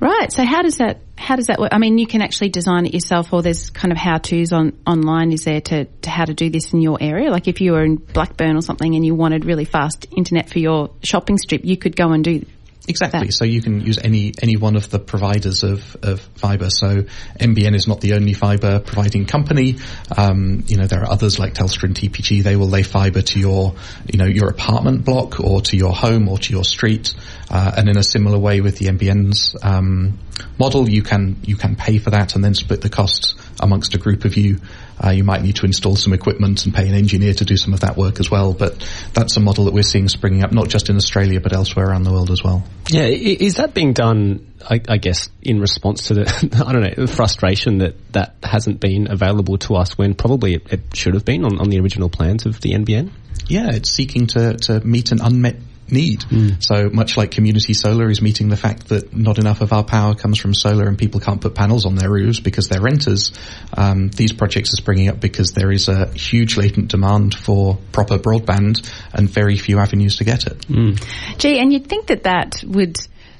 Right. 0.00 0.32
So 0.32 0.44
how 0.44 0.62
does 0.62 0.78
that 0.78 1.00
how 1.16 1.36
does 1.36 1.46
that 1.46 1.58
work? 1.58 1.70
I 1.72 1.78
mean, 1.78 1.98
you 1.98 2.06
can 2.06 2.20
actually 2.20 2.50
design 2.50 2.86
it 2.86 2.92
yourself, 2.92 3.32
or 3.32 3.42
there's 3.42 3.70
kind 3.70 3.92
of 3.92 3.98
how 3.98 4.18
tos 4.18 4.52
on 4.52 4.78
online. 4.86 5.32
Is 5.32 5.44
there 5.44 5.60
to, 5.60 5.84
to 5.84 6.10
how 6.10 6.24
to 6.24 6.34
do 6.34 6.50
this 6.50 6.72
in 6.72 6.80
your 6.80 6.98
area? 7.00 7.30
Like 7.30 7.48
if 7.48 7.60
you 7.60 7.72
were 7.72 7.84
in 7.84 7.96
Blackburn 7.96 8.56
or 8.56 8.60
something 8.60 8.94
and 8.94 9.06
you 9.06 9.14
wanted 9.14 9.44
really 9.44 9.64
fast 9.64 10.06
internet 10.16 10.50
for 10.50 10.58
your 10.58 10.90
shopping 11.02 11.38
strip, 11.38 11.64
you 11.64 11.76
could 11.76 11.96
go 11.96 12.10
and 12.10 12.24
do 12.24 12.44
Exactly. 12.86 13.30
So 13.30 13.44
you 13.44 13.62
can 13.62 13.80
use 13.80 13.98
any 13.98 14.34
any 14.42 14.56
one 14.56 14.76
of 14.76 14.90
the 14.90 14.98
providers 14.98 15.62
of, 15.62 15.96
of 16.02 16.20
fiber. 16.36 16.68
So 16.68 17.04
NBN 17.40 17.74
is 17.74 17.88
not 17.88 18.02
the 18.02 18.12
only 18.12 18.34
fiber 18.34 18.78
providing 18.80 19.24
company. 19.24 19.76
Um, 20.14 20.64
you 20.66 20.76
know 20.76 20.86
there 20.86 21.00
are 21.00 21.10
others 21.10 21.38
like 21.38 21.54
Telstra 21.54 21.84
and 21.84 21.94
TPG. 21.94 22.42
They 22.42 22.56
will 22.56 22.68
lay 22.68 22.82
fiber 22.82 23.22
to 23.22 23.40
your 23.40 23.74
you 24.12 24.18
know 24.18 24.26
your 24.26 24.50
apartment 24.50 25.04
block 25.04 25.40
or 25.40 25.62
to 25.62 25.76
your 25.78 25.94
home 25.94 26.28
or 26.28 26.36
to 26.38 26.52
your 26.52 26.64
street. 26.64 27.14
Uh, 27.48 27.72
and 27.76 27.88
in 27.88 27.96
a 27.96 28.02
similar 28.02 28.38
way 28.38 28.60
with 28.60 28.76
the 28.78 28.86
NBN's 28.86 29.56
um, 29.62 30.18
model, 30.58 30.86
you 30.88 31.02
can 31.02 31.38
you 31.42 31.56
can 31.56 31.76
pay 31.76 31.96
for 31.98 32.10
that 32.10 32.34
and 32.34 32.44
then 32.44 32.54
split 32.54 32.82
the 32.82 32.90
costs 32.90 33.34
amongst 33.60 33.94
a 33.94 33.98
group 33.98 34.26
of 34.26 34.36
you. 34.36 34.58
Uh, 35.02 35.10
you 35.10 35.24
might 35.24 35.42
need 35.42 35.56
to 35.56 35.66
install 35.66 35.96
some 35.96 36.12
equipment 36.12 36.64
and 36.64 36.74
pay 36.74 36.88
an 36.88 36.94
engineer 36.94 37.34
to 37.34 37.44
do 37.44 37.56
some 37.56 37.74
of 37.74 37.80
that 37.80 37.96
work 37.96 38.20
as 38.20 38.30
well. 38.30 38.52
But 38.52 38.86
that's 39.12 39.36
a 39.36 39.40
model 39.40 39.64
that 39.64 39.74
we're 39.74 39.82
seeing 39.82 40.08
springing 40.08 40.44
up, 40.44 40.52
not 40.52 40.68
just 40.68 40.88
in 40.88 40.96
Australia, 40.96 41.40
but 41.40 41.52
elsewhere 41.52 41.86
around 41.86 42.04
the 42.04 42.12
world 42.12 42.30
as 42.30 42.42
well. 42.42 42.62
Yeah, 42.90 43.04
is 43.06 43.56
that 43.56 43.74
being 43.74 43.92
done, 43.92 44.52
I, 44.68 44.80
I 44.88 44.98
guess, 44.98 45.28
in 45.42 45.60
response 45.60 46.08
to 46.08 46.14
the, 46.14 46.62
I 46.66 46.72
don't 46.72 46.82
know, 46.82 47.06
the 47.06 47.12
frustration 47.12 47.78
that 47.78 48.12
that 48.12 48.36
hasn't 48.42 48.80
been 48.80 49.10
available 49.10 49.58
to 49.58 49.74
us 49.74 49.98
when 49.98 50.14
probably 50.14 50.54
it, 50.54 50.72
it 50.72 50.80
should 50.94 51.14
have 51.14 51.24
been 51.24 51.44
on, 51.44 51.58
on 51.60 51.70
the 51.70 51.80
original 51.80 52.08
plans 52.08 52.46
of 52.46 52.60
the 52.60 52.70
NBN? 52.72 53.10
Yeah, 53.46 53.70
it's 53.72 53.90
seeking 53.90 54.26
to, 54.28 54.54
to 54.54 54.80
meet 54.80 55.12
an 55.12 55.20
unmet 55.20 55.56
need. 55.90 56.20
Mm. 56.22 56.62
So 56.62 56.88
much 56.90 57.16
like 57.16 57.30
community 57.30 57.74
solar 57.74 58.08
is 58.10 58.22
meeting 58.22 58.48
the 58.48 58.56
fact 58.56 58.88
that 58.88 59.14
not 59.14 59.38
enough 59.38 59.60
of 59.60 59.72
our 59.72 59.84
power 59.84 60.14
comes 60.14 60.38
from 60.38 60.54
solar 60.54 60.86
and 60.86 60.98
people 60.98 61.20
can't 61.20 61.40
put 61.40 61.54
panels 61.54 61.86
on 61.86 61.94
their 61.94 62.10
roofs 62.10 62.40
because 62.40 62.68
they're 62.68 62.80
renters, 62.80 63.32
um, 63.76 64.08
these 64.08 64.32
projects 64.32 64.72
are 64.72 64.76
springing 64.76 65.08
up 65.08 65.20
because 65.20 65.52
there 65.52 65.70
is 65.70 65.88
a 65.88 66.08
huge 66.12 66.56
latent 66.56 66.88
demand 66.88 67.34
for 67.34 67.78
proper 67.92 68.18
broadband 68.18 68.90
and 69.12 69.28
very 69.28 69.56
few 69.56 69.78
avenues 69.78 70.16
to 70.16 70.24
get 70.24 70.46
it. 70.46 70.58
Mm. 70.68 71.38
Gee, 71.38 71.58
and 71.58 71.72
you'd 71.72 71.86
think 71.86 72.06
that 72.06 72.24
that 72.24 72.62
would 72.66 72.96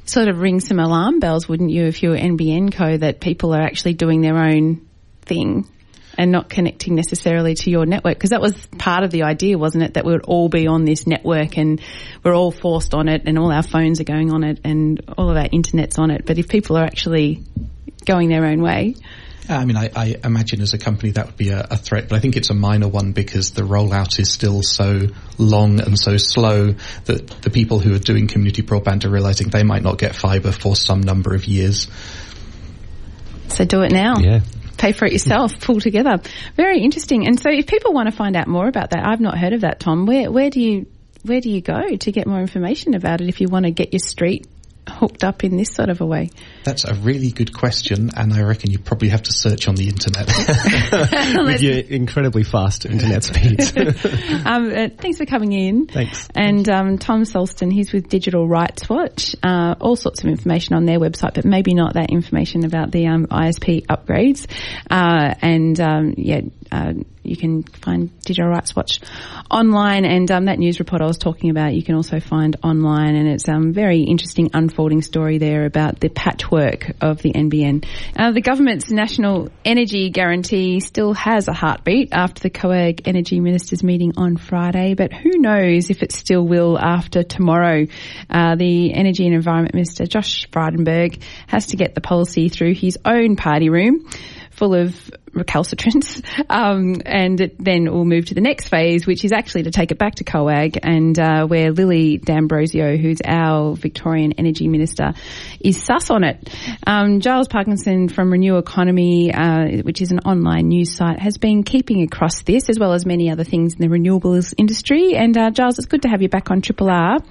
sort 0.06 0.28
of 0.28 0.40
ring 0.40 0.60
some 0.60 0.78
alarm 0.78 1.18
bells, 1.18 1.48
wouldn't 1.48 1.70
you, 1.70 1.84
if 1.86 2.02
you 2.02 2.10
were 2.10 2.16
NBN 2.16 2.72
Co, 2.72 2.96
that 2.98 3.20
people 3.20 3.54
are 3.54 3.62
actually 3.62 3.94
doing 3.94 4.20
their 4.20 4.36
own 4.36 4.86
thing 5.22 5.68
and 6.16 6.30
not 6.30 6.48
connecting 6.48 6.94
necessarily 6.94 7.54
to 7.54 7.70
your 7.70 7.86
network 7.86 8.14
because 8.14 8.30
that 8.30 8.40
was 8.40 8.66
part 8.78 9.04
of 9.04 9.10
the 9.10 9.22
idea, 9.22 9.58
wasn't 9.58 9.84
it? 9.84 9.94
That 9.94 10.04
we 10.04 10.12
would 10.12 10.24
all 10.24 10.48
be 10.48 10.66
on 10.66 10.84
this 10.84 11.06
network 11.06 11.56
and 11.58 11.80
we're 12.22 12.34
all 12.34 12.50
forced 12.50 12.94
on 12.94 13.08
it 13.08 13.22
and 13.26 13.38
all 13.38 13.52
our 13.52 13.62
phones 13.62 14.00
are 14.00 14.04
going 14.04 14.32
on 14.32 14.44
it 14.44 14.60
and 14.64 15.00
all 15.16 15.30
of 15.30 15.36
our 15.36 15.48
internet's 15.50 15.98
on 15.98 16.10
it. 16.10 16.26
But 16.26 16.38
if 16.38 16.48
people 16.48 16.76
are 16.76 16.84
actually 16.84 17.42
going 18.04 18.28
their 18.28 18.44
own 18.44 18.62
way, 18.62 18.94
I 19.48 19.64
mean, 19.66 19.76
I, 19.76 19.90
I, 19.94 20.16
imagine 20.24 20.62
as 20.62 20.72
a 20.72 20.78
company 20.78 21.12
that 21.12 21.26
would 21.26 21.36
be 21.36 21.50
a, 21.50 21.66
a, 21.70 21.76
threat, 21.76 22.08
but 22.08 22.16
I 22.16 22.18
think 22.18 22.36
it's 22.36 22.48
a 22.48 22.54
minor 22.54 22.88
one 22.88 23.12
because 23.12 23.50
the 23.50 23.60
rollout 23.60 24.18
is 24.18 24.32
still 24.32 24.62
so 24.62 25.08
long 25.36 25.80
and 25.80 25.98
so 25.98 26.16
slow 26.16 26.74
that 27.04 27.28
the 27.42 27.50
people 27.50 27.78
who 27.78 27.94
are 27.94 27.98
doing 27.98 28.26
community 28.26 28.62
broadband 28.62 29.04
are 29.04 29.10
realizing 29.10 29.50
they 29.50 29.62
might 29.62 29.82
not 29.82 29.98
get 29.98 30.16
fibre 30.16 30.50
for 30.50 30.74
some 30.74 31.02
number 31.02 31.34
of 31.34 31.44
years. 31.44 31.88
So 33.48 33.66
do 33.66 33.82
it 33.82 33.92
now. 33.92 34.16
Yeah 34.18 34.40
pay 34.76 34.92
for 34.92 35.06
it 35.06 35.12
yourself, 35.12 35.54
mm. 35.54 35.62
pull 35.62 35.80
together. 35.80 36.20
Very 36.56 36.80
interesting. 36.80 37.26
And 37.26 37.38
so, 37.38 37.50
if 37.50 37.66
people 37.66 37.92
want 37.92 38.08
to 38.08 38.16
find 38.16 38.36
out 38.36 38.46
more 38.46 38.68
about 38.68 38.90
that, 38.90 39.06
I've 39.06 39.20
not 39.20 39.38
heard 39.38 39.52
of 39.52 39.62
that, 39.62 39.80
Tom. 39.80 40.06
Where 40.06 40.30
where 40.30 40.50
do 40.50 40.60
you 40.60 40.86
where 41.22 41.40
do 41.40 41.50
you 41.50 41.60
go 41.60 41.96
to 41.96 42.12
get 42.12 42.26
more 42.26 42.40
information 42.40 42.94
about 42.94 43.20
it 43.20 43.28
if 43.28 43.40
you 43.40 43.48
want 43.48 43.64
to 43.64 43.70
get 43.70 43.92
your 43.92 44.00
street 44.00 44.46
hooked 44.88 45.24
up 45.24 45.44
in 45.44 45.56
this 45.56 45.72
sort 45.72 45.88
of 45.88 46.00
a 46.00 46.06
way? 46.06 46.30
That's 46.64 46.84
a 46.84 46.94
really 46.94 47.30
good 47.30 47.52
question, 47.56 48.10
and 48.16 48.32
I 48.32 48.42
reckon 48.42 48.70
you 48.70 48.78
probably 48.78 49.08
have 49.08 49.22
to 49.22 49.32
search 49.32 49.68
on 49.68 49.74
the 49.74 49.88
internet. 49.88 50.26
With 51.46 51.62
your 51.62 51.78
incredibly 51.78 52.44
fast 52.44 52.86
internet 52.86 53.24
speeds. 53.24 53.72
um, 53.76 54.70
uh, 54.70 54.88
thanks 54.96 55.18
for 55.18 55.26
coming 55.26 55.52
in. 55.52 55.86
Thanks. 55.86 56.28
And 56.34 56.68
um, 56.68 56.98
Tom 56.98 57.22
Sulston, 57.22 57.72
he's 57.72 57.92
with 57.92 58.08
Digital 58.08 58.46
Rights 58.46 58.88
Watch. 58.88 59.34
Uh, 59.42 59.74
all 59.80 59.96
sorts 59.96 60.22
of 60.22 60.30
information 60.30 60.74
on 60.74 60.84
their 60.84 60.98
website, 60.98 61.34
but 61.34 61.44
maybe 61.44 61.74
not 61.74 61.94
that 61.94 62.10
information 62.10 62.64
about 62.64 62.90
the 62.90 63.06
um, 63.06 63.26
ISP 63.26 63.86
upgrades. 63.86 64.46
Uh, 64.90 65.34
and 65.42 65.80
um, 65.80 66.14
yeah, 66.16 66.40
uh, 66.70 66.94
you 67.24 67.36
can 67.36 67.62
find 67.62 68.18
Digital 68.20 68.50
Rights 68.50 68.76
Watch 68.76 69.00
online, 69.50 70.04
and 70.04 70.30
um, 70.30 70.44
that 70.44 70.58
news 70.58 70.78
report 70.78 71.02
I 71.02 71.06
was 71.06 71.18
talking 71.18 71.50
about, 71.50 71.74
you 71.74 71.82
can 71.82 71.94
also 71.94 72.20
find 72.20 72.56
online, 72.62 73.16
and 73.16 73.28
it's 73.28 73.48
a 73.48 73.52
um, 73.52 73.72
very 73.72 74.02
interesting 74.02 74.50
unfolding 74.52 75.02
story 75.02 75.38
there 75.38 75.64
about 75.64 76.00
the 76.00 76.08
patchwork 76.08 76.92
of 77.00 77.22
the 77.22 77.32
NBN. 77.32 77.86
Uh, 78.16 78.32
the 78.32 78.40
government's 78.40 78.90
national 78.90 79.48
energy 79.64 80.10
guarantee 80.10 80.80
still 80.80 81.14
has 81.14 81.48
a 81.48 81.52
heartbeat 81.52 82.10
after 82.12 82.42
the 82.42 82.50
COAG 82.50 83.02
energy 83.06 83.40
ministers 83.40 83.82
meeting 83.82 84.12
on 84.16 84.36
Friday, 84.36 84.94
but 84.94 85.12
who 85.12 85.30
knows 85.38 85.90
if 85.90 86.02
it 86.02 86.12
still 86.12 86.46
will 86.46 86.78
after 86.78 87.22
tomorrow. 87.22 87.86
Uh, 88.28 88.56
the 88.56 88.94
energy 88.94 89.26
and 89.26 89.34
environment 89.34 89.74
minister 89.74 90.06
Josh 90.06 90.48
Frydenberg 90.50 91.22
has 91.46 91.66
to 91.66 91.76
get 91.76 91.94
the 91.94 92.00
policy 92.00 92.48
through 92.48 92.74
his 92.74 92.98
own 93.04 93.36
party 93.36 93.70
room 93.70 94.06
full 94.50 94.74
of 94.74 95.10
recalcitrance. 95.34 96.22
Um, 96.48 96.96
and 97.04 97.40
it, 97.40 97.56
then 97.58 97.84
we'll 97.84 98.04
move 98.04 98.26
to 98.26 98.34
the 98.34 98.40
next 98.40 98.68
phase, 98.68 99.06
which 99.06 99.24
is 99.24 99.32
actually 99.32 99.64
to 99.64 99.70
take 99.70 99.90
it 99.90 99.98
back 99.98 100.16
to 100.16 100.24
COAG 100.24 100.78
and 100.82 101.18
uh, 101.18 101.46
where 101.46 101.72
Lily 101.72 102.18
D'Ambrosio, 102.18 102.96
who's 102.96 103.18
our 103.24 103.74
Victorian 103.74 104.32
Energy 104.38 104.68
Minister, 104.68 105.14
is 105.60 105.82
sus 105.82 106.10
on 106.10 106.24
it. 106.24 106.48
Um, 106.86 107.20
Giles 107.20 107.48
Parkinson 107.48 108.08
from 108.08 108.30
Renew 108.30 108.58
Economy, 108.58 109.32
uh, 109.32 109.82
which 109.82 110.00
is 110.00 110.12
an 110.12 110.20
online 110.20 110.68
news 110.68 110.94
site, 110.94 111.18
has 111.18 111.38
been 111.38 111.62
keeping 111.62 112.02
across 112.02 112.42
this 112.42 112.68
as 112.68 112.78
well 112.78 112.92
as 112.92 113.06
many 113.06 113.30
other 113.30 113.44
things 113.44 113.74
in 113.74 113.80
the 113.80 113.88
renewables 113.88 114.54
industry. 114.56 115.14
And 115.16 115.36
uh, 115.36 115.50
Giles, 115.50 115.78
it's 115.78 115.88
good 115.88 116.02
to 116.02 116.08
have 116.08 116.22
you 116.22 116.28
back 116.28 116.50
on 116.50 116.60
Triple 116.60 116.90
R. 116.90 117.14
Um, 117.14 117.22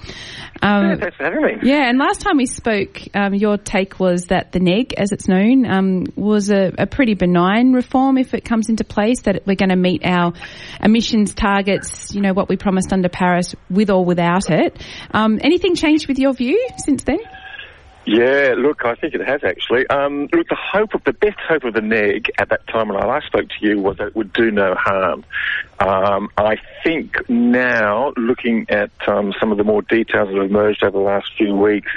yeah, 0.62 0.96
thanks 0.96 1.18
for 1.18 1.24
having 1.24 1.42
me. 1.42 1.54
Yeah, 1.64 1.90
and 1.90 1.98
last 1.98 2.22
time 2.22 2.38
we 2.38 2.46
spoke, 2.46 3.02
um, 3.14 3.34
your 3.34 3.58
take 3.58 4.00
was 4.00 4.26
that 4.26 4.52
the 4.52 4.60
NEG, 4.60 4.94
as 4.94 5.12
it's 5.12 5.28
known, 5.28 5.66
um, 5.66 6.06
was 6.16 6.50
a, 6.50 6.74
a 6.78 6.88
pretty 6.88 7.14
benign 7.16 7.74
reform 7.74 7.93
reform 7.94 8.18
if 8.18 8.34
it 8.34 8.44
comes 8.44 8.70
into 8.70 8.84
place 8.84 9.22
that 9.22 9.46
we're 9.46 9.56
going 9.56 9.70
to 9.70 9.76
meet 9.76 10.04
our 10.04 10.34
emissions 10.82 11.34
targets, 11.34 12.14
you 12.14 12.22
know, 12.22 12.34
what 12.34 12.50
we 12.50 12.58
promised 12.58 12.92
under 12.92 13.10
Paris 13.10 13.54
with 13.70 13.90
or 13.92 14.04
without 14.04 14.50
it. 14.50 14.84
Um, 15.12 15.40
anything 15.42 15.76
changed 15.76 16.08
with 16.08 16.18
your 16.18 16.34
view 16.34 16.70
since 16.84 17.04
then? 17.04 17.20
Yeah, 18.06 18.56
look, 18.58 18.84
I 18.86 18.96
think 18.96 19.14
it 19.14 19.26
has 19.26 19.44
actually. 19.44 19.88
Um, 19.88 20.28
look, 20.34 20.50
the 20.50 20.58
hope 20.58 20.94
of 20.94 21.04
the 21.06 21.14
best 21.14 21.40
hope 21.40 21.64
of 21.64 21.74
the 21.74 21.82
neg 21.82 22.30
at 22.38 22.50
that 22.50 22.68
time 22.68 22.90
when 22.90 23.02
I 23.02 23.06
last 23.06 23.28
spoke 23.28 23.48
to 23.48 23.56
you 23.66 23.80
was 23.80 23.98
that 23.98 24.08
it 24.08 24.16
would 24.16 24.34
do 24.34 24.52
no 24.52 24.76
harm. 24.76 25.24
Um, 25.80 26.30
I 26.38 26.58
think 26.84 27.30
now, 27.30 28.14
looking 28.18 28.66
at 28.70 28.92
um, 29.08 29.34
some 29.40 29.52
of 29.52 29.58
the 29.58 29.64
more 29.64 29.82
details 29.82 30.30
that 30.30 30.36
have 30.36 30.50
emerged 30.50 30.84
over 30.84 30.98
the 30.98 31.04
last 31.04 31.32
few 31.38 31.56
weeks, 31.56 31.92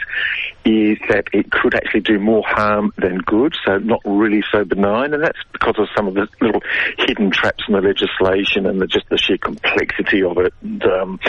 is 0.64 0.98
that 1.08 1.26
it 1.32 1.50
could 1.50 1.74
actually 1.74 2.00
do 2.00 2.18
more 2.18 2.42
harm 2.44 2.92
than 2.98 3.18
good, 3.18 3.54
so 3.64 3.78
not 3.78 4.00
really 4.04 4.42
so 4.50 4.64
benign, 4.64 5.14
and 5.14 5.22
that's 5.22 5.38
because 5.52 5.78
of 5.78 5.88
some 5.96 6.08
of 6.08 6.14
the 6.14 6.26
little 6.40 6.62
hidden 6.98 7.30
traps 7.30 7.64
in 7.68 7.74
the 7.74 7.80
legislation 7.80 8.66
and 8.66 8.80
the, 8.80 8.86
just 8.86 9.08
the 9.08 9.18
sheer 9.18 9.38
complexity 9.38 10.22
of 10.22 10.38
it 10.38 10.52
and, 10.62 10.84
um, 10.84 11.20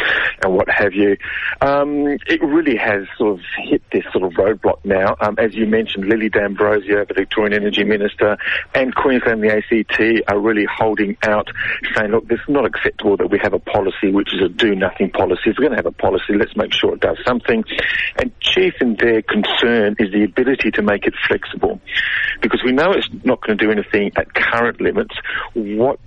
and 0.43 0.53
what 0.53 0.67
have 0.69 0.93
you. 0.93 1.17
Um, 1.61 2.07
it 2.25 2.41
really 2.41 2.77
has 2.77 3.05
sort 3.17 3.33
of 3.33 3.45
hit 3.69 3.83
this 3.91 4.03
sort 4.11 4.23
of 4.23 4.33
roadblock 4.33 4.66
now. 4.84 5.15
Um, 5.21 5.36
as 5.38 5.56
you 5.56 5.65
mentioned, 5.65 6.06
Lily 6.06 6.30
D'Ambrosio, 6.30 7.06
the 7.06 7.13
Victorian 7.13 7.53
Energy 7.53 7.84
Minister, 7.84 8.38
and 8.75 8.93
Queensland 8.93 9.38
and 9.38 9.43
the 9.43 9.56
ACT 9.56 10.32
are 10.32 10.39
really 10.39 10.65
holding 10.65 11.17
out, 11.23 11.47
saying, 11.95 12.12
look, 12.12 12.27
this 12.27 12.39
is 12.39 12.49
not 12.49 12.65
acceptable 12.65 13.17
that 13.17 13.30
we 13.30 13.39
have 13.41 13.53
a 13.53 13.60
policy 13.60 14.12
which 14.12 14.34
is 14.34 14.41
a 14.41 14.49
do-nothing 14.49 15.12
policy. 15.12 15.41
If 15.47 15.58
we're 15.58 15.67
going 15.67 15.71
to 15.71 15.77
have 15.77 15.86
a 15.86 15.91
policy, 15.91 16.34
let's 16.38 16.56
make 16.56 16.73
sure 16.73 16.93
it 16.93 17.01
does 17.01 17.17
something. 17.25 17.63
And 18.17 18.32
chief 18.39 18.73
in 18.82 18.95
their 18.95 19.21
concern 19.21 19.95
is 19.99 20.12
the 20.12 20.23
ability 20.23 20.71
to 20.71 20.82
make 20.82 21.06
it 21.06 21.13
flexible. 21.27 21.80
Because 22.41 22.62
we 22.63 22.71
know 22.71 22.91
it's 22.91 23.10
not 23.23 23.41
going 23.41 23.58
to 23.58 23.65
do 23.65 23.71
anything 23.71 24.12
at 24.15 24.34
current 24.34 24.82
limits. 24.82 25.15
What 25.53 25.99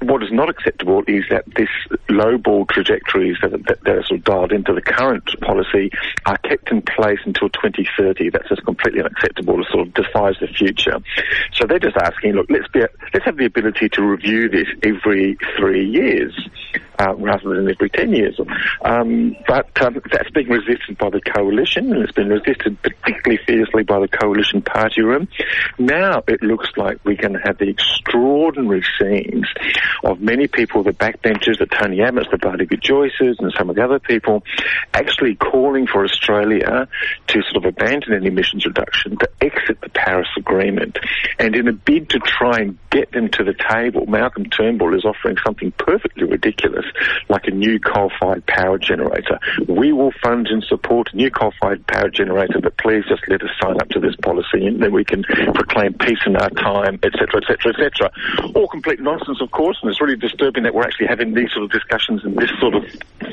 what 0.00 0.22
is 0.22 0.30
not 0.32 0.48
acceptable 0.48 1.02
is 1.06 1.24
that 1.30 1.44
this 1.56 1.68
lowball 2.08 2.68
trajectories 2.68 3.36
that, 3.42 3.50
that, 3.50 3.82
that, 3.84 3.96
are 3.96 4.04
sort 4.04 4.20
of 4.20 4.24
dialed 4.24 4.52
into 4.52 4.72
the 4.72 4.82
current 4.82 5.24
policy 5.40 5.90
are 6.26 6.38
kept 6.38 6.70
in 6.70 6.82
place 6.82 7.18
until 7.24 7.48
2030. 7.48 8.30
That's 8.30 8.48
just 8.48 8.64
completely 8.64 9.00
unacceptable. 9.00 9.60
It 9.60 9.66
sort 9.70 9.88
of 9.88 9.94
defies 9.94 10.36
the 10.40 10.46
future. 10.46 10.98
So 11.54 11.66
they're 11.66 11.78
just 11.78 11.96
asking, 11.96 12.32
look, 12.32 12.46
let's 12.48 12.68
be, 12.68 12.80
let's 13.12 13.24
have 13.24 13.36
the 13.36 13.46
ability 13.46 13.88
to 13.90 14.02
review 14.02 14.48
this 14.48 14.68
every 14.82 15.36
three 15.58 15.88
years 15.88 16.48
uh, 17.02 17.14
rather 17.16 17.54
than 17.54 17.68
every 17.68 17.90
10 17.90 18.12
years. 18.12 18.38
Um, 18.84 19.36
but 19.46 19.82
um, 19.82 20.00
that's 20.10 20.30
being 20.30 20.48
resisted 20.48 20.98
by 20.98 21.10
the 21.10 21.20
coalition, 21.20 21.92
and 21.92 22.02
it's 22.02 22.12
been 22.12 22.28
resisted 22.28 22.80
particularly 22.82 23.40
fiercely 23.46 23.82
by 23.82 24.00
the 24.00 24.08
coalition 24.08 24.62
party 24.62 25.02
room. 25.02 25.28
Now 25.78 26.22
it 26.28 26.42
looks 26.42 26.68
like 26.76 26.98
we're 27.04 27.16
going 27.16 27.34
to 27.34 27.40
have 27.44 27.58
the 27.58 27.68
extraordinary 27.68 28.84
scenes 28.98 29.46
of 30.04 30.20
many 30.20 30.46
people, 30.46 30.82
the 30.82 30.92
backbenchers, 30.92 31.58
the 31.58 31.66
Tony 31.66 32.02
Abbott's, 32.02 32.30
the 32.30 32.38
Barnaby 32.38 32.76
Joyces, 32.76 33.36
and 33.38 33.52
some 33.56 33.70
of 33.70 33.76
the 33.76 33.84
other 33.84 33.98
people, 33.98 34.44
actually 34.94 35.34
calling 35.34 35.86
for 35.86 36.04
Australia 36.04 36.88
to 37.28 37.42
sort 37.42 37.64
of 37.64 37.64
abandon 37.64 38.12
any 38.14 38.26
emissions 38.26 38.66
reduction, 38.66 39.16
to 39.18 39.28
exit 39.40 39.80
the 39.80 39.88
Paris 39.90 40.28
Agreement. 40.36 40.98
And 41.38 41.56
in 41.56 41.68
a 41.68 41.72
bid 41.72 42.10
to 42.10 42.18
try 42.20 42.58
and 42.60 42.78
get 42.90 43.12
them 43.12 43.28
to 43.30 43.44
the 43.44 43.54
table, 43.54 44.06
Malcolm 44.06 44.44
Turnbull 44.46 44.94
is 44.94 45.04
offering 45.04 45.36
something 45.44 45.72
perfectly 45.72 46.24
ridiculous 46.24 46.84
like 47.28 47.46
a 47.46 47.50
new 47.50 47.78
coal-fired 47.78 48.46
power 48.46 48.78
generator. 48.78 49.38
We 49.68 49.92
will 49.92 50.12
fund 50.22 50.48
and 50.48 50.62
support 50.64 51.08
a 51.12 51.16
new 51.16 51.30
coal-fired 51.30 51.86
power 51.86 52.08
generator, 52.08 52.60
but 52.60 52.76
please 52.78 53.04
just 53.08 53.22
let 53.28 53.42
us 53.42 53.50
sign 53.62 53.80
up 53.80 53.88
to 53.90 54.00
this 54.00 54.16
policy 54.22 54.66
and 54.66 54.82
then 54.82 54.92
we 54.92 55.04
can 55.04 55.22
proclaim 55.54 55.94
peace 55.94 56.20
in 56.26 56.36
our 56.36 56.50
time, 56.50 56.98
etc., 57.02 57.40
etc., 57.42 57.72
etc. 57.72 58.10
All 58.54 58.68
complete 58.68 59.00
nonsense, 59.00 59.40
of 59.40 59.50
course, 59.50 59.78
and 59.82 59.90
it's 59.90 60.00
really 60.00 60.16
disturbing 60.16 60.64
that 60.64 60.74
we're 60.74 60.84
actually 60.84 61.06
having 61.08 61.34
these 61.34 61.50
sort 61.52 61.64
of 61.64 61.70
discussions 61.70 62.24
in 62.24 62.34
this 62.34 62.50
sort 62.60 62.74
of 62.74 62.84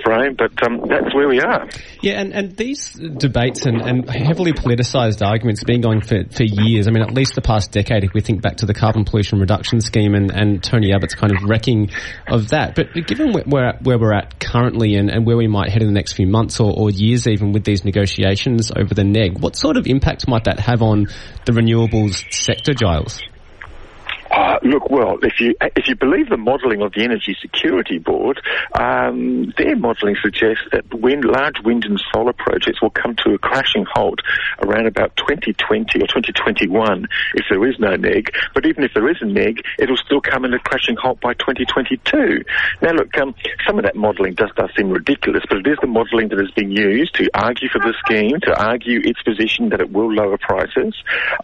frame, 0.04 0.36
but 0.38 0.52
um, 0.63 0.82
that's 0.88 1.13
where 1.13 1.28
we 1.28 1.39
are. 1.39 1.67
Yeah, 2.02 2.22
and, 2.22 2.34
and 2.34 2.56
these 2.56 2.93
debates 2.93 3.65
and, 3.65 3.82
and 3.82 4.10
heavily 4.10 4.54
politicised 4.54 5.26
arguments 5.26 5.63
been 5.63 5.82
going 5.82 6.02
for, 6.02 6.24
for 6.32 6.43
years. 6.43 6.88
I 6.88 6.91
mean, 6.91 7.04
at 7.04 7.13
least 7.13 7.36
the 7.36 7.41
past 7.41 7.72
decade, 7.72 8.04
if 8.04 8.13
we 8.13 8.22
think 8.22 8.41
back 8.41 8.58
to 8.58 8.65
the 8.65 8.74
carbon 8.74 9.06
pollution 9.06 9.39
reduction 9.39 9.82
scheme 9.82 10.15
and, 10.15 10.32
and 10.32 10.63
Tony 10.63 10.93
Abbott's 10.93 11.15
kind 11.15 11.36
of 11.36 11.43
wrecking 11.43 11.91
of 12.28 12.50
that. 12.50 12.76
But 12.76 12.93
given 13.08 13.34
where 13.49 13.97
we're 13.97 14.13
at 14.13 14.39
currently 14.39 14.95
and, 14.95 15.09
and 15.09 15.25
where 15.25 15.38
we 15.38 15.47
might 15.47 15.69
head 15.69 15.81
in 15.81 15.88
the 15.88 15.93
next 15.93 16.13
few 16.13 16.27
months 16.27 16.59
or, 16.59 16.71
or 16.75 16.89
years 16.89 17.27
even 17.27 17.51
with 17.51 17.63
these 17.63 17.83
negotiations 17.83 18.71
over 18.75 18.93
the 18.93 19.03
NEG, 19.03 19.39
what 19.39 19.55
sort 19.55 19.77
of 19.77 19.88
impact 19.88 20.27
might 20.27 20.45
that 20.45 20.59
have 20.59 20.81
on 20.81 21.07
the 21.45 21.51
renewables 21.51 22.23
sector, 22.31 22.73
Giles? 22.73 23.21
Uh, 24.31 24.59
look, 24.63 24.89
well, 24.89 25.17
if 25.23 25.39
you 25.39 25.55
if 25.75 25.87
you 25.87 25.95
believe 25.95 26.29
the 26.29 26.37
modelling 26.37 26.81
of 26.81 26.93
the 26.93 27.03
Energy 27.03 27.35
Security 27.41 27.97
Board, 27.97 28.39
um, 28.79 29.53
their 29.57 29.75
modelling 29.75 30.15
suggests 30.21 30.63
that 30.71 30.93
wind, 30.93 31.25
large 31.25 31.59
wind 31.63 31.86
and 31.86 31.99
solar 32.13 32.34
projects 32.34 32.82
will 32.82 32.91
come 32.91 33.15
to 33.23 33.34
a 33.34 33.38
crashing 33.39 33.86
halt 33.91 34.19
around 34.61 34.86
about 34.86 35.15
2020 35.17 35.99
or 35.99 36.07
2021 36.07 37.07
if 37.36 37.45
there 37.49 37.65
is 37.67 37.80
no 37.80 37.95
NEG. 37.95 38.32
But 38.53 38.65
even 38.65 38.84
if 38.84 38.91
there 38.93 39.09
is 39.09 39.17
a 39.21 39.25
NEG, 39.25 39.63
it'll 39.80 39.97
still 39.97 40.21
come 40.21 40.45
in 40.45 40.53
a 40.53 40.59
crashing 40.59 40.95
halt 40.95 41.19
by 41.21 41.34
2022. 41.34 42.43
Now, 42.82 42.91
look, 42.91 43.17
um, 43.17 43.34
some 43.65 43.80
of 43.80 43.86
that 43.86 43.95
modelling 43.95 44.36
does 44.36 44.51
does 44.55 44.69
seem 44.77 44.89
ridiculous, 44.89 45.43
but 45.49 45.59
it 45.59 45.67
is 45.67 45.77
the 45.82 45.88
modelling 45.88 46.30
that 46.30 46.39
is 46.39 46.51
being 46.51 46.71
used 46.71 47.15
to 47.15 47.30
argue 47.34 47.69
for 47.69 47.80
the 47.80 47.93
scheme, 48.05 48.39
to 48.41 48.53
argue 48.53 48.99
its 49.03 49.21
position 49.23 49.69
that 49.69 49.82
it 49.82 49.91
will 49.91 50.13
lower 50.13 50.38
prices. 50.38 50.93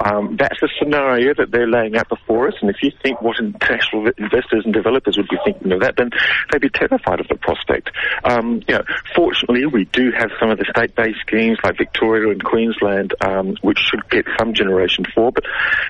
Um, 0.03 0.38
that's 0.38 0.59
the 0.61 0.69
scenario 0.79 1.33
that 1.33 1.51
they're 1.51 1.69
laying 1.69 1.95
out 1.97 2.09
before 2.09 2.47
us, 2.47 2.55
and 2.61 2.74
if 2.76 2.84
you 2.84 2.91
think 3.01 3.21
what 3.21 3.39
international 3.39 4.07
investors 4.17 4.63
and 4.65 4.73
developers 4.73 5.17
would 5.17 5.28
be 5.28 5.38
thinking 5.43 5.71
of 5.71 5.80
that, 5.82 5.95
then 5.97 6.09
they'd 6.51 6.61
be 6.61 6.69
terrified 6.69 7.19
of 7.19 7.28
the 7.28 7.36
prospect. 7.36 7.89
Um, 8.23 8.61
you 8.67 8.76
know, 8.76 8.84
fortunately, 9.15 9.65
we 9.65 9.86
do 9.86 10.11
have 10.11 10.32
some 10.39 10.49
of 10.49 10.57
the 10.57 10.65
state-based 10.76 11.19
schemes 11.21 11.57
like 11.63 11.78
Victoria 11.78 12.32
and 12.32 12.43
Queensland, 12.43 13.13
um, 13.21 13.55
which 13.61 13.80
should 13.80 14.09
get 14.09 14.26
some 14.38 14.53
generation 14.53 15.05
for, 15.13 15.32
but, 15.32 15.43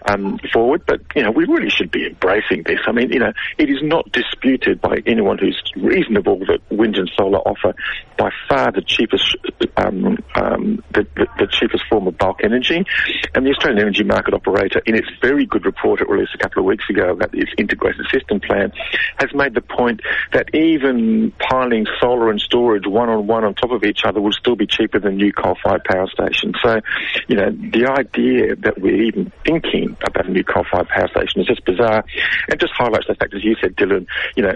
um, 0.08 0.40
forward. 0.54 0.84
But 0.86 1.02
you 1.16 1.24
know, 1.24 1.32
we 1.32 1.46
really 1.46 1.70
should 1.70 1.92
be 1.92 2.08
embracing 2.08 2.64
this. 2.64 2.80
I 2.86 2.92
mean, 2.92 3.12
you 3.12 3.20
know, 3.20 3.34
it 3.58 3.70
is 3.70 3.82
not 3.82 4.12
disputed 4.12 4.82
by 4.82 5.02
anyone 5.06 5.38
who's 5.38 5.62
reasonable 5.76 6.40
that 6.48 6.62
wind 6.70 6.98
and 6.98 7.10
solar 7.18 7.40
offer 7.40 7.74
by 8.18 8.30
far 8.48 8.72
the 8.72 8.82
cheapest, 8.82 9.36
um, 9.78 10.18
um, 10.36 10.84
the, 10.92 11.08
the, 11.16 11.28
the 11.40 11.48
cheapest 11.48 11.84
form 11.90 12.08
of 12.08 12.18
bulk 12.18 12.42
energy. 12.44 12.84
And 13.34 13.46
the 13.46 13.52
Australian 13.52 13.82
Energy 13.82 14.04
Market 14.04 14.34
Operator, 14.34 14.82
in 14.86 14.96
its 14.96 15.08
very 15.22 15.46
good 15.46 15.66
report 15.66 16.02
it 16.02 16.10
released 16.10 16.36
a 16.36 16.38
couple 16.38 16.60
of 16.60 16.66
weeks 16.66 16.75
weeks 16.76 16.90
ago 16.90 17.12
about 17.12 17.32
this 17.32 17.50
integrated 17.58 18.06
system 18.12 18.40
plan, 18.40 18.72
has 19.18 19.34
made 19.34 19.54
the 19.54 19.62
point 19.62 20.02
that 20.34 20.54
even 20.54 21.32
piling 21.40 21.86
solar 22.02 22.30
and 22.30 22.42
storage 22.42 22.86
one 22.86 23.10
on 23.10 23.28
one 23.28 23.46
on 23.46 23.54
top 23.56 23.72
of 23.72 23.84
each 23.84 24.02
other 24.04 24.20
will 24.20 24.34
still 24.34 24.56
be 24.56 24.68
cheaper 24.68 25.00
than 25.00 25.16
new 25.16 25.32
coal-fired 25.32 25.84
power 25.86 26.08
stations. 26.08 26.56
So, 26.62 26.82
you 27.28 27.38
know, 27.38 27.50
the 27.52 27.88
idea 27.88 28.56
that 28.58 28.80
we're 28.80 29.04
even 29.04 29.32
thinking 29.46 29.96
about 30.06 30.28
a 30.28 30.32
new 30.32 30.44
coal-fired 30.44 30.90
power 30.90 31.08
station 31.10 31.42
is 31.42 31.48
just 31.48 31.64
bizarre 31.66 32.04
and 32.50 32.60
just 32.60 32.74
highlights 32.74 33.08
the 33.08 33.16
fact, 33.16 33.34
as 33.34 33.44
you 33.44 33.56
said, 33.62 33.76
Dylan, 33.76 34.06
you 34.36 34.44
know, 34.44 34.56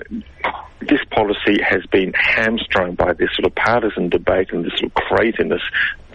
this 0.82 0.99
policy 1.11 1.61
has 1.61 1.86
been 1.91 2.13
hamstrung 2.13 2.95
by 2.95 3.13
this 3.13 3.30
sort 3.36 3.45
of 3.45 3.55
partisan 3.55 4.09
debate 4.09 4.51
and 4.51 4.65
this 4.65 4.74
sort 4.80 4.91
of 4.91 4.93
craziness 4.93 5.61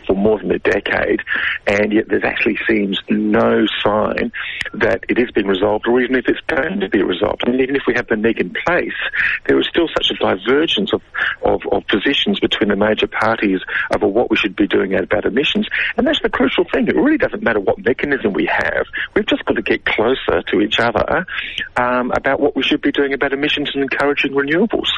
for 0.06 0.14
more 0.14 0.38
than 0.38 0.50
a 0.50 0.58
decade, 0.58 1.20
and 1.66 1.92
yet 1.92 2.08
there 2.08 2.24
actually 2.24 2.58
seems 2.68 2.98
no 3.08 3.66
sign 3.82 4.32
that 4.72 5.04
it 5.08 5.18
is 5.18 5.30
being 5.32 5.46
resolved, 5.46 5.86
or 5.86 6.00
even 6.00 6.16
if 6.16 6.26
it's 6.28 6.40
going 6.46 6.80
to 6.80 6.88
be 6.88 7.02
resolved. 7.02 7.46
And 7.46 7.60
even 7.60 7.76
if 7.76 7.82
we 7.86 7.94
have 7.94 8.08
the 8.08 8.16
NEG 8.16 8.40
in 8.40 8.54
place, 8.66 8.92
there 9.46 9.58
is 9.58 9.66
still 9.68 9.88
such 9.88 10.10
a 10.10 10.14
divergence 10.14 10.92
of, 10.92 11.02
of, 11.42 11.62
of 11.70 11.86
positions 11.86 12.40
between 12.40 12.68
the 12.68 12.76
major 12.76 13.06
parties 13.06 13.60
over 13.94 14.06
what 14.06 14.30
we 14.30 14.36
should 14.36 14.56
be 14.56 14.66
doing 14.66 14.94
about 14.94 15.24
emissions. 15.24 15.68
And 15.96 16.06
that's 16.06 16.20
the 16.22 16.30
crucial 16.30 16.64
thing. 16.72 16.88
It 16.88 16.96
really 16.96 17.18
doesn't 17.18 17.42
matter 17.42 17.60
what 17.60 17.78
mechanism 17.78 18.32
we 18.32 18.46
have. 18.46 18.86
We've 19.14 19.26
just 19.26 19.44
got 19.44 19.54
to 19.54 19.62
get 19.62 19.84
closer 19.84 20.42
to 20.42 20.60
each 20.60 20.78
other 20.78 21.26
um, 21.76 22.10
about 22.12 22.40
what 22.40 22.56
we 22.56 22.62
should 22.62 22.82
be 22.82 22.92
doing 22.92 23.12
about 23.12 23.32
emissions 23.32 23.70
and 23.74 23.82
encouraging 23.82 24.32
renewables. 24.32 24.88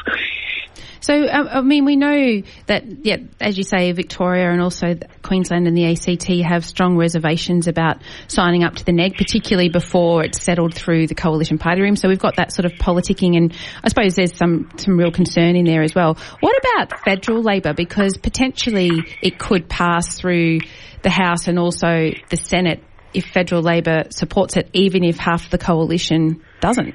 So, 0.99 1.13
um, 1.13 1.47
I 1.49 1.61
mean, 1.61 1.85
we 1.85 1.95
know 1.95 2.41
that, 2.67 3.05
yeah, 3.05 3.17
as 3.39 3.57
you 3.57 3.63
say, 3.63 3.91
Victoria 3.91 4.51
and 4.51 4.61
also 4.61 4.95
Queensland 5.21 5.67
and 5.67 5.77
the 5.77 5.85
ACT 5.91 6.27
have 6.47 6.65
strong 6.65 6.97
reservations 6.97 7.67
about 7.67 8.01
signing 8.27 8.63
up 8.63 8.75
to 8.75 8.85
the 8.85 8.91
NEG, 8.91 9.15
particularly 9.15 9.69
before 9.69 10.23
it's 10.23 10.41
settled 10.41 10.73
through 10.73 11.07
the 11.07 11.15
coalition 11.15 11.57
party 11.57 11.81
room. 11.81 11.95
So 11.95 12.09
we've 12.09 12.19
got 12.19 12.37
that 12.37 12.51
sort 12.51 12.65
of 12.65 12.73
politicking, 12.73 13.37
and 13.37 13.55
I 13.83 13.89
suppose 13.89 14.15
there's 14.15 14.35
some 14.35 14.69
some 14.77 14.97
real 14.97 15.11
concern 15.11 15.55
in 15.55 15.65
there 15.65 15.83
as 15.83 15.93
well. 15.93 16.17
What 16.39 16.55
about 16.57 17.03
federal 17.03 17.41
Labor? 17.41 17.73
Because 17.73 18.17
potentially 18.17 18.91
it 19.21 19.37
could 19.39 19.69
pass 19.69 20.17
through 20.17 20.59
the 21.03 21.09
House 21.09 21.47
and 21.47 21.59
also 21.59 22.11
the 22.29 22.37
Senate 22.37 22.83
if 23.13 23.25
federal 23.25 23.61
Labor 23.61 24.03
supports 24.09 24.57
it, 24.57 24.69
even 24.73 25.03
if 25.03 25.17
half 25.17 25.49
the 25.49 25.57
coalition 25.57 26.43
doesn't. 26.59 26.93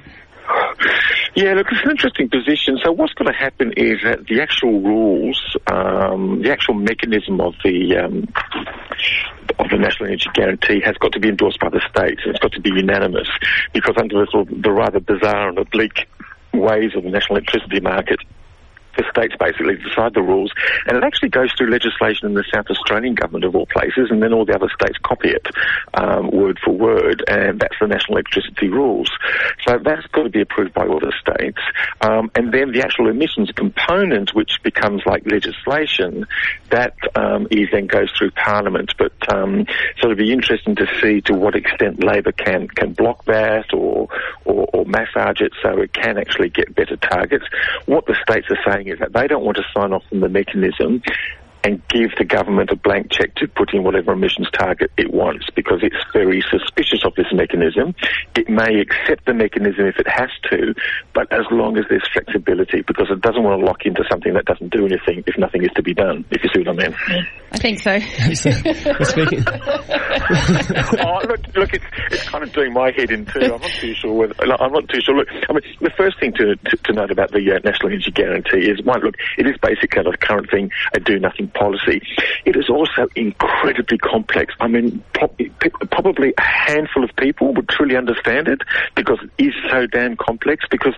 Yeah, 1.35 1.53
look, 1.53 1.67
it's 1.71 1.83
an 1.83 1.89
interesting 1.91 2.29
position. 2.29 2.77
So 2.83 2.91
what's 2.91 3.13
going 3.13 3.31
to 3.31 3.37
happen 3.37 3.73
is 3.75 3.97
that 4.03 4.27
the 4.27 4.41
actual 4.41 4.81
rules, 4.81 5.57
um, 5.65 6.43
the 6.43 6.51
actual 6.51 6.75
mechanism 6.75 7.41
of 7.41 7.55
the 7.63 7.97
um, 7.97 8.31
of 9.57 9.69
the 9.69 9.77
National 9.77 10.07
Energy 10.07 10.29
Guarantee 10.33 10.81
has 10.85 10.95
got 10.97 11.11
to 11.13 11.19
be 11.19 11.29
endorsed 11.29 11.59
by 11.59 11.69
the 11.69 11.81
states, 11.89 12.21
it's 12.25 12.39
got 12.39 12.51
to 12.53 12.61
be 12.61 12.69
unanimous, 12.69 13.27
because 13.73 13.95
under 13.97 14.19
the, 14.19 14.27
sort 14.31 14.51
of, 14.51 14.61
the 14.61 14.71
rather 14.71 14.99
bizarre 14.99 15.49
and 15.49 15.57
oblique 15.57 16.07
ways 16.53 16.91
of 16.95 17.03
the 17.03 17.09
national 17.09 17.37
electricity 17.37 17.79
market, 17.79 18.19
the 18.95 19.03
states 19.09 19.35
basically 19.39 19.75
decide 19.75 20.13
the 20.13 20.21
rules, 20.21 20.51
and 20.85 20.97
it 20.97 21.03
actually 21.03 21.29
goes 21.29 21.51
through 21.57 21.69
legislation 21.69 22.27
in 22.27 22.33
the 22.33 22.43
South 22.53 22.67
Australian 22.69 23.15
government 23.15 23.45
of 23.45 23.55
all 23.55 23.65
places, 23.67 24.07
and 24.09 24.21
then 24.21 24.33
all 24.33 24.45
the 24.45 24.55
other 24.55 24.69
states 24.79 24.97
copy 25.03 25.29
it 25.29 25.47
um, 25.93 26.29
word 26.31 26.59
for 26.63 26.71
word, 26.71 27.23
and 27.27 27.59
that's 27.59 27.75
the 27.79 27.87
national 27.87 28.17
electricity 28.17 28.69
rules. 28.69 29.09
So 29.67 29.79
that's 29.83 30.05
got 30.07 30.23
to 30.23 30.29
be 30.29 30.41
approved 30.41 30.73
by 30.73 30.85
all 30.85 30.99
the 30.99 31.13
states, 31.19 31.59
um, 32.01 32.31
and 32.35 32.53
then 32.53 32.71
the 32.71 32.81
actual 32.81 33.09
emissions 33.09 33.51
component, 33.55 34.33
which 34.33 34.61
becomes 34.63 35.01
like 35.05 35.25
legislation, 35.25 36.25
that 36.69 36.95
um, 37.15 37.47
is 37.51 37.69
then 37.71 37.87
goes 37.87 38.11
through 38.17 38.31
Parliament. 38.31 38.93
But 38.97 39.13
um, 39.33 39.65
so 39.99 40.11
it'll 40.11 40.15
be 40.15 40.31
interesting 40.31 40.75
to 40.75 40.87
see 41.01 41.21
to 41.21 41.33
what 41.33 41.55
extent 41.55 42.03
Labor 42.03 42.31
can 42.31 42.67
can 42.67 42.93
block 42.93 43.25
that 43.25 43.73
or, 43.73 44.09
or 44.45 44.67
or 44.73 44.85
massage 44.85 45.41
it 45.41 45.53
so 45.61 45.79
it 45.81 45.93
can 45.93 46.17
actually 46.17 46.49
get 46.49 46.73
better 46.75 46.97
targets. 46.97 47.45
What 47.85 48.05
the 48.05 48.15
states 48.27 48.47
are 48.49 48.71
saying 48.71 48.82
saying 48.83 48.93
is 48.93 48.99
that 48.99 49.13
they 49.13 49.27
don't 49.27 49.43
want 49.43 49.57
to 49.57 49.63
sign 49.75 49.93
off 49.93 50.03
on 50.11 50.19
the 50.19 50.29
mechanism 50.29 51.01
and 51.63 51.81
give 51.87 52.11
the 52.17 52.25
government 52.25 52.69
a 52.71 52.75
blank 52.75 53.09
check 53.11 53.33
to 53.35 53.47
put 53.47 53.73
in 53.73 53.83
whatever 53.83 54.11
emissions 54.11 54.49
target 54.51 54.91
it 54.97 55.13
wants 55.13 55.49
because 55.55 55.79
it's 55.81 55.95
very 56.11 56.43
suspicious 56.51 57.05
of 57.05 57.15
this 57.15 57.27
mechanism. 57.31 57.95
It 58.35 58.49
may 58.49 58.81
accept 58.81 59.25
the 59.25 59.33
mechanism 59.33 59.85
if 59.85 59.97
it 59.97 60.07
has 60.07 60.29
to, 60.51 60.75
but 61.13 61.31
as 61.31 61.45
long 61.51 61.77
as 61.77 61.85
there's 61.89 62.07
flexibility 62.11 62.81
because 62.81 63.07
it 63.09 63.21
doesn't 63.21 63.43
want 63.43 63.61
to 63.61 63.65
lock 63.65 63.85
into 63.85 64.03
something 64.11 64.33
that 64.33 64.45
doesn't 64.45 64.71
do 64.71 64.85
anything 64.85 65.23
if 65.25 65.37
nothing 65.37 65.63
is 65.63 65.71
to 65.75 65.83
be 65.83 65.93
done, 65.93 66.25
if 66.31 66.43
you 66.43 66.49
see 66.53 66.59
what 66.67 66.79
I 66.79 66.87
mean. 66.87 66.95
I 67.51 67.57
think 67.57 67.79
so. 67.79 67.99
Speaking. 69.03 69.45
oh, 70.99 71.21
look, 71.27 71.55
look 71.55 71.73
it's, 71.73 71.85
it's 72.11 72.23
kind 72.29 72.43
of 72.43 72.51
doing 72.51 72.73
my 72.73 72.91
head 72.91 73.11
in 73.11 73.25
too. 73.25 73.39
I'm 73.41 73.61
not 73.61 73.71
too 73.79 73.93
sure 73.93 74.13
whether, 74.13 74.35
I'm 74.41 74.73
not 74.73 74.89
too 74.89 74.99
sure. 75.01 75.15
Look, 75.15 75.27
I 75.49 75.53
mean, 75.53 75.61
the 75.79 75.91
first 75.95 76.19
thing 76.19 76.33
to, 76.33 76.55
to, 76.55 76.77
to 76.77 76.93
note 76.93 77.11
about 77.11 77.31
the 77.31 77.39
uh, 77.51 77.59
National 77.63 77.89
Energy 77.89 78.11
Guarantee 78.11 78.69
is 78.69 78.81
one, 78.83 79.01
look, 79.01 79.15
it 79.37 79.47
is 79.47 79.55
basically 79.61 80.03
the 80.03 80.17
current 80.17 80.49
thing, 80.49 80.71
a 80.93 80.99
do 80.99 81.19
nothing 81.19 81.47
policy. 81.53 82.01
It 82.45 82.55
is 82.55 82.69
also 82.69 83.07
incredibly 83.15 83.97
complex. 83.97 84.53
I 84.59 84.67
mean, 84.67 85.03
probably 85.91 86.33
a 86.37 86.41
handful 86.41 87.03
of 87.03 87.15
people 87.15 87.53
would 87.53 87.69
truly 87.69 87.95
understand 87.95 88.47
it 88.47 88.61
because 88.95 89.19
it 89.37 89.45
is 89.45 89.53
so 89.69 89.87
damn 89.87 90.17
complex 90.17 90.65
because 90.69 90.95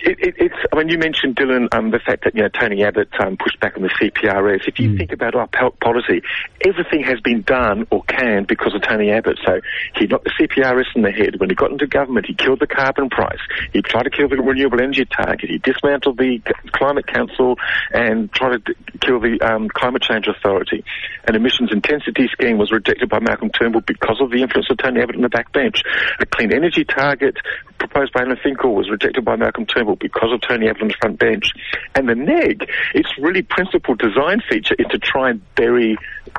it, 0.00 0.18
it, 0.20 0.34
it's, 0.38 0.54
I 0.72 0.76
mean, 0.76 0.88
you 0.88 0.98
mentioned, 0.98 1.36
Dylan, 1.36 1.72
um, 1.72 1.90
the 1.90 1.98
fact 1.98 2.24
that, 2.24 2.34
you 2.34 2.42
know, 2.42 2.48
Tony 2.48 2.84
Abbott 2.84 3.08
um, 3.18 3.36
pushed 3.36 3.58
back 3.60 3.76
on 3.76 3.82
the 3.82 3.88
CPRS. 3.88 4.68
If 4.68 4.78
you 4.78 4.90
mm. 4.90 4.98
think 4.98 5.12
about 5.12 5.34
our 5.34 5.48
policy, 5.48 6.22
everything 6.64 7.02
has 7.04 7.20
been 7.20 7.42
done 7.42 7.86
or 7.90 8.02
can 8.04 8.44
because 8.44 8.74
of 8.74 8.82
Tony 8.82 9.10
Abbott. 9.10 9.38
So 9.44 9.60
he 9.96 10.06
knocked 10.06 10.24
the 10.24 10.34
CPRS 10.38 10.94
in 10.94 11.02
the 11.02 11.10
head. 11.10 11.40
When 11.40 11.50
he 11.50 11.56
got 11.56 11.70
into 11.70 11.86
government, 11.86 12.26
he 12.26 12.34
killed 12.34 12.60
the 12.60 12.66
carbon 12.66 13.08
price. 13.08 13.40
He 13.72 13.82
tried 13.82 14.04
to 14.04 14.10
kill 14.10 14.28
the 14.28 14.36
renewable 14.36 14.80
energy 14.80 15.04
target. 15.04 15.50
He 15.50 15.58
dismantled 15.58 16.18
the 16.18 16.40
Climate 16.72 17.06
Council 17.06 17.56
and 17.92 18.32
tried 18.32 18.64
to 18.66 18.74
kill 19.00 19.20
the 19.20 19.40
um, 19.40 19.68
Climate 19.68 20.02
Change 20.02 20.26
Authority. 20.28 20.84
An 21.26 21.34
emissions 21.34 21.70
intensity 21.72 22.28
scheme 22.32 22.58
was 22.58 22.70
rejected 22.70 23.08
by 23.08 23.20
Malcolm 23.20 23.50
Turnbull 23.50 23.82
because 23.82 24.20
of 24.20 24.30
the 24.30 24.42
influence 24.42 24.70
of 24.70 24.78
Tony 24.78 25.00
Abbott 25.00 25.16
in 25.16 25.22
the 25.22 25.28
backbench. 25.28 25.80
A 26.20 26.26
clean 26.26 26.52
energy 26.52 26.84
target, 26.84 27.36
proposed 27.78 28.12
by 28.12 28.22
Alan 28.22 28.36
Finkel 28.42 28.74
was 28.74 28.90
rejected 28.90 29.24
by 29.24 29.36
Malcolm 29.36 29.66
Turnbull 29.66 29.96
because 29.96 30.32
of 30.32 30.40
Tony 30.40 30.68
Abbott 30.68 30.94
front 31.00 31.18
bench. 31.18 31.52
And 31.94 32.08
the 32.08 32.14
neg, 32.14 32.68
its 32.94 33.08
really 33.18 33.42
principal 33.42 33.94
design 33.94 34.42
feature 34.48 34.74
is 34.78 34.86
to 34.90 34.98
try 34.98 35.30
and 35.30 35.54
bury 35.54 35.96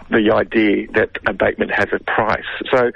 the 0.10 0.32
idea 0.34 0.88
that 0.94 1.18
abatement 1.26 1.72
has 1.72 1.88
a 1.94 2.00
price. 2.04 2.46
So 2.72 2.92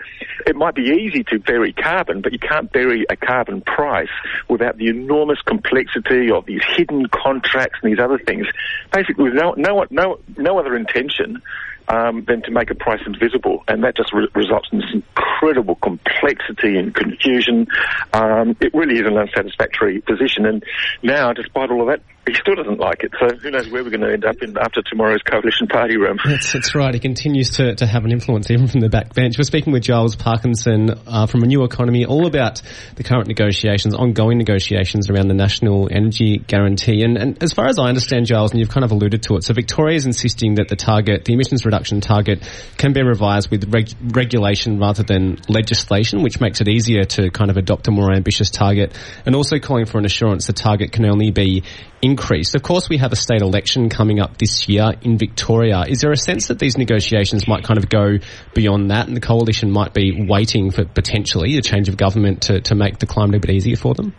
it 0.45 0.55
might 0.55 0.75
be 0.75 0.83
easy 0.83 1.23
to 1.25 1.39
bury 1.39 1.73
carbon, 1.73 2.21
but 2.21 2.31
you 2.31 2.39
can't 2.39 2.71
bury 2.71 3.05
a 3.09 3.15
carbon 3.15 3.61
price 3.61 4.09
without 4.49 4.77
the 4.77 4.87
enormous 4.87 5.41
complexity 5.41 6.31
of 6.31 6.45
these 6.45 6.61
hidden 6.75 7.07
contracts 7.07 7.79
and 7.81 7.91
these 7.91 7.99
other 7.99 8.19
things. 8.19 8.47
Basically, 8.91 9.25
with 9.25 9.33
no, 9.33 9.53
no, 9.57 9.85
no, 9.89 10.19
no 10.37 10.59
other 10.59 10.75
intention 10.75 11.41
um, 11.87 12.25
than 12.27 12.41
to 12.43 12.51
make 12.51 12.69
a 12.69 12.75
price 12.75 13.01
invisible, 13.05 13.63
and 13.67 13.83
that 13.83 13.95
just 13.95 14.13
re- 14.13 14.27
results 14.35 14.69
in 14.71 14.79
this 14.79 14.89
incredible 14.93 15.75
complexity 15.75 16.77
and 16.77 16.93
confusion. 16.93 17.67
Um, 18.13 18.55
it 18.61 18.73
really 18.73 18.95
is 18.95 19.05
an 19.05 19.17
unsatisfactory 19.17 20.01
position, 20.01 20.45
and 20.45 20.63
now, 21.03 21.33
despite 21.33 21.71
all 21.71 21.81
of 21.81 21.87
that, 21.87 22.01
he 22.27 22.35
still 22.35 22.55
doesn't 22.55 22.79
like 22.79 23.03
it. 23.03 23.11
So 23.19 23.35
who 23.35 23.49
knows 23.49 23.67
where 23.69 23.83
we're 23.83 23.89
going 23.89 24.01
to 24.01 24.13
end 24.13 24.25
up 24.25 24.35
in 24.41 24.55
after 24.57 24.81
tomorrow's 24.83 25.21
coalition 25.23 25.67
party 25.67 25.97
room. 25.97 26.19
That's, 26.23 26.53
that's 26.53 26.75
right. 26.75 26.93
He 26.93 26.99
continues 26.99 27.51
to, 27.51 27.75
to 27.75 27.85
have 27.87 28.05
an 28.05 28.11
influence 28.11 28.51
even 28.51 28.67
from 28.67 28.81
the 28.81 28.89
backbench. 28.89 29.37
We're 29.37 29.43
speaking 29.43 29.73
with 29.73 29.81
Giles 29.81 30.15
Parkinson 30.15 30.91
uh, 31.07 31.25
from 31.25 31.41
Renew 31.41 31.63
Economy, 31.63 32.05
all 32.05 32.27
about 32.27 32.61
the 32.95 33.03
current 33.03 33.27
negotiations, 33.27 33.95
ongoing 33.95 34.37
negotiations 34.37 35.09
around 35.09 35.29
the 35.29 35.33
National 35.33 35.89
Energy 35.91 36.37
Guarantee. 36.37 37.03
And, 37.03 37.17
and 37.17 37.43
as 37.43 37.53
far 37.53 37.65
as 37.67 37.79
I 37.79 37.85
understand, 37.85 38.27
Giles, 38.27 38.51
and 38.51 38.59
you've 38.59 38.69
kind 38.69 38.83
of 38.83 38.91
alluded 38.91 39.23
to 39.23 39.37
it, 39.37 39.43
so 39.43 39.53
Victoria 39.53 39.95
is 39.95 40.05
insisting 40.05 40.55
that 40.55 40.67
the 40.67 40.75
target, 40.75 41.25
the 41.25 41.33
emissions 41.33 41.65
reduction 41.65 42.01
target, 42.01 42.47
can 42.77 42.93
be 42.93 43.01
revised 43.01 43.49
with 43.49 43.73
reg- 43.73 43.95
regulation 43.99 44.79
rather 44.79 45.01
than 45.01 45.37
legislation, 45.49 46.21
which 46.21 46.39
makes 46.39 46.61
it 46.61 46.67
easier 46.67 47.03
to 47.03 47.31
kind 47.31 47.49
of 47.49 47.57
adopt 47.57 47.87
a 47.87 47.91
more 47.91 48.13
ambitious 48.13 48.51
target, 48.51 48.95
and 49.25 49.35
also 49.35 49.57
calling 49.57 49.85
for 49.85 49.97
an 49.97 50.05
assurance 50.05 50.45
the 50.45 50.53
target 50.53 50.91
can 50.91 51.05
only 51.05 51.31
be 51.31 51.63
increased. 52.01 52.55
Of 52.55 52.63
course, 52.63 52.89
we 52.89 52.97
have 52.97 53.11
a 53.11 53.15
state 53.15 53.41
election 53.41 53.89
coming 53.89 54.19
up 54.19 54.37
this 54.37 54.67
year 54.67 54.93
in 55.01 55.17
Victoria. 55.17 55.83
Is 55.87 56.01
there 56.01 56.11
a 56.11 56.17
sense 56.17 56.47
that 56.47 56.59
these 56.59 56.77
negotiations 56.77 57.47
might 57.47 57.63
kind 57.63 57.77
of 57.77 57.89
go 57.89 58.17
beyond 58.53 58.91
that 58.91 59.07
and 59.07 59.15
the 59.15 59.21
coalition 59.21 59.71
might 59.71 59.93
be 59.93 60.25
waiting 60.27 60.71
for 60.71 60.85
potentially 60.85 61.57
a 61.57 61.61
change 61.61 61.89
of 61.89 61.97
government 61.97 62.43
to, 62.43 62.61
to 62.61 62.75
make 62.75 62.99
the 62.99 63.05
climate 63.05 63.35
a 63.35 63.39
bit 63.39 63.51
easier 63.51 63.75
for 63.75 63.93
them? 63.93 64.13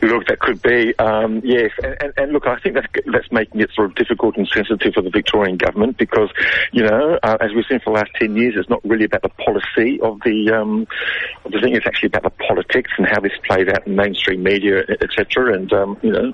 Look, 0.00 0.26
that 0.28 0.38
could 0.38 0.62
be, 0.62 0.94
um, 0.98 1.40
yes. 1.44 1.70
And, 1.82 1.96
and, 2.00 2.12
and, 2.16 2.32
look, 2.32 2.46
I 2.46 2.58
think 2.60 2.76
that's, 2.76 2.86
that's 3.12 3.30
making 3.32 3.60
it 3.60 3.70
sort 3.74 3.90
of 3.90 3.96
difficult 3.96 4.36
and 4.36 4.46
sensitive 4.48 4.94
for 4.94 5.02
the 5.02 5.10
Victorian 5.10 5.56
government 5.56 5.98
because, 5.98 6.30
you 6.72 6.84
know, 6.84 7.18
uh, 7.22 7.36
as 7.40 7.50
we've 7.54 7.64
seen 7.68 7.80
for 7.80 7.92
the 7.92 7.98
last 7.98 8.10
10 8.18 8.36
years, 8.36 8.54
it's 8.56 8.68
not 8.70 8.84
really 8.84 9.04
about 9.04 9.22
the 9.22 9.28
policy 9.28 10.00
of 10.00 10.20
the, 10.24 10.52
um, 10.54 10.86
of 11.44 11.52
the 11.52 11.60
thing. 11.60 11.74
It's 11.74 11.86
actually 11.86 12.08
about 12.08 12.22
the 12.22 12.44
politics 12.46 12.90
and 12.96 13.06
how 13.06 13.20
this 13.20 13.32
plays 13.46 13.68
out 13.68 13.86
in 13.86 13.96
mainstream 13.96 14.42
media, 14.42 14.84
etc. 14.88 15.54
And, 15.54 15.72
um, 15.72 15.98
you 16.02 16.12
know, 16.12 16.32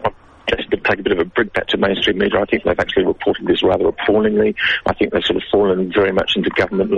just 0.48 0.70
to 0.70 0.76
take 0.76 1.00
a 1.00 1.02
bit 1.02 1.12
of 1.12 1.18
a 1.18 1.24
brickbat 1.24 1.68
to 1.68 1.76
mainstream 1.76 2.18
media, 2.18 2.40
I 2.40 2.44
think 2.44 2.64
they've 2.64 2.78
actually 2.78 3.06
reported 3.06 3.46
this 3.46 3.62
rather 3.62 3.88
appallingly. 3.88 4.54
I 4.86 4.94
think 4.94 5.12
they've 5.12 5.24
sort 5.24 5.36
of 5.36 5.42
fallen 5.50 5.92
very 5.92 6.12
much 6.12 6.32
into 6.36 6.50
government 6.50 6.92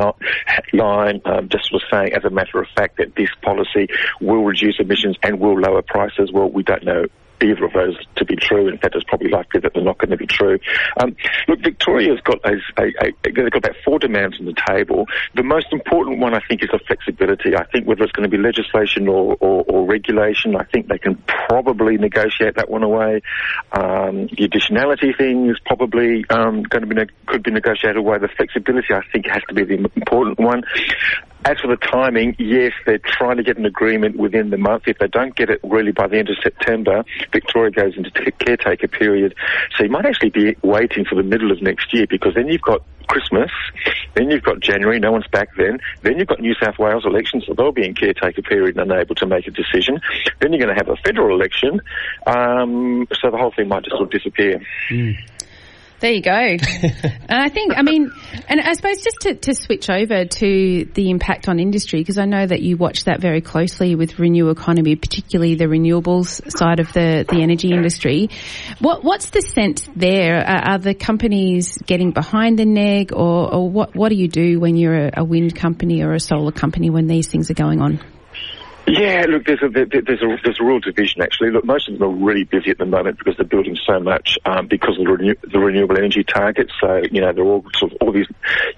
line, 0.72 1.20
um, 1.24 1.48
just 1.48 1.72
was 1.72 1.84
saying 1.90 2.12
as 2.14 2.24
a 2.24 2.30
matter 2.30 2.60
of 2.60 2.68
fact 2.76 2.98
that 2.98 3.14
this 3.16 3.30
policy 3.42 3.88
will 4.20 4.44
reduce 4.44 4.78
emissions 4.78 5.16
and 5.22 5.40
will 5.40 5.58
lower 5.58 5.82
prices. 5.82 6.30
Well, 6.32 6.50
we 6.50 6.62
don't 6.62 6.84
know 6.84 7.06
either 7.42 7.64
of 7.64 7.72
those 7.72 7.96
to 8.16 8.24
be 8.24 8.36
true. 8.36 8.68
In 8.68 8.78
fact, 8.78 8.94
it's 8.94 9.04
probably 9.04 9.30
likely 9.30 9.60
that 9.60 9.72
they're 9.74 9.82
not 9.82 9.98
going 9.98 10.10
to 10.10 10.16
be 10.16 10.26
true. 10.26 10.58
Um, 11.00 11.16
look, 11.48 11.60
Victoria's 11.60 12.20
got 12.20 12.38
a, 12.44 12.56
a, 12.78 12.86
a, 13.06 13.12
they've 13.22 13.50
got 13.50 13.56
about 13.56 13.76
four 13.84 13.98
demands 13.98 14.38
on 14.38 14.46
the 14.46 14.54
table. 14.66 15.06
The 15.34 15.42
most 15.42 15.66
important 15.72 16.18
one, 16.18 16.34
I 16.34 16.40
think, 16.48 16.62
is 16.62 16.70
the 16.70 16.80
flexibility. 16.86 17.56
I 17.56 17.64
think 17.64 17.86
whether 17.86 18.02
it's 18.02 18.12
going 18.12 18.28
to 18.28 18.34
be 18.34 18.42
legislation 18.42 19.08
or, 19.08 19.36
or, 19.40 19.64
or 19.68 19.86
regulation, 19.86 20.56
I 20.56 20.64
think 20.64 20.88
they 20.88 20.98
can 20.98 21.16
probably 21.48 21.96
negotiate 21.96 22.56
that 22.56 22.70
one 22.70 22.82
away. 22.82 23.22
Um, 23.72 24.26
the 24.26 24.48
additionality 24.48 25.16
thing 25.16 25.50
is 25.50 25.58
probably 25.64 26.24
um, 26.30 26.62
going 26.62 26.82
to 26.82 26.86
be 26.86 26.94
ne- 26.94 27.06
could 27.26 27.42
be 27.42 27.50
negotiated 27.50 27.96
away. 27.96 28.18
The 28.18 28.28
flexibility, 28.28 28.94
I 28.94 29.02
think, 29.12 29.26
has 29.26 29.42
to 29.48 29.54
be 29.54 29.64
the 29.64 29.90
important 29.96 30.38
one. 30.38 30.62
As 31.46 31.60
for 31.60 31.68
the 31.68 31.76
timing, 31.76 32.34
yes, 32.40 32.72
they're 32.86 32.98
trying 32.98 33.36
to 33.36 33.44
get 33.44 33.56
an 33.56 33.66
agreement 33.66 34.16
within 34.16 34.50
the 34.50 34.56
month. 34.56 34.88
If 34.88 34.98
they 34.98 35.06
don't 35.06 35.36
get 35.36 35.48
it 35.48 35.60
really 35.62 35.92
by 35.92 36.08
the 36.08 36.18
end 36.18 36.28
of 36.28 36.34
September, 36.42 37.04
Victoria 37.32 37.70
goes 37.70 37.96
into 37.96 38.10
caretaker 38.32 38.88
period. 38.88 39.32
So 39.76 39.84
you 39.84 39.90
might 39.90 40.06
actually 40.06 40.30
be 40.30 40.56
waiting 40.62 41.04
for 41.04 41.14
the 41.14 41.22
middle 41.22 41.52
of 41.52 41.62
next 41.62 41.94
year 41.94 42.08
because 42.10 42.34
then 42.34 42.48
you've 42.48 42.62
got 42.62 42.82
Christmas, 43.06 43.52
then 44.14 44.28
you've 44.28 44.42
got 44.42 44.58
January, 44.58 44.98
no 44.98 45.12
one's 45.12 45.28
back 45.28 45.50
then, 45.56 45.78
then 46.02 46.18
you've 46.18 46.26
got 46.26 46.40
New 46.40 46.56
South 46.60 46.80
Wales 46.80 47.04
elections, 47.06 47.44
so 47.46 47.54
they'll 47.54 47.70
be 47.70 47.86
in 47.86 47.94
caretaker 47.94 48.42
period 48.42 48.76
and 48.76 48.90
unable 48.90 49.14
to 49.14 49.26
make 49.26 49.46
a 49.46 49.52
decision. 49.52 50.00
Then 50.40 50.52
you're 50.52 50.66
going 50.66 50.76
to 50.76 50.84
have 50.84 50.88
a 50.88 50.96
federal 50.96 51.36
election, 51.36 51.80
um, 52.26 53.06
so 53.20 53.30
the 53.30 53.36
whole 53.36 53.52
thing 53.52 53.68
might 53.68 53.84
just 53.84 53.94
sort 53.96 54.02
of 54.02 54.10
disappear. 54.10 54.60
Mm. 54.90 55.16
There 55.98 56.12
you 56.12 56.20
go. 56.20 56.30
and 56.30 56.58
I 57.30 57.48
think, 57.48 57.72
I 57.74 57.82
mean, 57.82 58.12
and 58.48 58.60
I 58.60 58.74
suppose 58.74 59.00
just 59.02 59.20
to, 59.20 59.34
to 59.34 59.54
switch 59.54 59.88
over 59.88 60.26
to 60.26 60.84
the 60.92 61.10
impact 61.10 61.48
on 61.48 61.58
industry, 61.58 62.00
because 62.00 62.18
I 62.18 62.26
know 62.26 62.46
that 62.46 62.60
you 62.60 62.76
watch 62.76 63.04
that 63.04 63.20
very 63.20 63.40
closely 63.40 63.94
with 63.94 64.18
Renew 64.18 64.50
Economy, 64.50 64.96
particularly 64.96 65.54
the 65.54 65.64
renewables 65.64 66.42
side 66.56 66.80
of 66.80 66.92
the, 66.92 67.24
the 67.28 67.40
energy 67.42 67.72
industry. 67.72 68.28
What, 68.78 69.04
what's 69.04 69.30
the 69.30 69.40
sense 69.40 69.88
there? 69.96 70.36
Are, 70.36 70.72
are 70.72 70.78
the 70.78 70.94
companies 70.94 71.78
getting 71.78 72.10
behind 72.10 72.58
the 72.58 72.66
neg 72.66 73.12
or, 73.14 73.54
or 73.54 73.70
what, 73.70 73.96
what 73.96 74.10
do 74.10 74.16
you 74.16 74.28
do 74.28 74.60
when 74.60 74.76
you're 74.76 75.06
a, 75.06 75.10
a 75.18 75.24
wind 75.24 75.56
company 75.56 76.02
or 76.02 76.12
a 76.12 76.20
solar 76.20 76.52
company 76.52 76.90
when 76.90 77.06
these 77.06 77.28
things 77.28 77.50
are 77.50 77.54
going 77.54 77.80
on? 77.80 78.00
Yeah, 78.88 79.24
look, 79.28 79.46
there's 79.46 79.62
a 79.62 79.68
there's 79.68 80.22
a 80.22 80.38
there's 80.44 80.60
a 80.60 80.64
real 80.64 80.78
division 80.78 81.20
actually. 81.20 81.50
Look, 81.50 81.64
most 81.64 81.88
of 81.88 81.98
them 81.98 82.08
are 82.08 82.24
really 82.24 82.44
busy 82.44 82.70
at 82.70 82.78
the 82.78 82.86
moment 82.86 83.18
because 83.18 83.36
they're 83.36 83.44
building 83.44 83.76
so 83.84 83.98
much 83.98 84.38
um, 84.44 84.68
because 84.68 84.96
of 84.96 85.06
the, 85.06 85.10
renew- 85.10 85.34
the 85.42 85.58
renewable 85.58 85.96
energy 85.96 86.22
targets. 86.22 86.72
So 86.80 87.02
you 87.10 87.20
know 87.20 87.32
they're 87.32 87.44
all 87.44 87.64
sort 87.74 87.92
of 87.92 87.98
all 88.00 88.12
these, 88.12 88.28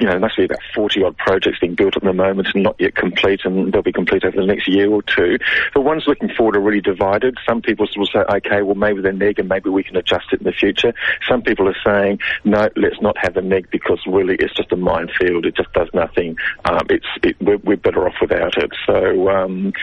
you 0.00 0.06
know, 0.06 0.12
there 0.12 0.20
must 0.20 0.38
be 0.38 0.44
about 0.44 0.60
forty 0.74 1.02
odd 1.02 1.18
projects 1.18 1.58
being 1.60 1.74
built 1.74 1.94
at 1.94 2.02
the 2.02 2.14
moment 2.14 2.48
and 2.54 2.62
not 2.64 2.76
yet 2.78 2.94
complete, 2.94 3.42
and 3.44 3.70
they'll 3.70 3.82
be 3.82 3.92
complete 3.92 4.24
over 4.24 4.34
the 4.34 4.46
next 4.46 4.66
year 4.66 4.90
or 4.90 5.02
two. 5.02 5.36
The 5.74 5.82
ones 5.82 6.04
looking 6.06 6.30
forward 6.34 6.56
are 6.56 6.60
really 6.60 6.80
divided. 6.80 7.36
Some 7.46 7.60
people 7.60 7.86
will 7.94 8.06
say, 8.06 8.20
okay, 8.20 8.62
well 8.62 8.76
maybe 8.76 9.02
they're 9.02 9.12
neg 9.12 9.38
and 9.38 9.48
maybe 9.48 9.68
we 9.68 9.82
can 9.82 9.96
adjust 9.96 10.32
it 10.32 10.40
in 10.40 10.44
the 10.44 10.52
future. 10.52 10.94
Some 11.28 11.42
people 11.42 11.68
are 11.68 11.76
saying, 11.84 12.20
no, 12.44 12.66
let's 12.76 13.02
not 13.02 13.18
have 13.18 13.34
the 13.34 13.42
neg 13.42 13.68
because 13.70 14.00
really 14.06 14.36
it's 14.36 14.54
just 14.54 14.72
a 14.72 14.76
minefield. 14.76 15.44
It 15.44 15.54
just 15.54 15.72
does 15.74 15.90
nothing. 15.92 16.38
Um, 16.64 16.86
it's 16.88 17.06
it, 17.22 17.36
we're, 17.42 17.58
we're, 17.58 17.76
better 17.76 18.08
off 18.08 18.14
without 18.22 18.56
it. 18.56 18.70
So. 18.86 19.28
Um, 19.28 19.74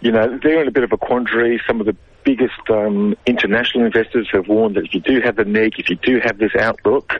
you 0.00 0.12
know, 0.12 0.38
they're 0.42 0.62
in 0.62 0.68
a 0.68 0.72
bit 0.72 0.84
of 0.84 0.92
a 0.92 0.96
quandary. 0.96 1.60
Some 1.66 1.80
of 1.80 1.86
the 1.86 1.96
biggest 2.24 2.68
um, 2.70 3.14
international 3.24 3.86
investors 3.86 4.28
have 4.32 4.48
warned 4.48 4.76
that 4.76 4.84
if 4.84 4.94
you 4.94 5.00
do 5.00 5.20
have 5.20 5.36
the 5.36 5.44
neg, 5.44 5.74
if 5.78 5.88
you 5.88 5.96
do 5.96 6.20
have 6.22 6.38
this 6.38 6.50
outlook, 6.58 7.12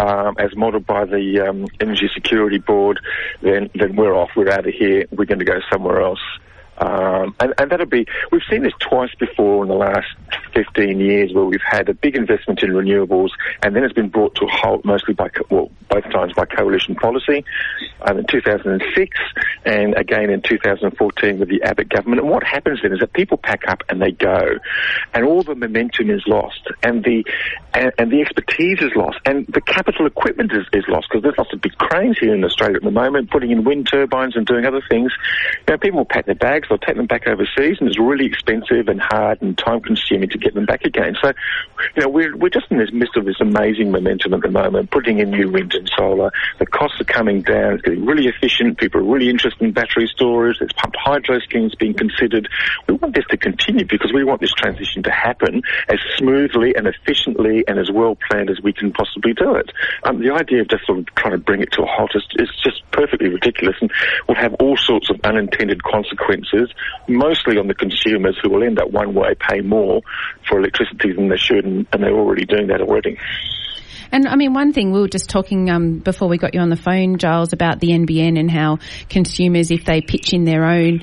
um, 0.00 0.34
as 0.38 0.54
modelled 0.56 0.86
by 0.86 1.04
the 1.04 1.40
um, 1.48 1.66
Energy 1.80 2.10
Security 2.12 2.58
Board, 2.58 3.00
then 3.40 3.70
then 3.74 3.96
we're 3.96 4.14
off. 4.14 4.30
We're 4.36 4.50
out 4.50 4.66
of 4.66 4.74
here. 4.74 5.06
We're 5.10 5.26
going 5.26 5.38
to 5.38 5.44
go 5.44 5.60
somewhere 5.70 6.00
else. 6.02 6.20
Um, 6.78 7.34
and, 7.40 7.54
and 7.58 7.70
that'll 7.70 7.86
be, 7.86 8.06
we've 8.30 8.42
seen 8.48 8.62
this 8.62 8.72
twice 8.78 9.14
before 9.18 9.64
in 9.64 9.68
the 9.68 9.74
last 9.74 10.06
15 10.54 11.00
years 11.00 11.32
where 11.32 11.44
we've 11.44 11.60
had 11.64 11.88
a 11.88 11.94
big 11.94 12.16
investment 12.16 12.62
in 12.62 12.70
renewables 12.70 13.30
and 13.62 13.74
then 13.74 13.84
it's 13.84 13.94
been 13.94 14.08
brought 14.08 14.34
to 14.36 14.44
a 14.44 14.48
halt 14.48 14.84
mostly 14.84 15.14
by, 15.14 15.28
well, 15.50 15.70
both 15.88 16.04
times 16.10 16.32
by 16.34 16.44
coalition 16.44 16.94
policy 16.94 17.44
um, 18.02 18.18
in 18.18 18.26
2006 18.26 19.18
and 19.64 19.96
again 19.96 20.30
in 20.30 20.40
2014 20.40 21.38
with 21.38 21.48
the 21.48 21.62
Abbott 21.62 21.88
government. 21.88 22.20
And 22.20 22.30
what 22.30 22.44
happens 22.44 22.80
then 22.82 22.92
is 22.92 23.00
that 23.00 23.12
people 23.12 23.38
pack 23.38 23.62
up 23.66 23.82
and 23.88 24.00
they 24.00 24.12
go 24.12 24.58
and 25.14 25.24
all 25.24 25.42
the 25.42 25.56
momentum 25.56 26.10
is 26.10 26.22
lost 26.26 26.68
and 26.82 27.02
the, 27.02 27.24
and, 27.74 27.92
and 27.98 28.12
the 28.12 28.20
expertise 28.20 28.80
is 28.80 28.92
lost 28.94 29.18
and 29.26 29.46
the 29.48 29.60
capital 29.60 30.06
equipment 30.06 30.52
is, 30.52 30.66
is 30.72 30.84
lost 30.88 31.08
because 31.10 31.22
there's 31.22 31.38
lots 31.38 31.52
of 31.52 31.60
big 31.60 31.76
cranes 31.78 32.18
here 32.18 32.34
in 32.34 32.44
Australia 32.44 32.76
at 32.76 32.82
the 32.82 32.90
moment 32.90 33.30
putting 33.30 33.50
in 33.50 33.64
wind 33.64 33.88
turbines 33.90 34.36
and 34.36 34.46
doing 34.46 34.64
other 34.64 34.82
things. 34.88 35.12
Know, 35.68 35.76
people 35.76 35.98
will 35.98 36.06
pack 36.06 36.26
their 36.26 36.34
bags 36.34 36.67
They'll 36.68 36.78
take 36.78 36.96
them 36.96 37.06
back 37.06 37.26
overseas, 37.26 37.78
and 37.80 37.88
it's 37.88 37.98
really 37.98 38.26
expensive 38.26 38.88
and 38.88 39.00
hard 39.00 39.40
and 39.42 39.56
time 39.56 39.80
consuming 39.80 40.28
to 40.30 40.38
get 40.38 40.54
them 40.54 40.66
back 40.66 40.84
again. 40.84 41.16
So, 41.22 41.32
you 41.96 42.02
know, 42.02 42.08
we're, 42.08 42.36
we're 42.36 42.50
just 42.50 42.70
in 42.70 42.78
this 42.78 42.92
midst 42.92 43.16
of 43.16 43.24
this 43.24 43.40
amazing 43.40 43.90
momentum 43.90 44.34
at 44.34 44.42
the 44.42 44.50
moment, 44.50 44.90
putting 44.90 45.18
in 45.18 45.30
new 45.30 45.50
wind 45.50 45.74
and 45.74 45.90
solar. 45.96 46.30
The 46.58 46.66
costs 46.66 47.00
are 47.00 47.04
coming 47.04 47.42
down. 47.42 47.74
It's 47.74 47.82
getting 47.82 48.04
really 48.04 48.26
efficient. 48.26 48.78
People 48.78 49.00
are 49.00 49.04
really 49.04 49.30
interested 49.30 49.62
in 49.62 49.72
battery 49.72 50.10
storage. 50.12 50.58
There's 50.58 50.72
pumped 50.72 50.96
hydro 51.00 51.40
schemes 51.40 51.74
being 51.74 51.94
considered. 51.94 52.48
We 52.88 52.94
want 52.94 53.14
this 53.14 53.24
to 53.30 53.36
continue 53.36 53.86
because 53.86 54.12
we 54.12 54.24
want 54.24 54.40
this 54.40 54.52
transition 54.52 55.02
to 55.04 55.10
happen 55.10 55.62
as 55.88 55.98
smoothly 56.16 56.74
and 56.74 56.86
efficiently 56.86 57.64
and 57.66 57.78
as 57.78 57.90
well 57.90 58.16
planned 58.28 58.50
as 58.50 58.60
we 58.62 58.72
can 58.72 58.92
possibly 58.92 59.32
do 59.34 59.54
it. 59.54 59.70
Um, 60.04 60.20
the 60.20 60.32
idea 60.32 60.62
of 60.62 60.68
just 60.68 60.86
sort 60.86 60.98
of 60.98 61.06
trying 61.14 61.32
to 61.32 61.38
bring 61.38 61.62
it 61.62 61.72
to 61.72 61.82
a 61.82 61.86
halt 61.86 62.12
is, 62.14 62.24
is 62.36 62.50
just 62.62 62.82
perfectly 62.90 63.28
ridiculous 63.28 63.76
and 63.80 63.90
will 64.26 64.34
have 64.34 64.54
all 64.54 64.76
sorts 64.76 65.10
of 65.10 65.20
unintended 65.24 65.82
consequences 65.82 66.57
mostly 67.08 67.58
on 67.58 67.66
the 67.68 67.74
consumers 67.74 68.38
who 68.42 68.50
will 68.50 68.62
end 68.62 68.78
up 68.80 68.90
one 68.90 69.14
way 69.14 69.34
paying 69.38 69.68
more 69.68 70.02
for 70.48 70.58
electricity 70.58 71.12
than 71.12 71.28
they 71.28 71.36
should, 71.36 71.64
and, 71.64 71.86
and 71.92 72.02
they're 72.02 72.16
already 72.16 72.44
doing 72.44 72.68
that 72.68 72.80
already. 72.80 73.18
And 74.10 74.26
I 74.26 74.36
mean, 74.36 74.54
one 74.54 74.72
thing 74.72 74.92
we 74.92 75.00
were 75.00 75.08
just 75.08 75.28
talking 75.28 75.70
um, 75.70 75.98
before 75.98 76.28
we 76.28 76.38
got 76.38 76.54
you 76.54 76.60
on 76.60 76.70
the 76.70 76.76
phone, 76.76 77.18
Giles, 77.18 77.52
about 77.52 77.78
the 77.80 77.88
NBN 77.88 78.38
and 78.38 78.50
how 78.50 78.78
consumers, 79.08 79.70
if 79.70 79.84
they 79.84 80.00
pitch 80.00 80.32
in 80.32 80.44
their 80.44 80.64
own 80.64 81.02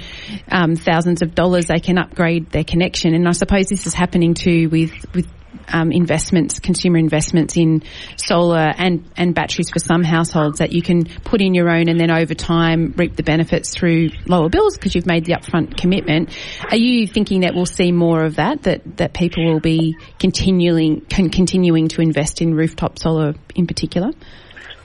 um, 0.51 0.75
thousands 0.75 1.21
of 1.21 1.35
dollars, 1.35 1.67
they 1.67 1.79
can 1.79 1.97
upgrade 1.97 2.49
their 2.49 2.63
connection. 2.63 3.13
And 3.13 3.27
I 3.27 3.31
suppose 3.31 3.67
this 3.67 3.85
is 3.85 3.93
happening 3.93 4.33
too 4.33 4.69
with 4.69 4.91
with 5.13 5.27
um, 5.67 5.91
investments, 5.91 6.59
consumer 6.59 6.97
investments 6.97 7.57
in 7.57 7.83
solar 8.17 8.73
and, 8.77 9.09
and 9.17 9.33
batteries 9.33 9.69
for 9.69 9.79
some 9.79 10.03
households 10.03 10.59
that 10.59 10.71
you 10.71 10.81
can 10.81 11.05
put 11.05 11.41
in 11.41 11.53
your 11.53 11.69
own 11.69 11.89
and 11.89 11.99
then 11.99 12.11
over 12.11 12.33
time 12.33 12.93
reap 12.97 13.15
the 13.15 13.23
benefits 13.23 13.73
through 13.73 14.09
lower 14.27 14.49
bills 14.49 14.77
because 14.77 14.95
you've 14.95 15.05
made 15.05 15.25
the 15.25 15.33
upfront 15.33 15.77
commitment. 15.77 16.35
Are 16.69 16.77
you 16.77 17.07
thinking 17.07 17.41
that 17.41 17.53
we'll 17.55 17.65
see 17.65 17.91
more 17.91 18.23
of 18.23 18.35
that, 18.35 18.63
that, 18.63 18.97
that 18.97 19.13
people 19.13 19.45
will 19.45 19.59
be 19.59 19.97
continuing, 20.19 21.01
con- 21.01 21.29
continuing 21.29 21.87
to 21.89 22.01
invest 22.01 22.41
in 22.41 22.53
rooftop 22.53 22.99
solar 22.99 23.33
in 23.55 23.67
particular? 23.67 24.11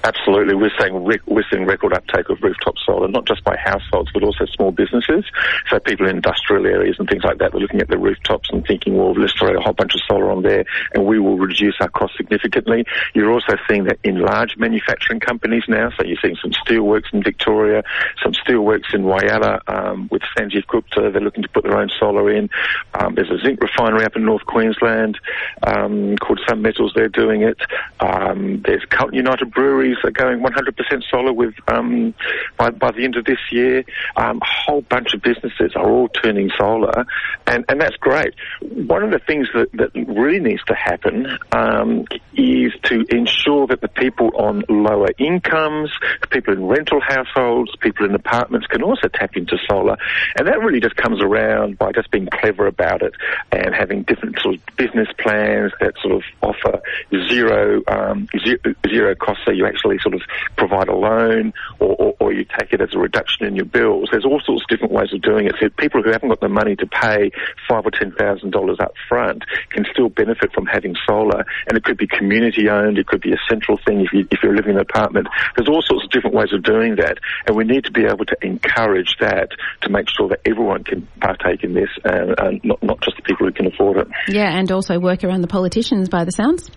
Absolutely, 0.02 0.54
we're 0.54 0.70
seeing 0.80 1.04
we're 1.26 1.44
seeing 1.52 1.66
record 1.66 1.92
uptake 1.92 2.30
of 2.30 2.38
rooftop 2.42 2.74
solar, 2.86 3.06
not 3.06 3.26
just 3.26 3.44
by 3.44 3.54
households 3.62 4.10
but 4.12 4.22
also 4.22 4.46
small 4.46 4.72
businesses. 4.72 5.26
So 5.68 5.78
people 5.78 6.08
in 6.08 6.16
industrial 6.16 6.64
areas 6.64 6.96
and 6.98 7.06
things 7.06 7.22
like 7.22 7.36
that, 7.38 7.52
they're 7.52 7.60
looking 7.60 7.82
at 7.82 7.88
the 7.88 7.98
rooftops 7.98 8.48
and 8.50 8.66
thinking, 8.66 8.96
well, 8.96 9.12
let's 9.12 9.34
throw 9.34 9.54
a 9.54 9.60
whole 9.60 9.74
bunch 9.74 9.94
of 9.94 10.00
solar 10.08 10.30
on 10.30 10.42
there, 10.42 10.64
and 10.94 11.04
we 11.04 11.18
will 11.18 11.36
reduce 11.36 11.74
our 11.80 11.90
costs 11.90 12.16
significantly. 12.16 12.86
You're 13.14 13.30
also 13.30 13.56
seeing 13.68 13.84
that 13.84 13.98
in 14.02 14.20
large 14.20 14.56
manufacturing 14.56 15.20
companies 15.20 15.64
now. 15.68 15.90
So 15.98 16.04
you're 16.06 16.16
seeing 16.22 16.36
some 16.40 16.52
steelworks 16.52 17.12
in 17.12 17.22
Victoria, 17.22 17.82
some 18.22 18.32
steelworks 18.32 18.94
in 18.94 19.02
Whyalla 19.02 19.60
um, 19.68 20.08
with 20.10 20.22
Sanjeev 20.34 20.66
Gupta. 20.66 21.10
They're 21.12 21.20
looking 21.20 21.42
to 21.42 21.48
put 21.50 21.64
their 21.64 21.76
own 21.76 21.90
solar 22.00 22.30
in. 22.30 22.48
Um, 22.94 23.16
there's 23.16 23.30
a 23.30 23.38
zinc 23.44 23.60
refinery 23.60 24.06
up 24.06 24.16
in 24.16 24.24
North 24.24 24.46
Queensland 24.46 25.18
um, 25.62 26.16
called 26.16 26.40
Sun 26.48 26.62
Metals. 26.62 26.92
They're 26.94 27.08
doing 27.08 27.42
it. 27.42 27.58
Um, 28.00 28.62
there's 28.64 28.84
Carlton 28.88 29.16
United 29.16 29.50
Brewery 29.50 29.89
are 30.04 30.10
going 30.10 30.40
100% 30.40 31.02
solar 31.10 31.32
with 31.32 31.54
um, 31.68 32.14
by, 32.56 32.70
by 32.70 32.90
the 32.90 33.04
end 33.04 33.16
of 33.16 33.24
this 33.24 33.38
year. 33.50 33.84
Um, 34.16 34.38
a 34.38 34.46
whole 34.46 34.82
bunch 34.82 35.14
of 35.14 35.22
businesses 35.22 35.72
are 35.76 35.90
all 35.90 36.08
turning 36.08 36.50
solar, 36.58 37.04
and, 37.46 37.64
and 37.68 37.80
that's 37.80 37.96
great. 37.96 38.34
One 38.60 39.02
of 39.02 39.10
the 39.10 39.18
things 39.18 39.48
that, 39.54 39.72
that 39.72 39.90
really 39.94 40.40
needs 40.40 40.62
to 40.64 40.74
happen 40.74 41.26
um, 41.52 42.04
is 42.34 42.72
to 42.84 43.04
ensure 43.10 43.66
that 43.68 43.80
the 43.80 43.88
people 43.88 44.30
on 44.36 44.64
lower 44.68 45.08
incomes, 45.18 45.90
people 46.30 46.54
in 46.54 46.64
rental 46.64 47.00
households, 47.00 47.70
people 47.80 48.06
in 48.06 48.14
apartments 48.14 48.66
can 48.66 48.82
also 48.82 49.08
tap 49.08 49.36
into 49.36 49.56
solar, 49.68 49.96
and 50.36 50.46
that 50.46 50.60
really 50.60 50.80
just 50.80 50.96
comes 50.96 51.22
around 51.22 51.78
by 51.78 51.92
just 51.92 52.10
being 52.10 52.28
clever 52.40 52.66
about 52.66 53.02
it 53.02 53.14
and 53.52 53.74
having 53.74 54.02
different 54.02 54.38
sort 54.40 54.54
of 54.54 54.76
business 54.76 55.08
plans 55.18 55.72
that 55.80 55.94
sort 56.02 56.14
of 56.14 56.22
offer 56.42 56.80
zero 57.28 57.82
um, 57.88 58.26
zero, 58.44 58.58
zero 58.88 59.14
cost, 59.14 59.40
so 59.44 59.50
you 59.50 59.66
actually 59.66 59.79
sort 59.98 60.14
of 60.14 60.22
provide 60.56 60.88
a 60.88 60.94
loan 60.94 61.52
or, 61.78 61.94
or, 61.96 62.14
or, 62.20 62.32
you 62.32 62.44
take 62.58 62.72
it 62.72 62.80
as 62.80 62.94
a 62.94 62.98
reduction 62.98 63.46
in 63.46 63.56
your 63.56 63.64
bills. 63.64 64.08
There's 64.12 64.24
all 64.24 64.40
sorts 64.40 64.62
of 64.62 64.68
different 64.68 64.92
ways 64.92 65.12
of 65.12 65.20
doing 65.20 65.46
it. 65.46 65.54
So 65.60 65.68
people 65.68 66.02
who 66.02 66.10
haven't 66.10 66.28
got 66.28 66.40
the 66.40 66.48
money 66.48 66.76
to 66.76 66.86
pay 66.86 67.30
five 67.68 67.84
or 67.84 67.90
ten 67.90 68.12
thousand 68.12 68.50
dollars 68.50 68.78
up 68.80 68.94
front 69.08 69.44
can 69.70 69.84
still 69.92 70.08
benefit 70.08 70.52
from 70.52 70.66
having 70.66 70.94
solar, 71.06 71.44
and 71.66 71.76
it 71.76 71.84
could 71.84 71.96
be 71.96 72.06
community 72.06 72.68
owned. 72.68 72.98
It 72.98 73.06
could 73.06 73.20
be 73.20 73.32
a 73.32 73.40
central 73.48 73.78
thing 73.84 74.00
if, 74.00 74.12
you, 74.12 74.26
if 74.30 74.42
you're 74.42 74.54
living 74.54 74.72
in 74.72 74.76
an 74.76 74.82
apartment. 74.82 75.28
There's 75.56 75.68
all 75.68 75.82
sorts 75.82 76.04
of 76.04 76.10
different 76.10 76.36
ways 76.36 76.52
of 76.52 76.62
doing 76.62 76.96
that, 76.96 77.18
and 77.46 77.56
we 77.56 77.64
need 77.64 77.84
to 77.84 77.92
be 77.92 78.04
able 78.04 78.24
to 78.26 78.36
encourage 78.42 79.16
that 79.20 79.50
to 79.82 79.90
make 79.90 80.08
sure 80.08 80.28
that 80.28 80.40
everyone 80.44 80.84
can 80.84 81.06
partake 81.20 81.64
in 81.64 81.74
this, 81.74 81.90
and, 82.04 82.38
and 82.38 82.64
not 82.64 82.82
not 82.82 83.00
just 83.00 83.16
the 83.16 83.22
people 83.22 83.46
who 83.46 83.52
can 83.52 83.66
afford 83.66 83.98
it. 83.98 84.08
Yeah, 84.28 84.56
and 84.56 84.70
also 84.70 84.98
work 84.98 85.24
around 85.24 85.40
the 85.42 85.48
politicians 85.48 86.08
by 86.08 86.24
the 86.24 86.32
sounds. 86.32 86.70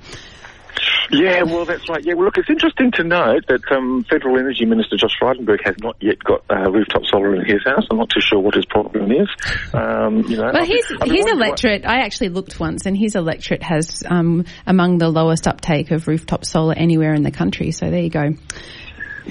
Yeah, 1.12 1.44
well, 1.44 1.66
that's 1.66 1.88
right. 1.90 2.04
Yeah, 2.04 2.14
well, 2.14 2.26
look, 2.26 2.38
it's 2.38 2.50
interesting 2.50 2.92
to 2.92 3.04
note 3.04 3.46
that 3.48 3.72
um, 3.72 4.04
Federal 4.10 4.38
Energy 4.38 4.66
Minister 4.66 4.98
Josh 4.98 5.16
Frydenberg 5.22 5.60
has 5.66 5.76
not 5.80 5.96
yet 6.00 6.20
got 6.24 6.44
uh, 6.50 6.72
rooftop 6.72 7.04
solar 7.06 7.36
in 7.36 7.46
his 7.46 7.64
house. 7.66 7.86
I'm 7.92 7.98
not 7.98 8.10
too 8.10 8.22
sure 8.22 8.40
what 8.40 8.56
his 8.56 8.66
problem 8.66 9.12
is. 9.12 9.28
Um, 9.74 10.24
you 10.30 10.38
know, 10.38 10.52
well, 10.54 10.66
his, 10.66 10.88
his 11.06 11.26
electorate, 11.26 11.86
I 11.86 12.02
actually 12.02 12.30
looked 12.30 12.60
once, 12.60 12.86
and 12.86 12.98
his 12.98 13.16
electorate 13.16 13.64
has 13.64 14.04
um, 14.10 14.46
among 14.66 14.98
the 14.98 15.10
lowest 15.10 15.48
uptake 15.48 15.92
of 15.92 16.08
rooftop 16.08 16.46
solar 16.46 16.74
anywhere 16.74 17.14
in 17.14 17.24
the 17.24 17.32
country. 17.32 17.72
So 17.72 17.90
there 17.90 18.02
you 18.02 18.10
go. 18.10 18.32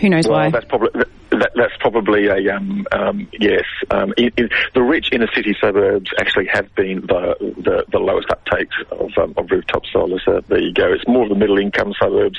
Who 0.00 0.08
knows 0.08 0.26
well, 0.26 0.38
why? 0.38 0.50
That's 0.50 0.66
probably 0.66 0.90
that, 0.94 1.08
that's 1.54 1.76
probably 1.80 2.26
a 2.26 2.54
um, 2.54 2.86
um, 2.92 3.28
yes. 3.32 3.64
Um, 3.90 4.12
in, 4.16 4.30
in 4.36 4.48
the 4.74 4.82
rich 4.82 5.08
inner 5.12 5.28
city 5.34 5.54
suburbs 5.60 6.10
actually 6.20 6.46
have 6.52 6.74
been 6.74 7.02
the 7.02 7.34
the, 7.40 7.84
the 7.90 7.98
lowest 7.98 8.28
uptakes 8.28 8.76
of, 8.90 9.10
um, 9.18 9.34
of 9.36 9.50
rooftop 9.50 9.82
solar. 9.92 10.20
So 10.24 10.40
there 10.48 10.60
you 10.60 10.72
go. 10.72 10.92
It's 10.92 11.06
more 11.06 11.24
of 11.24 11.28
the 11.28 11.34
middle 11.34 11.58
income 11.58 11.92
suburbs, 12.00 12.38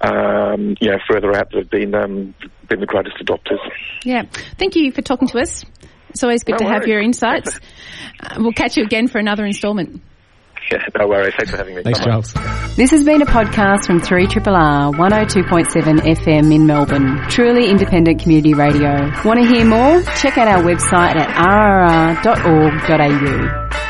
um, 0.00 0.76
you 0.80 0.90
know, 0.90 0.98
further 1.08 1.34
out 1.34 1.50
that 1.50 1.58
have 1.58 1.70
been 1.70 1.94
um, 1.94 2.34
been 2.68 2.80
the 2.80 2.86
greatest 2.86 3.16
adopters. 3.18 3.58
Yeah. 4.04 4.22
Thank 4.58 4.76
you 4.76 4.92
for 4.92 5.02
talking 5.02 5.28
to 5.28 5.38
us. 5.40 5.64
It's 6.10 6.22
always 6.22 6.42
good 6.42 6.56
No 6.60 6.66
to 6.66 6.72
have 6.72 6.86
your 6.86 7.00
insights. 7.00 7.58
Uh, 8.22 8.34
we'll 8.38 8.52
catch 8.52 8.76
you 8.76 8.84
again 8.84 9.08
for 9.08 9.18
another 9.18 9.46
instalment. 9.46 10.02
Yeah, 10.72 10.78
no 10.98 11.08
worries. 11.08 11.34
Thanks 11.36 11.50
for 11.50 11.56
having 11.56 11.74
me. 11.74 11.82
Thanks, 11.82 11.98
Bye-bye. 11.98 12.10
Charles. 12.10 12.32
This 12.76 12.90
has 12.92 13.04
been 13.04 13.22
a 13.22 13.26
podcast 13.26 13.86
from 13.86 14.00
3RRR 14.00 14.94
102.7 14.94 15.98
FM 16.00 16.54
in 16.54 16.66
Melbourne. 16.66 17.20
Truly 17.28 17.68
independent 17.68 18.20
community 18.22 18.54
radio. 18.54 19.10
Want 19.24 19.40
to 19.42 19.46
hear 19.46 19.64
more? 19.64 20.02
Check 20.20 20.38
out 20.38 20.46
our 20.48 20.62
website 20.62 21.16
at 21.16 21.28
rrr.org.au. 22.24 23.89